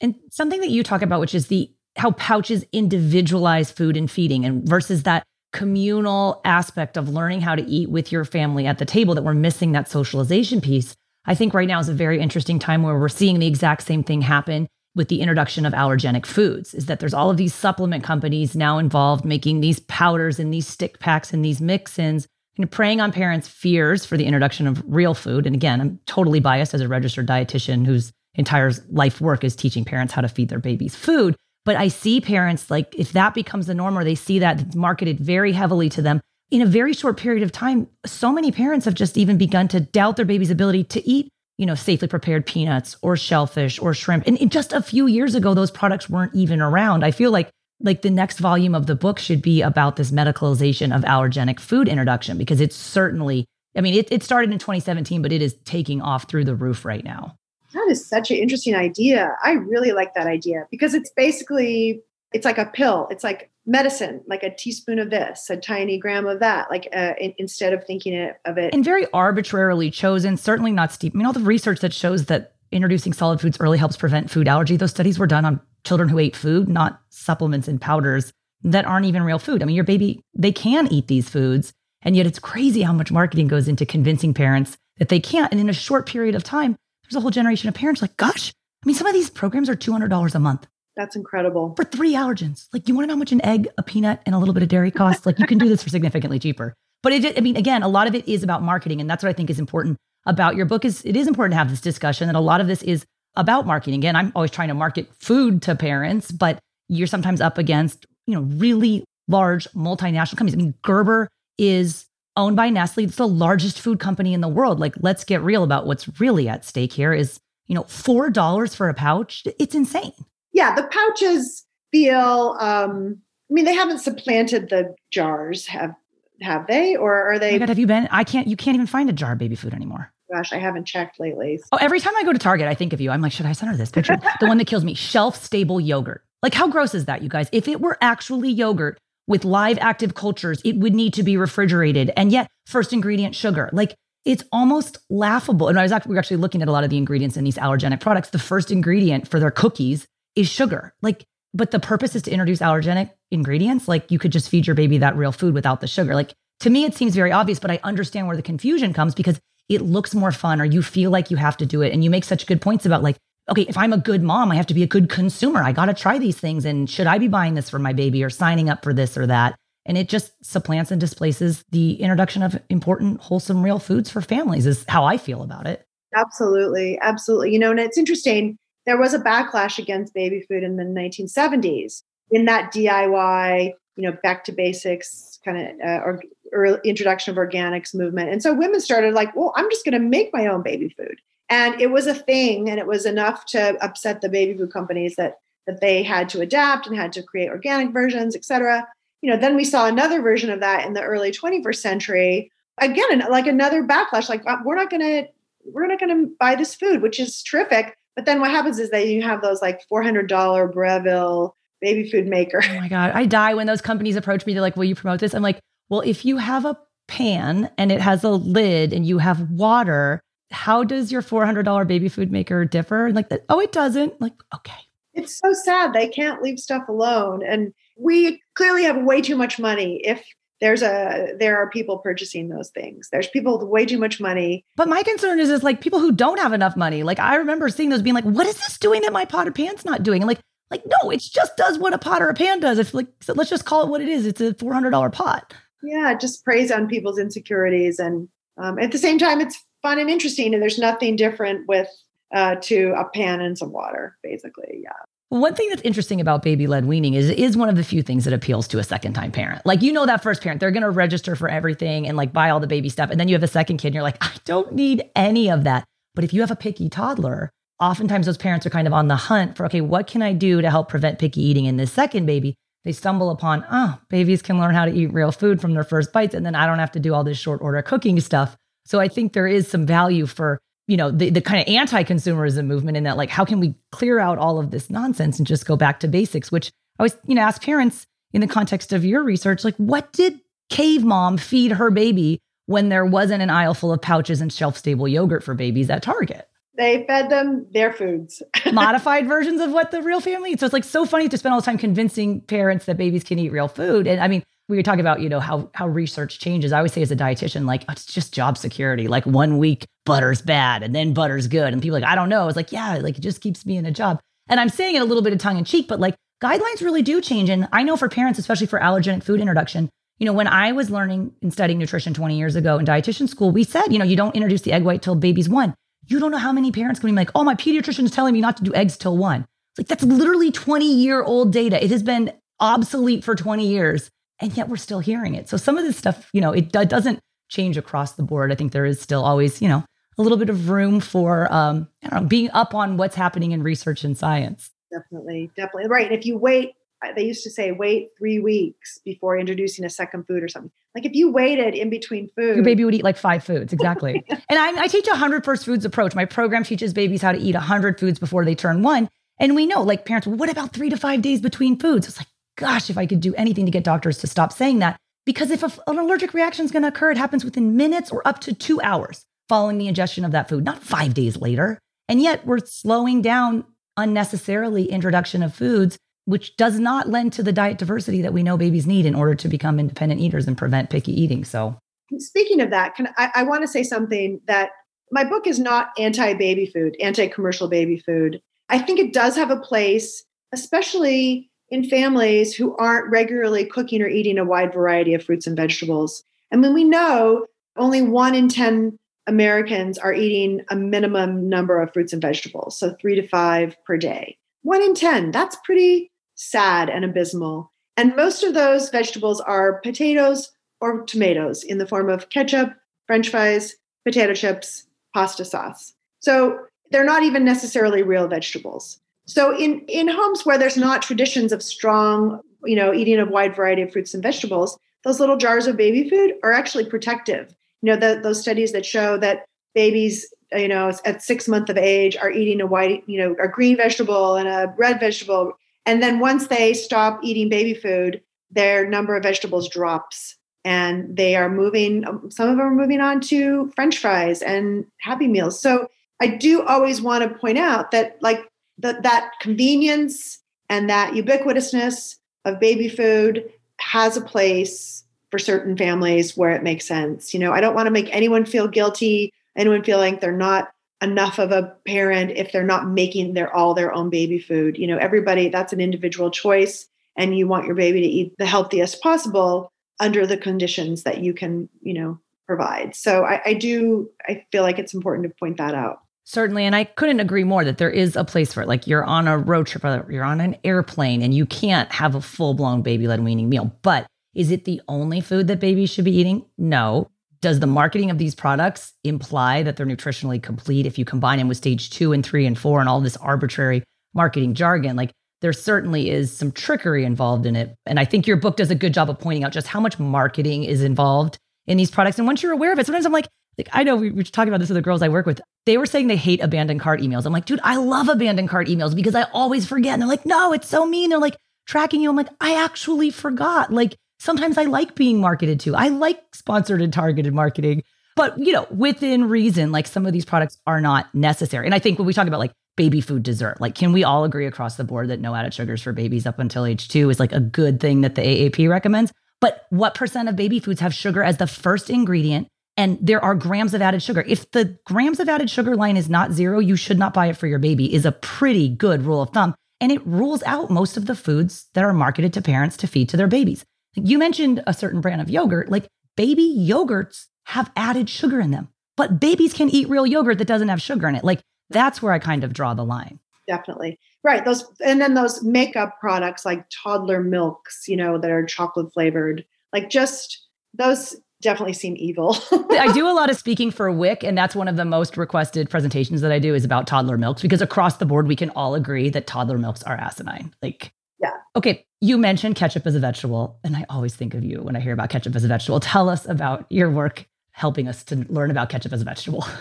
And 0.01 0.15
something 0.31 0.61
that 0.61 0.69
you 0.69 0.83
talk 0.83 1.01
about, 1.01 1.19
which 1.19 1.35
is 1.35 1.47
the 1.47 1.71
how 1.99 2.11
pouches 2.11 2.65
individualize 2.71 3.71
food 3.71 3.97
and 3.97 4.09
feeding 4.09 4.45
and 4.45 4.67
versus 4.67 5.03
that 5.03 5.23
communal 5.51 6.39
aspect 6.45 6.95
of 6.95 7.09
learning 7.09 7.41
how 7.41 7.55
to 7.55 7.63
eat 7.63 7.89
with 7.89 8.11
your 8.11 8.23
family 8.23 8.65
at 8.65 8.77
the 8.77 8.85
table 8.85 9.15
that 9.15 9.23
we're 9.23 9.33
missing 9.33 9.73
that 9.73 9.89
socialization 9.89 10.61
piece. 10.61 10.95
I 11.25 11.35
think 11.35 11.53
right 11.53 11.67
now 11.67 11.79
is 11.79 11.89
a 11.89 11.93
very 11.93 12.21
interesting 12.21 12.57
time 12.57 12.83
where 12.83 12.97
we're 12.97 13.09
seeing 13.09 13.39
the 13.39 13.47
exact 13.47 13.83
same 13.83 14.03
thing 14.03 14.21
happen 14.21 14.67
with 14.95 15.09
the 15.09 15.19
introduction 15.19 15.65
of 15.65 15.73
allergenic 15.73 16.25
foods 16.25 16.73
is 16.73 16.85
that 16.85 16.99
there's 16.99 17.13
all 17.13 17.29
of 17.29 17.37
these 17.37 17.53
supplement 17.53 18.03
companies 18.03 18.55
now 18.55 18.77
involved 18.77 19.25
making 19.25 19.59
these 19.59 19.81
powders 19.81 20.39
and 20.39 20.53
these 20.53 20.67
stick 20.67 20.99
packs 20.99 21.33
and 21.33 21.43
these 21.43 21.59
mix-ins 21.59 22.27
and 22.57 22.71
preying 22.71 23.01
on 23.01 23.11
parents' 23.11 23.47
fears 23.47 24.05
for 24.05 24.15
the 24.15 24.25
introduction 24.25 24.67
of 24.67 24.81
real 24.87 25.13
food. 25.13 25.45
And 25.45 25.55
again, 25.55 25.81
I'm 25.81 25.99
totally 26.05 26.39
biased 26.39 26.73
as 26.73 26.81
a 26.81 26.87
registered 26.87 27.27
dietitian 27.27 27.85
whose 27.85 28.11
entire 28.35 28.71
life 28.89 29.19
work 29.19 29.43
is 29.43 29.55
teaching 29.55 29.83
parents 29.83 30.13
how 30.13 30.21
to 30.21 30.29
feed 30.29 30.49
their 30.49 30.59
babies 30.59 30.95
food. 30.95 31.35
But 31.69 31.75
I 31.75 31.89
see 31.89 32.19
parents 32.19 32.71
like 32.71 32.95
if 32.97 33.11
that 33.11 33.35
becomes 33.35 33.67
the 33.67 33.75
norm 33.75 33.95
or 33.95 34.03
they 34.03 34.15
see 34.15 34.39
that 34.39 34.59
it's 34.59 34.75
marketed 34.75 35.19
very 35.19 35.51
heavily 35.51 35.87
to 35.89 36.01
them 36.01 36.19
in 36.49 36.63
a 36.63 36.65
very 36.65 36.93
short 36.93 37.15
period 37.17 37.43
of 37.43 37.51
time, 37.51 37.87
so 38.07 38.31
many 38.31 38.51
parents 38.51 38.85
have 38.85 38.95
just 38.95 39.19
even 39.19 39.37
begun 39.37 39.67
to 39.67 39.79
doubt 39.79 40.15
their 40.15 40.25
baby's 40.25 40.49
ability 40.49 40.85
to 40.85 41.07
eat, 41.07 41.29
you 41.59 41.67
know, 41.67 41.75
safely 41.75 42.07
prepared 42.07 42.47
peanuts 42.47 42.97
or 43.03 43.15
shellfish 43.15 43.79
or 43.79 43.93
shrimp. 43.93 44.25
And 44.25 44.51
just 44.51 44.73
a 44.73 44.81
few 44.81 45.05
years 45.05 45.35
ago, 45.35 45.53
those 45.53 45.69
products 45.69 46.09
weren't 46.09 46.33
even 46.33 46.59
around. 46.59 47.05
I 47.05 47.11
feel 47.11 47.29
like 47.29 47.51
like 47.79 48.01
the 48.01 48.09
next 48.09 48.39
volume 48.39 48.73
of 48.73 48.87
the 48.87 48.95
book 48.95 49.19
should 49.19 49.43
be 49.43 49.61
about 49.61 49.95
this 49.95 50.09
medicalization 50.09 50.91
of 50.91 51.03
allergenic 51.03 51.59
food 51.59 51.87
introduction 51.87 52.39
because 52.39 52.61
it's 52.61 52.75
certainly 52.75 53.45
I 53.75 53.81
mean, 53.81 53.93
it, 53.93 54.11
it 54.11 54.23
started 54.23 54.51
in 54.51 54.57
2017, 54.57 55.21
but 55.21 55.31
it 55.31 55.43
is 55.43 55.53
taking 55.65 56.01
off 56.01 56.27
through 56.27 56.45
the 56.45 56.55
roof 56.55 56.83
right 56.83 57.05
now 57.05 57.35
that 57.73 57.87
is 57.89 58.05
such 58.05 58.31
an 58.31 58.37
interesting 58.37 58.75
idea. 58.75 59.35
I 59.43 59.53
really 59.53 59.91
like 59.91 60.13
that 60.15 60.27
idea 60.27 60.67
because 60.71 60.93
it's 60.93 61.11
basically 61.11 62.01
it's 62.31 62.45
like 62.45 62.57
a 62.57 62.65
pill. 62.65 63.07
It's 63.09 63.23
like 63.23 63.49
medicine, 63.65 64.21
like 64.27 64.43
a 64.43 64.53
teaspoon 64.53 64.99
of 64.99 65.09
this, 65.09 65.49
a 65.49 65.57
tiny 65.57 65.97
gram 65.97 66.27
of 66.27 66.39
that, 66.39 66.69
like 66.69 66.87
uh, 66.95 67.13
in, 67.19 67.33
instead 67.37 67.73
of 67.73 67.83
thinking 67.85 68.31
of 68.45 68.57
it. 68.57 68.73
And 68.73 68.83
very 68.83 69.05
arbitrarily 69.13 69.89
chosen, 69.91 70.37
certainly 70.37 70.71
not 70.71 70.91
steep. 70.91 71.13
I 71.15 71.17
mean, 71.17 71.25
all 71.25 71.33
the 71.33 71.39
research 71.39 71.79
that 71.79 71.93
shows 71.93 72.25
that 72.25 72.53
introducing 72.71 73.13
solid 73.13 73.41
foods 73.41 73.57
early 73.59 73.77
helps 73.77 73.97
prevent 73.97 74.29
food 74.29 74.47
allergy, 74.47 74.77
those 74.77 74.91
studies 74.91 75.17
were 75.17 75.27
done 75.27 75.45
on 75.45 75.59
children 75.83 76.09
who 76.09 76.19
ate 76.19 76.35
food, 76.35 76.67
not 76.67 77.01
supplements 77.09 77.67
and 77.67 77.81
powders 77.81 78.31
that 78.63 78.85
aren't 78.85 79.05
even 79.05 79.23
real 79.23 79.39
food. 79.39 79.61
I 79.61 79.65
mean, 79.65 79.75
your 79.75 79.85
baby, 79.85 80.21
they 80.33 80.51
can 80.51 80.91
eat 80.91 81.07
these 81.07 81.29
foods. 81.29 81.73
And 82.01 82.15
yet 82.15 82.25
it's 82.25 82.39
crazy 82.39 82.81
how 82.81 82.93
much 82.93 83.11
marketing 83.11 83.47
goes 83.47 83.67
into 83.67 83.85
convincing 83.85 84.33
parents 84.33 84.77
that 84.97 85.09
they 85.09 85.19
can't. 85.19 85.51
And 85.51 85.59
in 85.59 85.69
a 85.69 85.73
short 85.73 86.05
period 86.05 86.35
of 86.35 86.43
time, 86.43 86.77
there's 87.09 87.17
a 87.17 87.21
whole 87.21 87.31
generation 87.31 87.69
of 87.69 87.75
parents 87.75 88.01
like, 88.01 88.15
gosh, 88.17 88.51
I 88.83 88.87
mean, 88.87 88.95
some 88.95 89.07
of 89.07 89.13
these 89.13 89.29
programs 89.29 89.69
are 89.69 89.75
$200 89.75 90.35
a 90.35 90.39
month. 90.39 90.67
That's 90.95 91.15
incredible. 91.15 91.73
For 91.75 91.85
three 91.85 92.13
allergens. 92.13 92.67
Like, 92.73 92.87
you 92.87 92.95
want 92.95 93.03
to 93.03 93.07
know 93.07 93.15
how 93.15 93.19
much 93.19 93.31
an 93.31 93.43
egg, 93.45 93.67
a 93.77 93.83
peanut, 93.83 94.21
and 94.25 94.35
a 94.35 94.37
little 94.37 94.53
bit 94.53 94.63
of 94.63 94.69
dairy 94.69 94.91
costs? 94.91 95.25
Like, 95.25 95.39
you 95.39 95.47
can 95.47 95.57
do 95.57 95.69
this 95.69 95.81
for 95.81 95.89
significantly 95.89 96.39
cheaper. 96.39 96.73
But 97.01 97.13
it, 97.13 97.37
I 97.37 97.41
mean, 97.41 97.55
again, 97.55 97.83
a 97.83 97.87
lot 97.87 98.07
of 98.07 98.15
it 98.15 98.27
is 98.27 98.43
about 98.43 98.63
marketing. 98.63 98.99
And 98.99 99.09
that's 99.09 99.23
what 99.23 99.29
I 99.29 99.33
think 99.33 99.49
is 99.49 99.59
important 99.59 99.97
about 100.25 100.55
your 100.55 100.65
book 100.65 100.83
is 100.83 101.03
it 101.05 101.15
is 101.15 101.27
important 101.27 101.53
to 101.53 101.57
have 101.57 101.69
this 101.69 101.81
discussion 101.81 102.27
that 102.27 102.35
a 102.35 102.41
lot 102.41 102.59
of 102.59 102.67
this 102.67 102.83
is 102.83 103.05
about 103.35 103.65
marketing. 103.65 103.99
Again, 103.99 104.15
I'm 104.15 104.31
always 104.35 104.51
trying 104.51 104.67
to 104.67 104.73
market 104.73 105.07
food 105.15 105.61
to 105.63 105.75
parents, 105.75 106.31
but 106.31 106.59
you're 106.89 107.07
sometimes 107.07 107.39
up 107.39 107.57
against, 107.57 108.05
you 108.27 108.35
know, 108.35 108.41
really 108.41 109.05
large 109.29 109.69
multinational 109.71 110.37
companies. 110.37 110.55
I 110.55 110.57
mean, 110.57 110.73
Gerber 110.81 111.29
is 111.57 112.05
owned 112.39 112.55
by 112.55 112.69
Nestle. 112.69 113.03
It's 113.03 113.17
the 113.17 113.27
largest 113.27 113.79
food 113.79 113.99
company 113.99 114.33
in 114.33 114.41
the 114.41 114.47
world. 114.47 114.79
Like, 114.79 114.95
let's 115.01 115.23
get 115.23 115.41
real 115.41 115.63
about 115.63 115.85
what's 115.85 116.19
really 116.19 116.49
at 116.49 116.65
stake 116.65 116.93
here 116.93 117.13
is, 117.13 117.39
you 117.67 117.75
know, 117.75 117.83
$4 117.83 118.75
for 118.75 118.89
a 118.89 118.93
pouch. 118.93 119.43
It's 119.59 119.75
insane. 119.75 120.13
Yeah, 120.53 120.73
the 120.73 120.87
pouches 120.87 121.65
feel 121.91 122.57
um 122.59 123.19
I 123.49 123.53
mean, 123.53 123.65
they 123.65 123.73
haven't 123.73 123.99
supplanted 123.99 124.69
the 124.69 124.93
jars, 125.11 125.65
have 125.67 125.93
have 126.41 126.67
they? 126.67 126.95
Or 126.95 127.31
are 127.31 127.39
they 127.39 127.55
oh 127.55 127.59
God, 127.59 127.69
have 127.69 127.79
you 127.79 127.87
been? 127.87 128.07
I 128.11 128.23
can't 128.23 128.47
you 128.47 128.55
can't 128.55 128.75
even 128.75 128.87
find 128.87 129.09
a 129.09 129.13
jar 129.13 129.33
of 129.33 129.37
baby 129.37 129.55
food 129.55 129.73
anymore. 129.73 130.11
Gosh, 130.31 130.53
I 130.53 130.57
haven't 130.57 130.85
checked 130.85 131.19
lately. 131.19 131.59
Oh, 131.71 131.77
every 131.81 131.99
time 131.99 132.15
I 132.15 132.23
go 132.23 132.31
to 132.31 132.39
Target, 132.39 132.67
I 132.67 132.75
think 132.75 132.93
of 132.93 133.01
you. 133.01 133.09
I'm 133.09 133.21
like, 133.21 133.31
should 133.31 133.47
I 133.47 133.53
send 133.53 133.71
her 133.71 133.77
this 133.77 133.89
picture? 133.89 134.17
the 134.39 134.47
one 134.47 134.59
that 134.59 134.67
kills 134.67 134.85
me, 134.85 134.93
shelf 134.93 135.43
stable 135.43 135.79
yogurt. 135.79 136.23
Like, 136.43 136.53
how 136.53 136.67
gross 136.67 136.93
is 136.93 137.05
that, 137.05 137.23
you 137.23 137.29
guys? 137.29 137.49
If 137.51 137.67
it 137.67 137.81
were 137.81 137.97
actually 137.99 138.51
yogurt, 138.51 138.99
with 139.29 139.45
live 139.45 139.77
active 139.79 140.15
cultures, 140.15 140.59
it 140.65 140.75
would 140.77 140.93
need 140.93 141.13
to 141.13 141.23
be 141.23 141.37
refrigerated. 141.37 142.11
And 142.17 142.31
yet, 142.31 142.49
first 142.65 142.91
ingredient, 142.91 143.35
sugar. 143.35 143.69
Like 143.71 143.95
it's 144.25 144.43
almost 144.51 144.97
laughable. 145.09 145.69
And 145.69 145.79
I 145.79 145.83
was 145.83 145.91
actually, 145.93 146.09
we 146.09 146.15
are 146.17 146.19
actually 146.19 146.37
looking 146.37 146.61
at 146.61 146.67
a 146.67 146.71
lot 146.71 146.83
of 146.83 146.89
the 146.89 146.97
ingredients 146.97 147.37
in 147.37 147.45
these 147.45 147.57
allergenic 147.57 148.01
products. 148.01 148.31
The 148.31 148.39
first 148.39 148.71
ingredient 148.71 149.27
for 149.27 149.39
their 149.39 149.51
cookies 149.51 150.07
is 150.35 150.49
sugar. 150.49 150.93
Like, 151.01 151.25
but 151.53 151.71
the 151.71 151.79
purpose 151.79 152.15
is 152.15 152.23
to 152.23 152.31
introduce 152.31 152.59
allergenic 152.59 153.11
ingredients. 153.31 153.87
Like 153.87 154.11
you 154.11 154.19
could 154.19 154.31
just 154.31 154.49
feed 154.49 154.67
your 154.67 154.75
baby 154.75 154.97
that 154.97 155.15
real 155.15 155.31
food 155.31 155.53
without 155.53 155.79
the 155.79 155.87
sugar. 155.87 156.15
Like 156.15 156.33
to 156.61 156.69
me, 156.69 156.83
it 156.83 156.95
seems 156.95 157.15
very 157.15 157.31
obvious, 157.31 157.59
but 157.59 157.71
I 157.71 157.79
understand 157.83 158.27
where 158.27 158.35
the 158.35 158.41
confusion 158.41 158.93
comes 158.93 159.15
because 159.15 159.39
it 159.69 159.81
looks 159.81 160.15
more 160.15 160.31
fun 160.31 160.59
or 160.59 160.65
you 160.65 160.81
feel 160.81 161.11
like 161.11 161.29
you 161.29 161.37
have 161.37 161.55
to 161.57 161.65
do 161.65 161.83
it. 161.83 161.93
And 161.93 162.03
you 162.03 162.09
make 162.09 162.23
such 162.23 162.47
good 162.47 162.61
points 162.61 162.85
about 162.85 163.03
like, 163.03 163.17
okay, 163.49 163.65
if 163.67 163.77
I'm 163.77 163.93
a 163.93 163.97
good 163.97 164.23
mom, 164.23 164.51
I 164.51 164.55
have 164.55 164.67
to 164.67 164.73
be 164.73 164.83
a 164.83 164.87
good 164.87 165.09
consumer. 165.09 165.63
I 165.63 165.71
got 165.71 165.85
to 165.85 165.93
try 165.93 166.17
these 166.17 166.37
things. 166.37 166.65
And 166.65 166.89
should 166.89 167.07
I 167.07 167.17
be 167.17 167.27
buying 167.27 167.55
this 167.55 167.69
for 167.69 167.79
my 167.79 167.93
baby 167.93 168.23
or 168.23 168.29
signing 168.29 168.69
up 168.69 168.83
for 168.83 168.93
this 168.93 169.17
or 169.17 169.27
that? 169.27 169.55
And 169.85 169.97
it 169.97 170.09
just 170.09 170.33
supplants 170.45 170.91
and 170.91 170.99
displaces 170.99 171.63
the 171.71 172.01
introduction 172.01 172.43
of 172.43 172.59
important, 172.69 173.21
wholesome, 173.21 173.63
real 173.63 173.79
foods 173.79 174.09
for 174.09 174.21
families, 174.21 174.65
is 174.65 174.85
how 174.87 175.03
I 175.03 175.17
feel 175.17 175.41
about 175.41 175.67
it. 175.67 175.85
Absolutely. 176.15 176.99
Absolutely. 177.01 177.53
You 177.53 177.59
know, 177.59 177.71
and 177.71 177.79
it's 177.79 177.97
interesting. 177.97 178.57
There 178.85 178.99
was 178.99 179.13
a 179.13 179.19
backlash 179.19 179.79
against 179.79 180.13
baby 180.13 180.45
food 180.47 180.63
in 180.63 180.75
the 180.75 180.83
1970s 180.83 182.03
in 182.31 182.45
that 182.45 182.73
DIY, 182.73 183.73
you 183.95 184.03
know, 184.03 184.17
back 184.23 184.43
to 184.45 184.51
basics 184.51 185.39
kind 185.43 185.57
of 185.57 185.87
uh, 185.87 186.01
or, 186.03 186.21
or 186.51 186.79
introduction 186.81 187.31
of 187.31 187.37
organics 187.37 187.95
movement. 187.95 188.29
And 188.29 188.43
so 188.43 188.53
women 188.53 188.81
started 188.81 189.13
like, 189.13 189.35
well, 189.35 189.53
I'm 189.55 189.69
just 189.69 189.85
going 189.85 189.93
to 189.93 190.07
make 190.07 190.31
my 190.33 190.47
own 190.47 190.61
baby 190.61 190.89
food 190.89 191.19
and 191.49 191.79
it 191.81 191.91
was 191.91 192.07
a 192.07 192.13
thing 192.13 192.69
and 192.69 192.79
it 192.79 192.87
was 192.87 193.05
enough 193.05 193.45
to 193.45 193.77
upset 193.83 194.21
the 194.21 194.29
baby 194.29 194.57
food 194.57 194.71
companies 194.71 195.15
that 195.15 195.39
that 195.67 195.81
they 195.81 196.01
had 196.01 196.29
to 196.29 196.41
adapt 196.41 196.87
and 196.87 196.95
had 196.95 197.13
to 197.13 197.23
create 197.23 197.49
organic 197.49 197.91
versions 197.91 198.35
et 198.35 198.45
cetera 198.45 198.87
you 199.21 199.29
know 199.29 199.37
then 199.37 199.55
we 199.55 199.63
saw 199.63 199.85
another 199.85 200.21
version 200.21 200.49
of 200.49 200.59
that 200.59 200.85
in 200.85 200.93
the 200.93 201.01
early 201.01 201.31
21st 201.31 201.75
century 201.75 202.51
again 202.79 203.19
like 203.29 203.47
another 203.47 203.83
backlash 203.83 204.29
like 204.29 204.43
uh, 204.47 204.57
we're 204.63 204.75
not 204.75 204.89
going 204.89 205.01
to 205.01 205.27
we're 205.65 205.87
not 205.87 205.99
going 205.99 206.09
to 206.09 206.31
buy 206.39 206.55
this 206.55 206.73
food 206.75 207.01
which 207.01 207.19
is 207.19 207.43
terrific 207.43 207.97
But 208.15 208.25
then 208.25 208.41
what 208.41 208.51
happens 208.51 208.79
is 208.79 208.89
that 208.89 209.07
you 209.07 209.21
have 209.21 209.41
those 209.41 209.61
like 209.61 209.81
$400 209.89 210.73
Breville 210.73 211.55
baby 211.81 212.09
food 212.09 212.27
maker. 212.27 212.61
Oh 212.63 212.75
my 212.75 212.89
God. 212.89 213.11
I 213.13 213.25
die 213.25 213.53
when 213.53 213.67
those 213.67 213.81
companies 213.81 214.15
approach 214.15 214.45
me. 214.45 214.53
They're 214.53 214.61
like, 214.61 214.75
will 214.75 214.83
you 214.83 214.95
promote 214.95 215.19
this? 215.19 215.33
I'm 215.33 215.41
like, 215.41 215.59
well, 215.87 216.01
if 216.01 216.25
you 216.25 216.37
have 216.37 216.65
a 216.65 216.77
pan 217.07 217.71
and 217.77 217.91
it 217.91 218.01
has 218.01 218.23
a 218.23 218.29
lid 218.31 218.93
and 218.93 219.05
you 219.05 219.17
have 219.19 219.49
water, 219.49 220.21
how 220.51 220.83
does 220.83 221.11
your 221.11 221.21
$400 221.21 221.87
baby 221.87 222.09
food 222.09 222.31
maker 222.31 222.65
differ? 222.65 223.11
like, 223.11 223.29
oh, 223.49 223.59
it 223.59 223.71
doesn't. 223.71 224.19
Like, 224.21 224.33
okay. 224.55 224.73
It's 225.13 225.37
so 225.37 225.53
sad. 225.53 225.93
They 225.93 226.07
can't 226.07 226.41
leave 226.41 226.59
stuff 226.59 226.87
alone. 226.87 227.43
And 227.45 227.73
we 227.97 228.41
clearly 228.55 228.83
have 228.83 229.03
way 229.03 229.21
too 229.21 229.35
much 229.35 229.59
money 229.59 230.01
if 230.03 230.23
there's 230.61 230.81
a 230.81 231.33
there 231.39 231.57
are 231.57 231.69
people 231.69 231.99
purchasing 231.99 232.49
those 232.49 232.69
things 232.71 233.07
there's 233.13 233.29
people 233.29 233.57
with 233.57 233.65
way 233.65 233.85
too 233.85 233.97
much 233.97 234.19
money 234.19 234.65
but 234.75 234.89
my 234.89 235.03
concern 235.03 235.39
is 235.39 235.49
is 235.49 235.63
like 235.63 235.79
people 235.79 236.01
who 236.01 236.11
don't 236.11 236.37
have 236.37 236.51
enough 236.51 236.75
money 236.75 237.01
like 237.01 237.17
i 237.17 237.35
remember 237.35 237.69
seeing 237.69 237.87
those 237.87 238.01
being 238.01 238.13
like 238.13 238.25
what 238.25 238.45
is 238.45 238.57
this 238.57 238.77
doing 238.77 239.01
that 239.01 239.13
my 239.13 239.23
pot 239.23 239.47
or 239.47 239.53
pan's 239.53 239.85
not 239.85 240.03
doing 240.03 240.21
and 240.21 240.27
like 240.27 240.39
like, 240.71 240.83
no, 240.85 241.09
it 241.09 241.19
just 241.19 241.57
does 241.57 241.79
what 241.79 241.93
a 241.93 241.97
pot 241.97 242.21
or 242.21 242.29
a 242.29 242.33
pan 242.33 242.59
does. 242.59 242.77
It's 242.77 242.93
like, 242.93 243.07
so 243.21 243.33
let's 243.33 243.49
just 243.49 243.65
call 243.65 243.83
it 243.83 243.89
what 243.89 244.01
it 244.01 244.09
is. 244.09 244.25
It's 244.25 244.41
a 244.41 244.53
$400 244.53 245.11
pot. 245.11 245.53
Yeah, 245.81 246.13
just 246.13 246.43
preys 246.43 246.71
on 246.71 246.87
people's 246.87 247.17
insecurities. 247.17 247.99
And 247.99 248.29
um, 248.57 248.77
at 248.77 248.91
the 248.91 248.97
same 248.97 249.17
time, 249.17 249.41
it's 249.41 249.63
fun 249.81 249.99
and 249.99 250.09
interesting. 250.09 250.53
And 250.53 250.61
there's 250.61 250.79
nothing 250.79 251.15
different 251.15 251.67
with 251.67 251.89
uh, 252.33 252.55
to 252.61 252.93
a 252.97 253.05
pan 253.05 253.41
and 253.41 253.57
some 253.57 253.71
water, 253.71 254.17
basically. 254.23 254.81
Yeah. 254.83 254.91
One 255.29 255.53
thing 255.53 255.69
that's 255.69 255.83
interesting 255.83 256.19
about 256.19 256.41
baby 256.41 256.65
led 256.65 256.85
weaning 256.85 257.13
is 257.13 257.29
it 257.29 257.37
is 257.37 257.55
one 257.55 257.69
of 257.69 257.75
the 257.75 257.83
few 257.83 258.01
things 258.01 258.25
that 258.25 258.33
appeals 258.33 258.67
to 258.69 258.79
a 258.79 258.83
second 258.83 259.13
time 259.13 259.31
parent. 259.31 259.63
Like, 259.63 259.83
you 259.83 259.93
know, 259.93 260.07
that 260.07 260.23
first 260.23 260.41
parent, 260.41 260.59
they're 260.59 260.71
going 260.71 260.83
to 260.83 260.89
register 260.89 261.35
for 261.35 261.47
everything 261.47 262.07
and 262.07 262.17
like 262.17 262.33
buy 262.33 262.49
all 262.49 262.59
the 262.59 262.65
baby 262.65 262.89
stuff. 262.89 263.11
And 263.11 263.19
then 263.19 263.27
you 263.27 263.35
have 263.35 263.43
a 263.43 263.47
second 263.47 263.77
kid 263.77 263.89
and 263.89 263.93
you're 263.93 264.03
like, 264.03 264.17
I 264.21 264.31
don't 264.45 264.73
need 264.73 265.03
any 265.15 265.51
of 265.51 265.65
that. 265.65 265.85
But 266.15 266.23
if 266.23 266.33
you 266.33 266.41
have 266.41 266.49
a 266.49 266.55
picky 266.55 266.89
toddler, 266.89 267.51
oftentimes 267.79 268.25
those 268.25 268.37
parents 268.37 268.65
are 268.65 268.71
kind 268.71 268.87
of 268.87 268.93
on 268.93 269.07
the 269.07 269.15
hunt 269.15 269.55
for, 269.55 269.65
okay, 269.67 269.81
what 269.81 270.07
can 270.07 270.23
I 270.23 270.33
do 270.33 270.61
to 270.61 270.69
help 270.71 270.89
prevent 270.89 271.19
picky 271.19 271.41
eating 271.43 271.65
in 271.65 271.77
this 271.77 271.91
second 271.91 272.25
baby? 272.25 272.55
They 272.83 272.91
stumble 272.91 273.29
upon, 273.29 273.65
oh, 273.71 273.99
babies 274.09 274.41
can 274.41 274.59
learn 274.59 274.73
how 274.73 274.85
to 274.85 274.91
eat 274.91 275.13
real 275.13 275.31
food 275.31 275.61
from 275.61 275.73
their 275.73 275.83
first 275.83 276.11
bites, 276.11 276.33
and 276.33 276.45
then 276.45 276.55
I 276.55 276.65
don't 276.65 276.79
have 276.79 276.93
to 276.93 276.99
do 276.99 277.13
all 277.13 277.23
this 277.23 277.37
short 277.37 277.61
order 277.61 277.81
cooking 277.81 278.19
stuff. 278.19 278.55
So 278.89 278.99
I 278.99 279.07
think 279.07 279.33
there 279.33 279.45
is 279.45 279.67
some 279.67 279.85
value 279.85 280.25
for, 280.25 280.59
you 280.87 280.97
know, 280.97 281.11
the, 281.11 281.29
the 281.29 281.41
kind 281.41 281.61
of 281.61 281.71
anti-consumerism 281.71 282.65
movement 282.65 282.97
in 282.97 283.03
that, 283.03 283.17
like, 283.17 283.29
how 283.29 283.45
can 283.45 283.59
we 283.59 283.75
clear 283.91 284.17
out 284.17 284.39
all 284.39 284.59
of 284.59 284.71
this 284.71 284.89
nonsense 284.89 285.37
and 285.37 285.45
just 285.45 285.67
go 285.67 285.75
back 285.75 285.99
to 285.99 286.07
basics? 286.07 286.51
Which 286.51 286.71
I 286.97 287.03
always, 287.03 287.15
you 287.27 287.35
know, 287.35 287.41
ask 287.41 287.61
parents 287.61 288.07
in 288.33 288.41
the 288.41 288.47
context 288.47 288.91
of 288.91 289.05
your 289.05 289.23
research, 289.23 289.63
like, 289.63 289.75
what 289.75 290.11
did 290.13 290.39
cave 290.71 291.03
mom 291.03 291.37
feed 291.37 291.73
her 291.73 291.91
baby 291.91 292.39
when 292.65 292.89
there 292.89 293.05
wasn't 293.05 293.43
an 293.43 293.51
aisle 293.51 293.75
full 293.75 293.93
of 293.93 294.01
pouches 294.01 294.41
and 294.41 294.51
shelf 294.51 294.75
stable 294.75 295.07
yogurt 295.07 295.43
for 295.43 295.53
babies 295.53 295.91
at 295.91 296.01
Target? 296.01 296.47
they 296.79 297.05
fed 297.07 297.29
them 297.29 297.67
their 297.71 297.91
foods. 297.91 298.41
Modified 298.71 299.27
versions 299.27 299.59
of 299.59 299.71
what 299.71 299.91
the 299.91 300.01
real 300.01 300.21
family 300.21 300.51
eats. 300.51 300.61
So 300.61 300.65
it's 300.65 300.71
like 300.71 300.85
so 300.85 301.05
funny 301.05 301.27
to 301.27 301.37
spend 301.37 301.53
all 301.53 301.59
the 301.59 301.65
time 301.65 301.77
convincing 301.77 302.39
parents 302.39 302.85
that 302.85 302.95
babies 302.95 303.25
can 303.25 303.37
eat 303.37 303.51
real 303.51 303.67
food. 303.67 304.07
And 304.07 304.21
I 304.21 304.29
mean, 304.29 304.43
we 304.69 304.77
were 304.77 304.83
talking 304.83 305.01
about, 305.01 305.19
you 305.19 305.27
know, 305.27 305.39
how 305.39 305.69
how 305.73 305.87
research 305.87 306.39
changes. 306.39 306.71
I 306.71 306.77
always 306.77 306.93
say 306.93 307.01
as 307.01 307.11
a 307.11 307.15
dietitian, 307.15 307.65
like, 307.65 307.83
oh, 307.89 307.91
it's 307.91 308.05
just 308.05 308.33
job 308.33 308.57
security. 308.57 309.07
Like 309.07 309.25
one 309.25 309.57
week 309.57 309.85
butter's 310.05 310.41
bad 310.41 310.83
and 310.83 310.95
then 310.95 311.13
butter's 311.13 311.47
good. 311.47 311.73
And 311.73 311.81
people 311.81 311.99
like, 311.99 312.07
I 312.07 312.15
don't 312.15 312.29
know. 312.29 312.47
It's 312.47 312.55
like, 312.55 312.71
yeah, 312.71 312.97
like 312.97 313.17
it 313.17 313.21
just 313.21 313.41
keeps 313.41 313.65
me 313.65 313.77
in 313.77 313.85
a 313.85 313.91
job. 313.91 314.19
And 314.47 314.59
I'm 314.59 314.69
saying 314.69 314.95
it 314.95 315.01
a 315.01 315.05
little 315.05 315.23
bit 315.23 315.33
of 315.33 315.39
tongue 315.39 315.57
in 315.57 315.65
cheek, 315.65 315.87
but 315.87 315.99
like 315.99 316.15
guidelines 316.41 316.81
really 316.81 317.01
do 317.01 317.19
change. 317.19 317.49
And 317.49 317.67
I 317.71 317.83
know 317.83 317.97
for 317.97 318.09
parents, 318.09 318.39
especially 318.39 318.67
for 318.67 318.79
allergenic 318.79 319.23
food 319.23 319.39
introduction, 319.39 319.89
you 320.19 320.25
know, 320.25 320.33
when 320.33 320.47
I 320.47 320.71
was 320.71 320.89
learning 320.89 321.33
and 321.41 321.51
studying 321.51 321.79
nutrition 321.79 322.13
20 322.13 322.37
years 322.37 322.55
ago 322.55 322.77
in 322.77 322.85
dietitian 322.85 323.27
school, 323.27 323.51
we 323.51 323.63
said, 323.63 323.91
you 323.91 323.97
know, 323.97 324.05
you 324.05 324.15
don't 324.15 324.35
introduce 324.35 324.61
the 324.61 324.71
egg 324.71 324.83
white 324.83 325.01
till 325.01 325.15
baby's 325.15 325.49
one. 325.49 325.73
You 326.07 326.19
don't 326.19 326.31
know 326.31 326.37
how 326.37 326.51
many 326.51 326.71
parents 326.71 326.99
can 326.99 327.09
be 327.09 327.15
like, 327.15 327.31
oh, 327.35 327.43
my 327.43 327.55
pediatrician 327.55 328.03
is 328.03 328.11
telling 328.11 328.33
me 328.33 328.41
not 328.41 328.57
to 328.57 328.63
do 328.63 328.73
eggs 328.73 328.97
till 328.97 329.17
one. 329.17 329.45
It's 329.71 329.79
like, 329.79 329.87
that's 329.87 330.03
literally 330.03 330.51
20 330.51 330.93
year 330.93 331.23
old 331.23 331.53
data. 331.53 331.83
It 331.83 331.91
has 331.91 332.03
been 332.03 332.33
obsolete 332.59 333.23
for 333.23 333.35
20 333.35 333.65
years, 333.65 334.09
and 334.41 334.55
yet 334.55 334.69
we're 334.69 334.77
still 334.77 334.99
hearing 334.99 335.35
it. 335.35 335.49
So 335.49 335.57
some 335.57 335.77
of 335.77 335.83
this 335.83 335.97
stuff, 335.97 336.29
you 336.33 336.41
know, 336.41 336.51
it 336.51 336.71
doesn't 336.71 337.19
change 337.49 337.77
across 337.77 338.13
the 338.13 338.23
board. 338.23 338.51
I 338.51 338.55
think 338.55 338.71
there 338.71 338.85
is 338.85 339.01
still 339.01 339.23
always, 339.23 339.61
you 339.61 339.67
know, 339.67 339.83
a 340.17 340.21
little 340.21 340.37
bit 340.37 340.49
of 340.49 340.69
room 340.69 340.99
for, 340.99 341.51
um, 341.53 341.87
I 342.03 342.09
don't 342.09 342.23
know, 342.23 342.27
being 342.27 342.49
up 342.51 342.73
on 342.73 342.97
what's 342.97 343.15
happening 343.15 343.51
in 343.51 343.63
research 343.63 344.03
and 344.03 344.17
science. 344.17 344.69
Definitely, 344.91 345.51
definitely. 345.55 345.89
Right. 345.89 346.11
If 346.11 346.25
you 346.25 346.37
wait 346.37 346.73
they 347.15 347.23
used 347.23 347.43
to 347.43 347.49
say 347.49 347.71
wait 347.71 348.09
three 348.17 348.39
weeks 348.39 348.99
before 349.05 349.37
introducing 349.37 349.85
a 349.85 349.89
second 349.89 350.27
food 350.27 350.43
or 350.43 350.47
something. 350.47 350.71
Like 350.95 351.05
if 351.05 351.13
you 351.13 351.31
waited 351.31 351.75
in 351.75 351.89
between 351.89 352.29
food, 352.35 352.55
your 352.55 352.63
baby 352.63 352.83
would 352.83 352.93
eat 352.93 353.03
like 353.03 353.17
five 353.17 353.43
foods 353.43 353.71
exactly. 353.71 354.23
and 354.29 354.59
I, 354.59 354.83
I 354.83 354.87
teach 354.87 355.07
a 355.07 355.15
hundred 355.15 355.45
first 355.45 355.65
foods 355.65 355.85
approach. 355.85 356.15
My 356.15 356.25
program 356.25 356.63
teaches 356.63 356.93
babies 356.93 357.21
how 357.21 357.31
to 357.31 357.39
eat 357.39 357.55
a 357.55 357.59
hundred 357.59 357.99
foods 357.99 358.19
before 358.19 358.43
they 358.43 358.55
turn 358.55 358.81
one. 358.81 359.09
And 359.39 359.55
we 359.55 359.65
know, 359.65 359.81
like 359.81 360.05
parents, 360.05 360.27
well, 360.27 360.35
what 360.35 360.49
about 360.49 360.73
three 360.73 360.89
to 360.89 360.97
five 360.97 361.21
days 361.21 361.39
between 361.39 361.79
foods? 361.79 362.07
It's 362.07 362.17
like, 362.17 362.27
gosh, 362.59 362.89
if 362.89 362.97
I 362.97 363.05
could 363.05 363.21
do 363.21 363.33
anything 363.35 363.65
to 363.65 363.71
get 363.71 363.83
doctors 363.83 364.17
to 364.19 364.27
stop 364.27 364.51
saying 364.51 364.79
that, 364.79 364.97
because 365.25 365.49
if 365.49 365.63
a, 365.63 365.71
an 365.87 365.97
allergic 365.97 366.33
reaction 366.33 366.65
is 366.65 366.71
going 366.71 366.83
to 366.83 366.89
occur, 366.89 367.11
it 367.11 367.17
happens 367.17 367.45
within 367.45 367.75
minutes 367.75 368.11
or 368.11 368.27
up 368.27 368.39
to 368.41 368.53
two 368.53 368.81
hours 368.81 369.23
following 369.47 369.77
the 369.77 369.87
ingestion 369.87 370.25
of 370.25 370.31
that 370.31 370.49
food, 370.49 370.63
not 370.63 370.83
five 370.83 371.13
days 371.13 371.37
later. 371.37 371.79
And 372.07 372.21
yet 372.21 372.45
we're 372.45 372.59
slowing 372.59 373.21
down 373.21 373.65
unnecessarily 373.97 374.85
introduction 374.85 375.41
of 375.41 375.55
foods 375.55 375.97
which 376.25 376.55
does 376.57 376.79
not 376.79 377.09
lend 377.09 377.33
to 377.33 377.41
the 377.41 377.51
diet 377.51 377.79
diversity 377.79 378.21
that 378.21 378.33
we 378.33 378.43
know 378.43 378.55
babies 378.55 378.85
need 378.85 379.07
in 379.07 379.15
order 379.15 379.33
to 379.33 379.47
become 379.47 379.79
independent 379.79 380.21
eaters 380.21 380.47
and 380.47 380.55
prevent 380.55 380.91
picky 380.91 381.11
eating. 381.11 381.43
So, 381.43 381.75
speaking 382.19 382.61
of 382.61 382.69
that, 382.69 382.93
can 382.93 383.09
I, 383.17 383.31
I 383.33 383.43
want 383.43 383.63
to 383.63 383.67
say 383.67 383.81
something 383.81 384.39
that 384.45 384.69
my 385.11 385.23
book 385.23 385.47
is 385.47 385.57
not 385.57 385.89
anti 385.97 386.35
baby 386.35 386.67
food, 386.67 386.95
anti 387.01 387.27
commercial 387.29 387.67
baby 387.67 387.97
food. 387.97 388.39
I 388.69 388.77
think 388.77 388.99
it 388.99 389.11
does 389.11 389.35
have 389.37 389.49
a 389.49 389.59
place, 389.59 390.23
especially 390.53 391.48
in 391.71 391.89
families 391.89 392.55
who 392.55 392.75
aren't 392.77 393.09
regularly 393.09 393.65
cooking 393.65 394.01
or 394.01 394.07
eating 394.07 394.37
a 394.37 394.45
wide 394.45 394.73
variety 394.73 395.13
of 395.13 395.23
fruits 395.23 395.47
and 395.47 395.55
vegetables. 395.55 396.23
I 396.51 396.55
mean, 396.55 396.73
we 396.73 396.83
know 396.83 397.45
only 397.77 398.01
one 398.01 398.35
in 398.35 398.49
10 398.49 398.97
Americans 399.27 399.97
are 399.97 400.13
eating 400.13 400.65
a 400.69 400.75
minimum 400.75 401.47
number 401.47 401.79
of 401.79 401.93
fruits 401.93 402.13
and 402.13 402.21
vegetables, 402.21 402.77
so 402.77 402.95
three 402.99 403.15
to 403.15 403.27
five 403.27 403.75
per 403.85 403.95
day. 403.95 404.37
One 404.63 404.81
in 404.81 404.95
10, 404.95 405.31
that's 405.31 405.57
pretty 405.63 406.11
sad 406.35 406.89
and 406.89 407.05
abysmal. 407.05 407.71
And 407.95 408.15
most 408.15 408.43
of 408.43 408.53
those 408.53 408.89
vegetables 408.89 409.39
are 409.41 409.79
potatoes 409.81 410.51
or 410.81 411.03
tomatoes 411.03 411.63
in 411.63 411.77
the 411.77 411.87
form 411.87 412.09
of 412.09 412.29
ketchup, 412.29 412.73
french 413.07 413.29
fries, 413.29 413.75
potato 414.05 414.33
chips, 414.33 414.87
pasta 415.13 415.45
sauce. 415.45 415.93
So 416.19 416.59
they're 416.91 417.03
not 417.03 417.23
even 417.23 417.43
necessarily 417.43 418.01
real 418.01 418.27
vegetables. 418.27 418.99
So 419.29 419.55
in, 419.57 419.81
in 419.87 420.07
homes 420.07 420.45
where 420.45 420.57
there's 420.57 420.77
not 420.77 421.01
traditions 421.01 421.51
of 421.51 421.63
strong, 421.63 422.41
you 422.63 422.75
know, 422.75 422.93
eating 422.93 423.19
a 423.19 423.25
wide 423.25 423.55
variety 423.55 423.83
of 423.83 423.91
fruits 423.91 424.13
and 424.13 424.23
vegetables, 424.23 424.77
those 425.03 425.19
little 425.19 425.37
jars 425.37 425.67
of 425.67 425.77
baby 425.77 426.09
food 426.09 426.33
are 426.43 426.51
actually 426.51 426.85
protective. 426.85 427.55
You 427.81 427.91
know, 427.91 427.95
the, 427.95 428.19
those 428.21 428.41
studies 428.41 428.71
that 428.73 428.85
show 428.85 429.17
that 429.17 429.45
babies, 429.73 430.27
you 430.51 430.67
know, 430.67 430.91
at 431.05 431.21
six 431.21 431.47
months 431.47 431.69
of 431.69 431.77
age 431.77 432.17
are 432.17 432.31
eating 432.31 432.59
a 432.59 432.67
white, 432.67 433.03
you 433.07 433.17
know, 433.17 433.35
a 433.41 433.47
green 433.47 433.77
vegetable 433.77 434.35
and 434.35 434.47
a 434.47 434.73
red 434.77 434.99
vegetable 434.99 435.53
and 435.89 436.03
then 436.03 436.19
once 436.19 436.45
they 436.45 436.75
stop 436.75 437.19
eating 437.23 437.49
baby 437.49 437.73
food, 437.73 438.21
their 438.51 438.87
number 438.87 439.15
of 439.15 439.23
vegetables 439.23 439.67
drops 439.67 440.35
and 440.63 441.17
they 441.17 441.35
are 441.35 441.49
moving, 441.49 442.07
um, 442.07 442.29
some 442.29 442.47
of 442.47 442.57
them 442.57 442.67
are 442.67 442.69
moving 442.69 443.01
on 443.01 443.21
to 443.21 443.71
French 443.75 443.97
fries 443.97 444.43
and 444.43 444.85
Happy 444.99 445.27
Meals. 445.27 445.59
So 445.59 445.87
I 446.21 446.27
do 446.27 446.61
always 446.63 447.01
want 447.01 447.23
to 447.23 447.39
point 447.39 447.57
out 447.57 447.89
that, 447.89 448.17
like, 448.21 448.47
the, 448.79 448.99
that 449.03 449.31
convenience 449.41 450.39
and 450.69 450.89
that 450.89 451.13
ubiquitousness 451.13 452.15
of 452.45 452.59
baby 452.59 452.87
food 452.87 453.51
has 453.79 454.17
a 454.17 454.21
place 454.21 455.03
for 455.31 455.39
certain 455.39 455.77
families 455.77 456.35
where 456.35 456.51
it 456.51 456.63
makes 456.63 456.85
sense. 456.85 457.33
You 457.33 457.39
know, 457.39 457.51
I 457.51 457.61
don't 457.61 457.75
want 457.75 457.87
to 457.87 457.91
make 457.91 458.13
anyone 458.13 458.45
feel 458.45 458.67
guilty, 458.67 459.31
anyone 459.55 459.83
feel 459.83 459.97
like 459.97 460.21
they're 460.21 460.31
not 460.35 460.69
enough 461.01 461.39
of 461.39 461.51
a 461.51 461.73
parent 461.85 462.31
if 462.31 462.51
they're 462.51 462.63
not 462.63 462.89
making 462.89 463.33
their 463.33 463.53
all 463.55 463.73
their 463.73 463.93
own 463.93 464.09
baby 464.09 464.39
food. 464.39 464.77
You 464.77 464.87
know 464.87 464.97
everybody 464.97 465.49
that's 465.49 465.73
an 465.73 465.79
individual 465.79 466.29
choice 466.29 466.87
and 467.15 467.37
you 467.37 467.47
want 467.47 467.65
your 467.65 467.75
baby 467.75 468.01
to 468.01 468.07
eat 468.07 468.33
the 468.37 468.45
healthiest 468.45 469.01
possible 469.01 469.71
under 469.99 470.25
the 470.27 470.37
conditions 470.37 471.03
that 471.03 471.19
you 471.19 471.33
can 471.33 471.69
you 471.81 471.93
know 471.93 472.19
provide. 472.47 472.95
So 472.95 473.23
I, 473.23 473.41
I 473.45 473.53
do 473.53 474.09
i 474.27 474.45
feel 474.51 474.63
like 474.63 474.79
it's 474.79 474.93
important 474.93 475.27
to 475.27 475.39
point 475.39 475.57
that 475.57 475.73
out 475.73 476.01
Certainly. 476.29 476.65
And 476.65 476.75
I 476.75 476.83
couldn't 476.83 477.19
agree 477.19 477.43
more 477.43 477.65
that 477.65 477.79
there 477.79 477.89
is 477.89 478.15
a 478.15 478.23
place 478.23 478.53
for 478.53 478.61
it. 478.61 478.67
Like 478.67 478.85
you're 478.85 479.03
on 479.03 479.27
a 479.27 479.35
road 479.35 479.65
trip 479.65 479.83
or 479.83 480.05
you're 480.11 480.23
on 480.23 480.39
an 480.41 480.57
airplane 480.63 481.23
and 481.23 481.33
you 481.33 481.47
can't 481.47 481.91
have 481.91 482.13
a 482.13 482.21
full 482.21 482.53
blown 482.53 482.83
baby 482.83 483.07
led 483.07 483.23
weaning 483.23 483.49
meal. 483.49 483.75
But 483.81 484.05
is 484.35 484.51
it 484.51 484.65
the 484.65 484.79
only 484.87 485.21
food 485.21 485.47
that 485.47 485.59
babies 485.59 485.89
should 485.89 486.05
be 486.05 486.15
eating? 486.15 486.45
No 486.55 487.09
does 487.41 487.59
the 487.59 487.67
marketing 487.67 488.11
of 488.11 488.17
these 488.17 488.35
products 488.35 488.93
imply 489.03 489.63
that 489.63 489.77
they're 489.77 489.85
nutritionally 489.85 490.41
complete 490.41 490.85
if 490.85 490.97
you 490.97 491.05
combine 491.05 491.39
them 491.39 491.47
with 491.47 491.57
stage 491.57 491.89
two 491.89 492.11
and 492.11 492.25
three 492.25 492.45
and 492.45 492.57
four 492.57 492.79
and 492.79 492.89
all 492.89 492.99
this 493.01 493.17
arbitrary 493.17 493.83
marketing 494.13 494.53
jargon? 494.53 494.95
Like, 494.95 495.11
there 495.41 495.53
certainly 495.53 496.09
is 496.09 496.35
some 496.35 496.51
trickery 496.51 497.05
involved 497.05 497.45
in 497.45 497.55
it. 497.55 497.73
And 497.85 497.97
I 497.97 498.03
think 498.03 498.27
your 498.27 498.35
book 498.35 498.57
does 498.57 498.71
a 498.71 498.75
good 498.75 498.93
job 498.93 499.09
of 499.09 499.19
pointing 499.19 499.45
out 499.45 499.53
just 499.53 499.67
how 499.67 499.79
much 499.79 499.97
marketing 499.97 500.65
is 500.65 500.83
involved 500.83 501.37
in 501.65 501.77
these 501.77 501.89
products. 501.89 502.17
And 502.17 502.27
once 502.27 502.43
you're 502.43 502.51
aware 502.51 502.73
of 502.73 502.79
it, 502.79 502.85
sometimes 502.85 503.05
I'm 503.05 503.13
like, 503.13 503.29
like 503.59 503.69
I 503.73 503.83
know 503.83 503.97
we 503.97 504.09
were 504.09 504.23
talking 504.23 504.47
about 504.47 504.61
this 504.61 504.69
with 504.69 504.77
the 504.77 504.81
girls 504.81 505.01
I 505.01 505.09
work 505.09 505.25
with. 505.25 505.41
They 505.65 505.77
were 505.77 505.85
saying 505.85 506.07
they 506.07 506.15
hate 506.15 506.41
abandoned 506.41 506.79
cart 506.79 507.01
emails. 507.01 507.25
I'm 507.25 507.33
like, 507.33 507.45
dude, 507.45 507.59
I 507.61 507.75
love 507.75 508.07
abandoned 508.07 508.47
cart 508.47 508.67
emails 508.67 508.95
because 508.95 509.15
I 509.15 509.23
always 509.33 509.67
forget. 509.67 509.93
And 509.93 510.01
they're 510.01 510.09
like, 510.09 510.25
no, 510.25 510.53
it's 510.53 510.67
so 510.67 510.85
mean. 510.85 511.09
They're 511.09 511.19
like 511.19 511.35
tracking 511.67 512.01
you. 512.01 512.09
I'm 512.09 512.15
like, 512.15 512.29
I 512.39 512.55
actually 512.55 513.09
forgot. 513.09 513.71
Like 513.73 513.97
sometimes 514.17 514.57
I 514.57 514.63
like 514.63 514.95
being 514.95 515.19
marketed 515.19 515.59
to. 515.61 515.75
I 515.75 515.89
like 515.89 516.21
sponsored 516.33 516.81
and 516.81 516.93
targeted 516.93 517.33
marketing. 517.33 517.83
But 518.15 518.39
you 518.39 518.53
know, 518.53 518.65
within 518.71 519.27
reason, 519.27 519.73
like 519.73 519.87
some 519.87 520.05
of 520.05 520.13
these 520.13 520.25
products 520.25 520.57
are 520.65 520.79
not 520.79 521.13
necessary. 521.13 521.65
And 521.65 521.75
I 521.75 521.79
think 521.79 521.99
when 521.99 522.05
we 522.05 522.13
talk 522.13 522.27
about 522.27 522.39
like 522.39 522.53
baby 522.77 523.01
food 523.01 523.23
dessert, 523.23 523.59
like 523.59 523.75
can 523.75 523.91
we 523.91 524.05
all 524.05 524.23
agree 524.23 524.45
across 524.45 524.77
the 524.77 524.85
board 524.85 525.09
that 525.09 525.19
no 525.19 525.35
added 525.35 525.53
sugars 525.53 525.81
for 525.81 525.91
babies 525.91 526.25
up 526.25 526.39
until 526.39 526.65
age 526.65 526.87
two 526.87 527.09
is 527.09 527.19
like 527.19 527.33
a 527.33 527.41
good 527.41 527.81
thing 527.81 528.01
that 528.01 528.15
the 528.15 528.21
AAP 528.21 528.69
recommends? 528.69 529.11
But 529.41 529.65
what 529.69 529.95
percent 529.95 530.29
of 530.29 530.37
baby 530.37 530.59
foods 530.59 530.79
have 530.79 530.93
sugar 530.93 531.23
as 531.23 531.37
the 531.37 531.47
first 531.47 531.89
ingredient? 531.89 532.47
And 532.79 532.97
there 533.01 533.21
are 533.21 533.35
grams 533.35 533.73
of 533.73 533.81
added 533.81 534.01
sugar. 534.01 534.23
If 534.25 534.51
the 534.51 534.79
grams 534.85 535.19
of 535.19 535.27
added 535.27 535.49
sugar 535.49 535.75
line 535.75 535.97
is 535.97 536.09
not 536.09 536.31
zero, 536.31 536.59
you 536.59 536.77
should 536.77 536.97
not 536.97 537.13
buy 537.13 537.25
it 537.25 537.35
for 537.35 537.45
your 537.45 537.59
baby, 537.59 537.93
is 537.93 538.05
a 538.05 538.13
pretty 538.13 538.69
good 538.69 539.05
rule 539.05 539.21
of 539.21 539.31
thumb. 539.31 539.53
And 539.81 539.91
it 539.91 540.05
rules 540.07 540.41
out 540.43 540.69
most 540.69 540.95
of 540.95 541.05
the 541.05 541.13
foods 541.13 541.67
that 541.73 541.83
are 541.83 541.91
marketed 541.91 542.31
to 542.33 542.41
parents 542.41 542.77
to 542.77 542.87
feed 542.87 543.09
to 543.09 543.17
their 543.17 543.27
babies. 543.27 543.65
You 543.95 544.17
mentioned 544.17 544.63
a 544.65 544.73
certain 544.73 545.01
brand 545.01 545.19
of 545.19 545.29
yogurt, 545.29 545.67
like 545.67 545.89
baby 546.15 546.55
yogurts 546.57 547.25
have 547.47 547.69
added 547.75 548.09
sugar 548.09 548.39
in 548.39 548.51
them, 548.51 548.69
but 548.95 549.19
babies 549.19 549.53
can 549.53 549.67
eat 549.67 549.89
real 549.89 550.07
yogurt 550.07 550.37
that 550.37 550.47
doesn't 550.47 550.69
have 550.69 550.81
sugar 550.81 551.09
in 551.09 551.15
it. 551.15 551.25
Like 551.25 551.41
that's 551.69 552.01
where 552.01 552.13
I 552.13 552.19
kind 552.19 552.45
of 552.45 552.53
draw 552.53 552.73
the 552.73 552.85
line. 552.85 553.19
Definitely. 553.45 553.99
Right. 554.23 554.45
Those 554.45 554.63
and 554.85 555.01
then 555.01 555.15
those 555.15 555.43
makeup 555.43 555.97
products 555.99 556.45
like 556.45 556.65
toddler 556.69 557.21
milks, 557.21 557.89
you 557.89 557.97
know, 557.97 558.17
that 558.17 558.31
are 558.31 558.45
chocolate 558.45 558.93
flavored. 558.93 559.43
Like 559.73 559.89
just 559.89 560.47
those 560.73 561.17
definitely 561.41 561.73
seem 561.73 561.95
evil. 561.97 562.35
I 562.51 562.91
do 562.93 563.07
a 563.07 563.13
lot 563.13 563.29
of 563.29 563.37
speaking 563.39 563.71
for 563.71 563.91
WIC, 563.91 564.23
and 564.23 564.37
that's 564.37 564.55
one 564.55 564.67
of 564.67 564.75
the 564.75 564.85
most 564.85 565.17
requested 565.17 565.69
presentations 565.69 566.21
that 566.21 566.31
I 566.31 566.39
do 566.39 566.53
is 566.53 566.65
about 566.65 566.87
toddler 566.87 567.17
milks 567.17 567.41
because 567.41 567.61
across 567.61 567.97
the 567.97 568.05
board 568.05 568.27
we 568.27 568.35
can 568.35 568.49
all 568.51 568.75
agree 568.75 569.09
that 569.09 569.27
toddler 569.27 569.57
milks 569.57 569.83
are 569.83 569.95
asinine. 569.95 570.53
Like 570.61 570.93
yeah. 571.19 571.31
Okay, 571.55 571.85
you 571.99 572.17
mentioned 572.17 572.55
ketchup 572.55 572.85
as 572.85 572.95
a 572.95 572.99
vegetable, 572.99 573.59
and 573.63 573.75
I 573.75 573.85
always 573.89 574.15
think 574.15 574.33
of 574.33 574.43
you 574.43 574.61
when 574.61 574.75
I 574.75 574.79
hear 574.79 574.93
about 574.93 575.09
ketchup 575.09 575.35
as 575.35 575.43
a 575.43 575.47
vegetable. 575.47 575.79
Tell 575.79 576.09
us 576.09 576.25
about 576.27 576.65
your 576.69 576.89
work 576.89 577.25
helping 577.51 577.87
us 577.87 578.03
to 578.05 578.25
learn 578.29 578.51
about 578.51 578.69
ketchup 578.69 578.93
as 578.93 579.01
a 579.01 579.05
vegetable. 579.05 579.45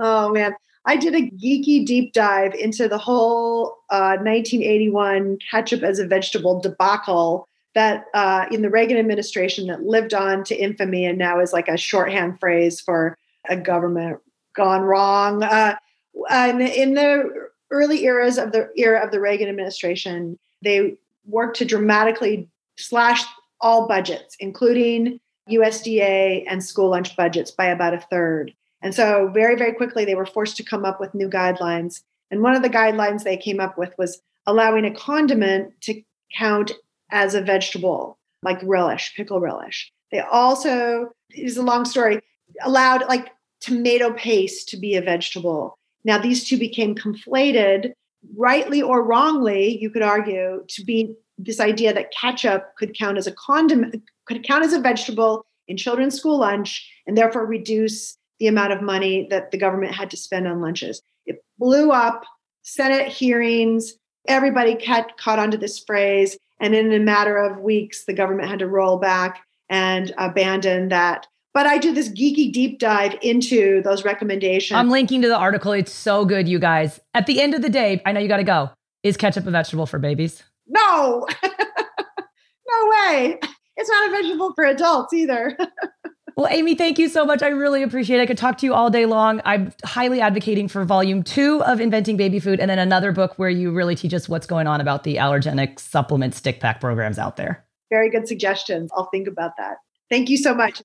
Oh 0.00 0.30
man, 0.30 0.54
I 0.84 0.96
did 0.96 1.16
a 1.16 1.22
geeky 1.22 1.84
deep 1.84 2.12
dive 2.12 2.54
into 2.54 2.86
the 2.86 2.98
whole 2.98 3.78
uh, 3.90 4.16
1981 4.20 5.38
ketchup 5.50 5.82
as 5.82 5.98
a 5.98 6.06
vegetable 6.06 6.60
debacle 6.60 7.48
that 7.78 8.06
uh, 8.12 8.46
in 8.50 8.62
the 8.62 8.70
Reagan 8.70 8.96
administration 8.96 9.68
that 9.68 9.84
lived 9.84 10.12
on 10.12 10.42
to 10.42 10.56
infamy 10.56 11.06
and 11.06 11.16
now 11.16 11.38
is 11.38 11.52
like 11.52 11.68
a 11.68 11.76
shorthand 11.76 12.40
phrase 12.40 12.80
for 12.80 13.16
a 13.48 13.56
government 13.56 14.18
gone 14.56 14.80
wrong. 14.82 15.44
Uh, 15.44 15.76
the, 16.12 16.82
in 16.82 16.94
the 16.94 17.50
early 17.70 18.02
eras 18.02 18.36
of 18.36 18.50
the 18.50 18.68
era 18.76 18.98
of 19.04 19.12
the 19.12 19.20
Reagan 19.20 19.48
administration, 19.48 20.36
they 20.60 20.96
worked 21.24 21.56
to 21.58 21.64
dramatically 21.64 22.48
slash 22.78 23.24
all 23.60 23.86
budgets, 23.86 24.36
including 24.40 25.20
USDA 25.48 26.46
and 26.48 26.64
school 26.64 26.90
lunch 26.90 27.16
budgets, 27.16 27.52
by 27.52 27.66
about 27.66 27.94
a 27.94 28.00
third. 28.00 28.52
And 28.82 28.92
so, 28.92 29.30
very, 29.32 29.54
very 29.54 29.72
quickly, 29.72 30.04
they 30.04 30.16
were 30.16 30.26
forced 30.26 30.56
to 30.56 30.64
come 30.64 30.84
up 30.84 30.98
with 30.98 31.14
new 31.14 31.30
guidelines. 31.30 32.02
And 32.32 32.42
one 32.42 32.56
of 32.56 32.62
the 32.62 32.70
guidelines 32.70 33.22
they 33.22 33.36
came 33.36 33.60
up 33.60 33.78
with 33.78 33.94
was 33.98 34.20
allowing 34.46 34.84
a 34.84 34.94
condiment 34.94 35.80
to 35.82 36.02
count 36.36 36.72
as 37.10 37.34
a 37.34 37.40
vegetable, 37.40 38.18
like 38.42 38.60
relish, 38.62 39.14
pickle 39.16 39.40
relish. 39.40 39.90
They 40.10 40.20
also, 40.20 41.10
it's 41.30 41.56
a 41.56 41.62
long 41.62 41.84
story, 41.84 42.20
allowed 42.62 43.08
like 43.08 43.30
tomato 43.60 44.12
paste 44.12 44.68
to 44.70 44.76
be 44.76 44.94
a 44.94 45.02
vegetable. 45.02 45.78
Now, 46.04 46.18
these 46.18 46.48
two 46.48 46.58
became 46.58 46.94
conflated, 46.94 47.92
rightly 48.36 48.80
or 48.80 49.02
wrongly, 49.02 49.78
you 49.78 49.90
could 49.90 50.02
argue, 50.02 50.64
to 50.66 50.84
be 50.84 51.14
this 51.36 51.60
idea 51.60 51.92
that 51.92 52.12
ketchup 52.12 52.74
could 52.76 52.96
count 52.96 53.18
as 53.18 53.26
a 53.26 53.32
condiment, 53.32 54.02
could 54.26 54.46
count 54.46 54.64
as 54.64 54.72
a 54.72 54.80
vegetable 54.80 55.44
in 55.66 55.76
children's 55.76 56.16
school 56.16 56.38
lunch, 56.38 56.90
and 57.06 57.16
therefore 57.16 57.46
reduce 57.46 58.16
the 58.38 58.46
amount 58.46 58.72
of 58.72 58.80
money 58.80 59.26
that 59.30 59.50
the 59.50 59.58
government 59.58 59.94
had 59.94 60.10
to 60.10 60.16
spend 60.16 60.46
on 60.46 60.60
lunches. 60.60 61.02
It 61.26 61.44
blew 61.58 61.90
up, 61.90 62.24
Senate 62.62 63.08
hearings, 63.08 63.94
everybody 64.26 64.76
caught, 64.76 65.16
caught 65.18 65.38
onto 65.38 65.56
this 65.56 65.78
phrase. 65.78 66.38
And 66.60 66.74
in 66.74 66.92
a 66.92 66.98
matter 66.98 67.36
of 67.36 67.60
weeks, 67.60 68.04
the 68.04 68.12
government 68.12 68.48
had 68.48 68.58
to 68.60 68.66
roll 68.66 68.98
back 68.98 69.42
and 69.70 70.12
abandon 70.18 70.88
that. 70.88 71.26
But 71.54 71.66
I 71.66 71.78
do 71.78 71.92
this 71.92 72.08
geeky 72.08 72.52
deep 72.52 72.78
dive 72.78 73.16
into 73.22 73.82
those 73.82 74.04
recommendations. 74.04 74.76
I'm 74.76 74.90
linking 74.90 75.22
to 75.22 75.28
the 75.28 75.36
article. 75.36 75.72
It's 75.72 75.92
so 75.92 76.24
good, 76.24 76.48
you 76.48 76.58
guys. 76.58 77.00
At 77.14 77.26
the 77.26 77.40
end 77.40 77.54
of 77.54 77.62
the 77.62 77.68
day, 77.68 78.02
I 78.04 78.12
know 78.12 78.20
you 78.20 78.28
got 78.28 78.36
to 78.36 78.44
go. 78.44 78.70
Is 79.02 79.16
ketchup 79.16 79.46
a 79.46 79.50
vegetable 79.50 79.86
for 79.86 79.98
babies? 79.98 80.42
No, 80.66 81.26
no 81.44 82.90
way. 82.90 83.38
It's 83.76 83.88
not 83.88 84.08
a 84.08 84.10
vegetable 84.10 84.52
for 84.54 84.64
adults 84.64 85.14
either. 85.14 85.56
Well, 86.38 86.46
Amy, 86.52 86.76
thank 86.76 87.00
you 87.00 87.08
so 87.08 87.24
much. 87.24 87.42
I 87.42 87.48
really 87.48 87.82
appreciate 87.82 88.20
it. 88.20 88.22
I 88.22 88.26
could 88.26 88.38
talk 88.38 88.58
to 88.58 88.66
you 88.66 88.72
all 88.72 88.90
day 88.90 89.06
long. 89.06 89.42
I'm 89.44 89.72
highly 89.84 90.20
advocating 90.20 90.68
for 90.68 90.84
volume 90.84 91.24
two 91.24 91.64
of 91.64 91.80
Inventing 91.80 92.16
Baby 92.16 92.38
Food 92.38 92.60
and 92.60 92.70
then 92.70 92.78
another 92.78 93.10
book 93.10 93.36
where 93.40 93.50
you 93.50 93.72
really 93.72 93.96
teach 93.96 94.14
us 94.14 94.28
what's 94.28 94.46
going 94.46 94.68
on 94.68 94.80
about 94.80 95.02
the 95.02 95.16
allergenic 95.16 95.80
supplement 95.80 96.36
stick 96.36 96.60
pack 96.60 96.80
programs 96.80 97.18
out 97.18 97.34
there. 97.34 97.66
Very 97.90 98.08
good 98.08 98.28
suggestions. 98.28 98.88
I'll 98.96 99.08
think 99.10 99.26
about 99.26 99.56
that. 99.58 99.78
Thank 100.10 100.28
you 100.28 100.36
so 100.36 100.54
much. 100.54 100.80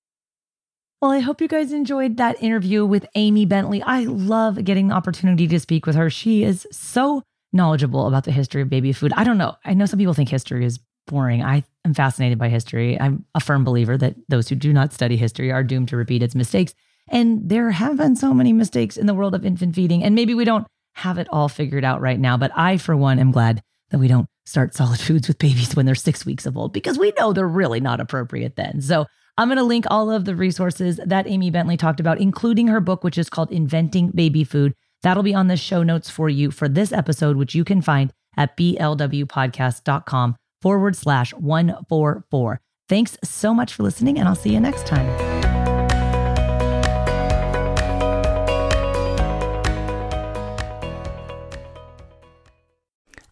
Well, 1.04 1.12
I 1.12 1.20
hope 1.20 1.39
you 1.39 1.47
guys 1.47 1.72
enjoyed 1.72 2.18
that 2.18 2.41
interview 2.41 2.84
with 2.84 3.06
Amy 3.14 3.45
Bentley. 3.45 3.84
I 3.84 4.06
love 4.06 4.64
getting 4.64 4.88
the 4.88 4.95
opportunity 4.95 5.47
to 5.49 5.60
speak 5.60 5.86
with 5.86 5.95
her. 5.95 6.10
She 6.10 6.43
is 6.43 6.66
so 6.72 7.22
knowledgeable 7.51 8.08
about 8.08 8.24
the 8.24 8.32
history 8.32 8.64
of 8.64 8.72
baby 8.72 8.91
food. 8.91 9.14
I 9.16 9.24
don't 9.24 9.38
know. 9.38 9.56
I 9.64 9.76
know 9.76 9.86
some 9.86 9.99
people 9.99 10.16
think 10.16 10.30
history 10.30 10.66
is 10.66 10.80
boring. 11.06 11.43
I 11.43 11.64
am 11.86 11.93
fascinated 11.93 12.38
by 12.38 12.49
history. 12.49 12.99
I'm 12.99 13.26
a 13.36 13.39
firm 13.39 13.64
believer 13.64 13.97
that 13.97 14.16
those 14.30 14.49
who 14.49 14.56
do 14.56 14.74
not 14.74 14.93
study 14.93 15.18
history 15.18 15.51
are 15.51 15.64
doomed 15.64 15.89
to 15.89 15.97
repeat 15.97 16.24
its 16.24 16.36
mistakes. 16.36 16.74
And 17.10 17.49
there 17.49 17.72
have 17.72 17.97
been 17.97 18.16
so 18.16 18.34
many 18.34 18.54
mistakes 18.54 18.97
in 18.97 19.08
the 19.08 19.14
world 19.14 19.36
of 19.36 19.45
infant 19.45 19.76
feeding. 19.76 20.04
And 20.04 20.16
maybe 20.16 20.34
we 20.34 20.45
don't 20.45 20.68
have 20.93 21.18
it 21.18 21.28
all 21.32 21.49
figured 21.49 21.84
out 21.84 22.01
right 22.01 22.20
now. 22.20 22.38
But 22.38 22.51
I, 22.56 22.78
for 22.78 22.95
one, 22.95 23.20
am 23.20 23.32
glad 23.32 23.62
that 23.89 23.99
we 23.99 24.08
don't 24.08 24.28
start 24.45 24.74
solid 24.74 24.99
foods 25.01 25.28
with 25.28 25.39
babies 25.39 25.76
when 25.76 25.86
they're 25.86 25.95
six 25.95 26.26
weeks 26.26 26.45
of 26.45 26.58
old 26.58 26.74
because 26.74 26.97
we 26.97 27.14
know 27.18 27.34
they're 27.34 27.47
really 27.47 27.80
not 27.80 27.99
appropriate 27.99 28.56
then. 28.56 28.82
So 28.82 29.06
I'm 29.38 29.47
going 29.47 29.58
to 29.58 29.64
link 29.64 29.86
all 29.89 30.12
of 30.12 30.26
the 30.26 30.36
resources 30.36 30.99
that 31.04 31.28
Amy 31.28 31.49
Bentley 31.49 31.78
talked 31.78 31.99
about, 31.99 32.20
including 32.20 32.68
her 32.68 32.80
book, 32.80 33.04
which 33.04 33.18
is 33.18 33.30
called 33.30 33.51
Inventing 33.51 34.12
Baby 34.12 34.43
Food. 34.43 34.74
That'll 35.01 35.24
be 35.24 35.36
on 35.36 35.47
the 35.47 35.58
show 35.58 35.84
notes 35.84 36.10
for 36.10 36.30
you 36.30 36.51
for 36.51 36.70
this 36.70 36.93
episode, 36.93 37.36
which 37.36 37.56
you 37.56 37.64
can 37.64 37.82
find 37.82 38.14
at 38.38 38.56
blwpodcast.com 38.56 40.36
forward 40.64 40.95
slash 40.95 41.34
144. 41.34 42.61
Thanks 42.88 43.18
so 43.22 43.53
much 43.53 43.74
for 43.74 43.84
listening, 43.84 44.18
and 44.18 44.30
I'll 44.30 44.36
see 44.36 44.53
you 44.53 44.61
next 44.61 44.88
time. 44.88 45.43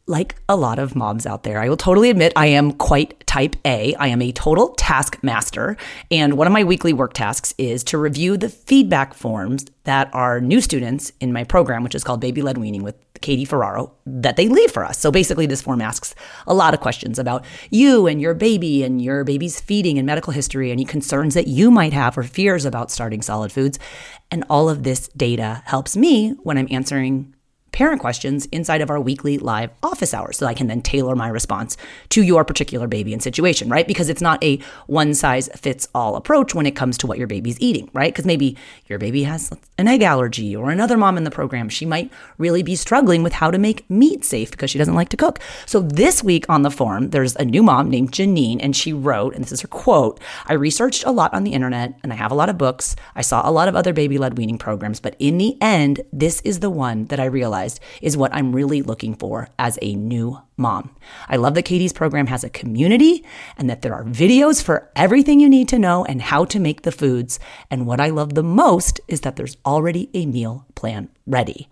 like 0.08 0.36
a 0.50 0.58
lot 0.58 0.78
of 0.78 0.94
moms 0.94 1.26
out 1.26 1.44
there. 1.44 1.60
I 1.60 1.70
will 1.70 1.78
totally 1.78 2.10
admit 2.10 2.34
I 2.36 2.48
am 2.48 2.74
quite 2.74 3.26
type 3.26 3.56
A. 3.66 3.96
I 3.96 4.08
am 4.08 4.22
a 4.22 4.34
total 4.34 4.76
taskmaster. 4.78 5.78
And 6.12 6.38
one 6.38 6.48
of 6.48 6.54
my 6.54 6.66
weekly 6.66 6.92
work 6.92 7.14
tasks 7.14 7.54
is 7.58 7.82
to 7.86 7.98
review 7.98 8.36
the 8.36 8.50
feedback 8.50 9.14
forms 9.14 9.66
that 9.86 10.14
our 10.14 10.42
new 10.42 10.60
students 10.60 11.14
in 11.22 11.32
my 11.32 11.46
program, 11.46 11.84
which 11.84 11.96
is 11.96 12.04
called 12.04 12.20
Baby 12.20 12.42
Led 12.42 12.58
Weaning 12.58 12.84
with 12.84 12.96
Katie 13.22 13.46
Ferraro, 13.46 13.94
that 14.06 14.36
they 14.36 14.48
leave 14.48 14.72
for 14.72 14.84
us. 14.84 14.98
So 14.98 15.12
basically, 15.12 15.46
this 15.46 15.62
form 15.62 15.82
asks 15.82 16.14
a 16.48 16.54
lot 16.54 16.74
of 16.74 16.80
questions 16.80 17.20
about 17.20 17.46
you 17.70 18.08
and 18.08 18.20
your 18.22 18.34
baby 18.34 18.84
and 18.84 19.02
your 19.02 19.24
baby's 19.24 19.60
feeding 19.60 19.98
and 19.98 20.06
medical 20.06 20.34
history, 20.34 20.72
any 20.72 20.86
concerns 20.86 21.34
that 21.34 21.48
you 21.48 21.72
might 21.72 21.94
have 21.94 22.18
or 22.18 22.24
fears 22.24 22.66
about 22.66 22.92
starting 22.92 23.22
solid 23.22 23.52
foods. 23.52 23.80
And 24.30 24.44
all 24.50 24.70
of 24.70 24.84
this 24.84 25.08
data 25.10 25.62
helps 25.66 25.96
me 25.96 26.32
when 26.44 26.58
I'm 26.58 26.68
answering 26.72 27.36
parent 27.72 28.02
questions 28.02 28.46
inside 28.48 28.82
of 28.82 28.90
our 28.90 29.00
weekly 29.00 29.38
live 29.38 29.72
office 29.82 30.14
hours 30.14 30.38
so 30.38 30.46
I 30.46 30.54
can 30.54 30.68
then 30.68 30.82
tailor 30.82 31.16
my 31.16 31.28
response 31.28 31.78
to 32.10 32.22
your 32.22 32.44
particular 32.44 32.88
baby 32.88 33.14
and 33.14 33.24
situation, 33.24 33.70
right? 33.70 33.88
Because 33.88 34.10
it's 34.10 34.22
not 34.22 34.44
a 34.44 34.60
one 34.88 35.14
size 35.14 35.50
fits 35.56 35.88
all 35.96 36.16
approach 36.16 36.54
when 36.54 36.66
it 36.66 36.76
comes 36.76 36.98
to 37.00 37.08
what 37.08 37.18
your 37.18 37.28
baby's 37.28 37.60
eating, 37.60 37.90
right? 37.94 38.14
Because 38.14 38.26
maybe 38.26 38.58
your 38.88 39.00
baby 39.00 39.24
has 39.24 39.52
an 39.78 39.88
egg 39.88 40.02
allergy 40.02 40.56
or 40.56 40.70
another 40.70 40.98
mom 40.98 41.18
in 41.18 41.24
the 41.24 41.32
program, 41.32 41.70
she 41.70 41.86
might 41.86 42.12
really 42.38 42.64
be 42.64 42.76
struggling 42.76 43.24
with 43.24 43.34
how 43.34 43.50
to 43.50 43.58
make 43.58 43.90
meat 43.90 44.26
safe 44.26 44.52
because 44.52 44.70
she 44.70 44.78
doesn't 44.78 44.96
like 44.96 45.10
to 45.10 45.18
cook. 45.18 45.40
So 45.66 45.82
this 45.82 46.24
week 46.24 46.46
on 46.50 46.64
the 46.64 46.72
forum, 46.72 47.12
there's 47.12 47.36
a 47.38 47.46
new 47.46 47.64
mom 47.64 47.90
named 47.90 48.12
Janine 48.12 48.60
and 48.62 48.76
she 48.76 48.92
wrote, 48.92 49.34
and 49.34 49.44
this 49.44 49.52
is 49.52 49.62
her 49.62 49.68
quote, 49.68 50.20
I 50.46 50.54
researched 50.54 51.06
a 51.06 51.12
lot 51.12 51.34
on 51.34 51.44
the 51.44 51.54
internet 51.54 51.98
and 52.04 52.12
I 52.12 52.16
have 52.18 52.32
a 52.32 52.36
lot 52.36 52.50
of 52.50 52.58
books. 52.58 52.96
I 53.16 53.22
saw 53.22 53.48
a 53.48 53.52
lot 53.52 53.68
of 53.68 53.76
other 53.76 53.94
baby 53.94 54.18
led 54.18 54.38
weaning 54.38 54.58
programs, 54.58 55.00
but 55.00 55.16
in 55.20 55.38
the 55.38 55.58
end, 55.62 56.02
this 56.12 56.42
is 56.42 56.60
the 56.60 56.70
one 56.70 57.06
that 57.06 57.20
I 57.20 57.26
realized 57.26 57.61
realized 57.62 57.80
is 58.02 58.18
what 58.18 58.34
I'm 58.34 58.54
really 58.54 58.82
looking 58.82 59.16
for 59.16 59.48
as 59.60 59.78
a 59.82 59.96
new 59.96 60.40
mom. 60.58 60.96
I 61.28 61.38
love 61.38 61.54
that 61.56 61.64
Katie's 61.64 61.94
program 61.94 62.28
has 62.28 62.44
a 62.44 62.50
community 62.50 63.24
and 63.58 63.70
that 63.70 63.82
there 63.82 63.94
are 63.94 64.04
videos 64.04 64.62
for 64.62 64.90
everything 64.96 65.40
you 65.40 65.50
need 65.50 65.70
to 65.70 65.80
know 65.80 66.06
and 66.06 66.22
how 66.22 66.46
to 66.46 66.60
make 66.60 66.82
the 66.82 66.92
foods. 66.92 67.40
And 67.70 67.86
what 67.86 68.00
I 68.00 68.10
love 68.10 68.34
the 68.34 68.44
most 68.44 69.00
is 69.08 69.22
that 69.22 69.36
there's 69.36 69.58
already 69.66 70.10
a 70.14 70.26
meal 70.26 70.66
plan 70.76 71.10
ready. 71.26 71.68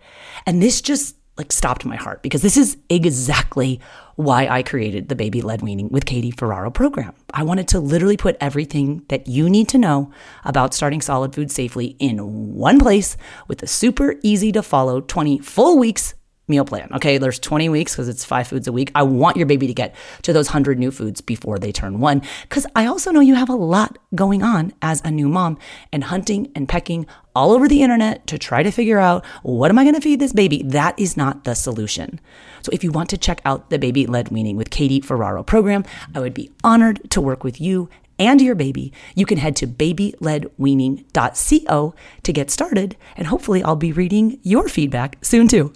And 0.46 0.62
this 0.62 0.80
just 0.80 1.16
like 1.36 1.52
stopped 1.52 1.84
my 1.86 1.96
heart 1.96 2.22
because 2.22 2.42
this 2.42 2.56
is 2.56 2.76
exactly 2.90 3.80
why 4.20 4.46
I 4.46 4.62
created 4.62 5.08
the 5.08 5.16
Baby 5.16 5.40
Led 5.40 5.62
Weaning 5.62 5.88
with 5.88 6.04
Katie 6.04 6.30
Ferraro 6.30 6.70
program. 6.70 7.14
I 7.32 7.42
wanted 7.42 7.68
to 7.68 7.80
literally 7.80 8.16
put 8.16 8.36
everything 8.40 9.02
that 9.08 9.26
you 9.26 9.48
need 9.48 9.68
to 9.70 9.78
know 9.78 10.12
about 10.44 10.74
starting 10.74 11.00
solid 11.00 11.34
food 11.34 11.50
safely 11.50 11.96
in 11.98 12.54
one 12.54 12.78
place 12.78 13.16
with 13.48 13.62
a 13.62 13.66
super 13.66 14.16
easy 14.22 14.52
to 14.52 14.62
follow 14.62 15.00
20 15.00 15.38
full 15.38 15.78
weeks 15.78 16.14
meal 16.50 16.64
plan. 16.64 16.88
Okay, 16.92 17.16
there's 17.16 17.38
20 17.38 17.68
weeks 17.68 17.92
because 17.92 18.08
it's 18.08 18.24
five 18.24 18.46
foods 18.46 18.68
a 18.68 18.72
week. 18.72 18.90
I 18.94 19.02
want 19.02 19.36
your 19.36 19.46
baby 19.46 19.66
to 19.66 19.74
get 19.74 19.94
to 20.22 20.32
those 20.32 20.48
100 20.48 20.78
new 20.78 20.90
foods 20.90 21.20
before 21.20 21.58
they 21.58 21.72
turn 21.72 22.00
one 22.00 22.22
because 22.42 22.66
I 22.76 22.86
also 22.86 23.10
know 23.10 23.20
you 23.20 23.36
have 23.36 23.48
a 23.48 23.54
lot 23.54 23.98
going 24.14 24.42
on 24.42 24.72
as 24.82 25.00
a 25.04 25.10
new 25.10 25.28
mom 25.28 25.58
and 25.92 26.04
hunting 26.04 26.50
and 26.54 26.68
pecking 26.68 27.06
all 27.34 27.52
over 27.52 27.68
the 27.68 27.82
internet 27.82 28.26
to 28.26 28.38
try 28.38 28.62
to 28.62 28.70
figure 28.70 28.98
out 28.98 29.24
what 29.42 29.70
am 29.70 29.78
I 29.78 29.84
going 29.84 29.94
to 29.94 30.00
feed 30.00 30.20
this 30.20 30.32
baby? 30.32 30.62
That 30.64 30.98
is 30.98 31.16
not 31.16 31.44
the 31.44 31.54
solution. 31.54 32.20
So 32.62 32.70
if 32.72 32.84
you 32.84 32.90
want 32.90 33.08
to 33.10 33.16
check 33.16 33.40
out 33.44 33.70
the 33.70 33.78
Baby 33.78 34.06
Led 34.06 34.28
Weaning 34.28 34.56
with 34.56 34.70
Katie 34.70 35.00
Ferraro 35.00 35.42
program, 35.42 35.84
I 36.14 36.20
would 36.20 36.34
be 36.34 36.50
honored 36.62 37.10
to 37.12 37.20
work 37.20 37.44
with 37.44 37.60
you 37.60 37.88
and 38.20 38.40
your 38.42 38.54
baby, 38.54 38.92
you 39.14 39.24
can 39.24 39.38
head 39.38 39.56
to 39.56 39.66
babyledweaning.co 39.66 41.94
to 42.22 42.32
get 42.32 42.50
started, 42.50 42.98
and 43.16 43.26
hopefully, 43.26 43.62
I'll 43.62 43.76
be 43.76 43.92
reading 43.92 44.38
your 44.42 44.68
feedback 44.68 45.16
soon 45.24 45.48
too. 45.48 45.72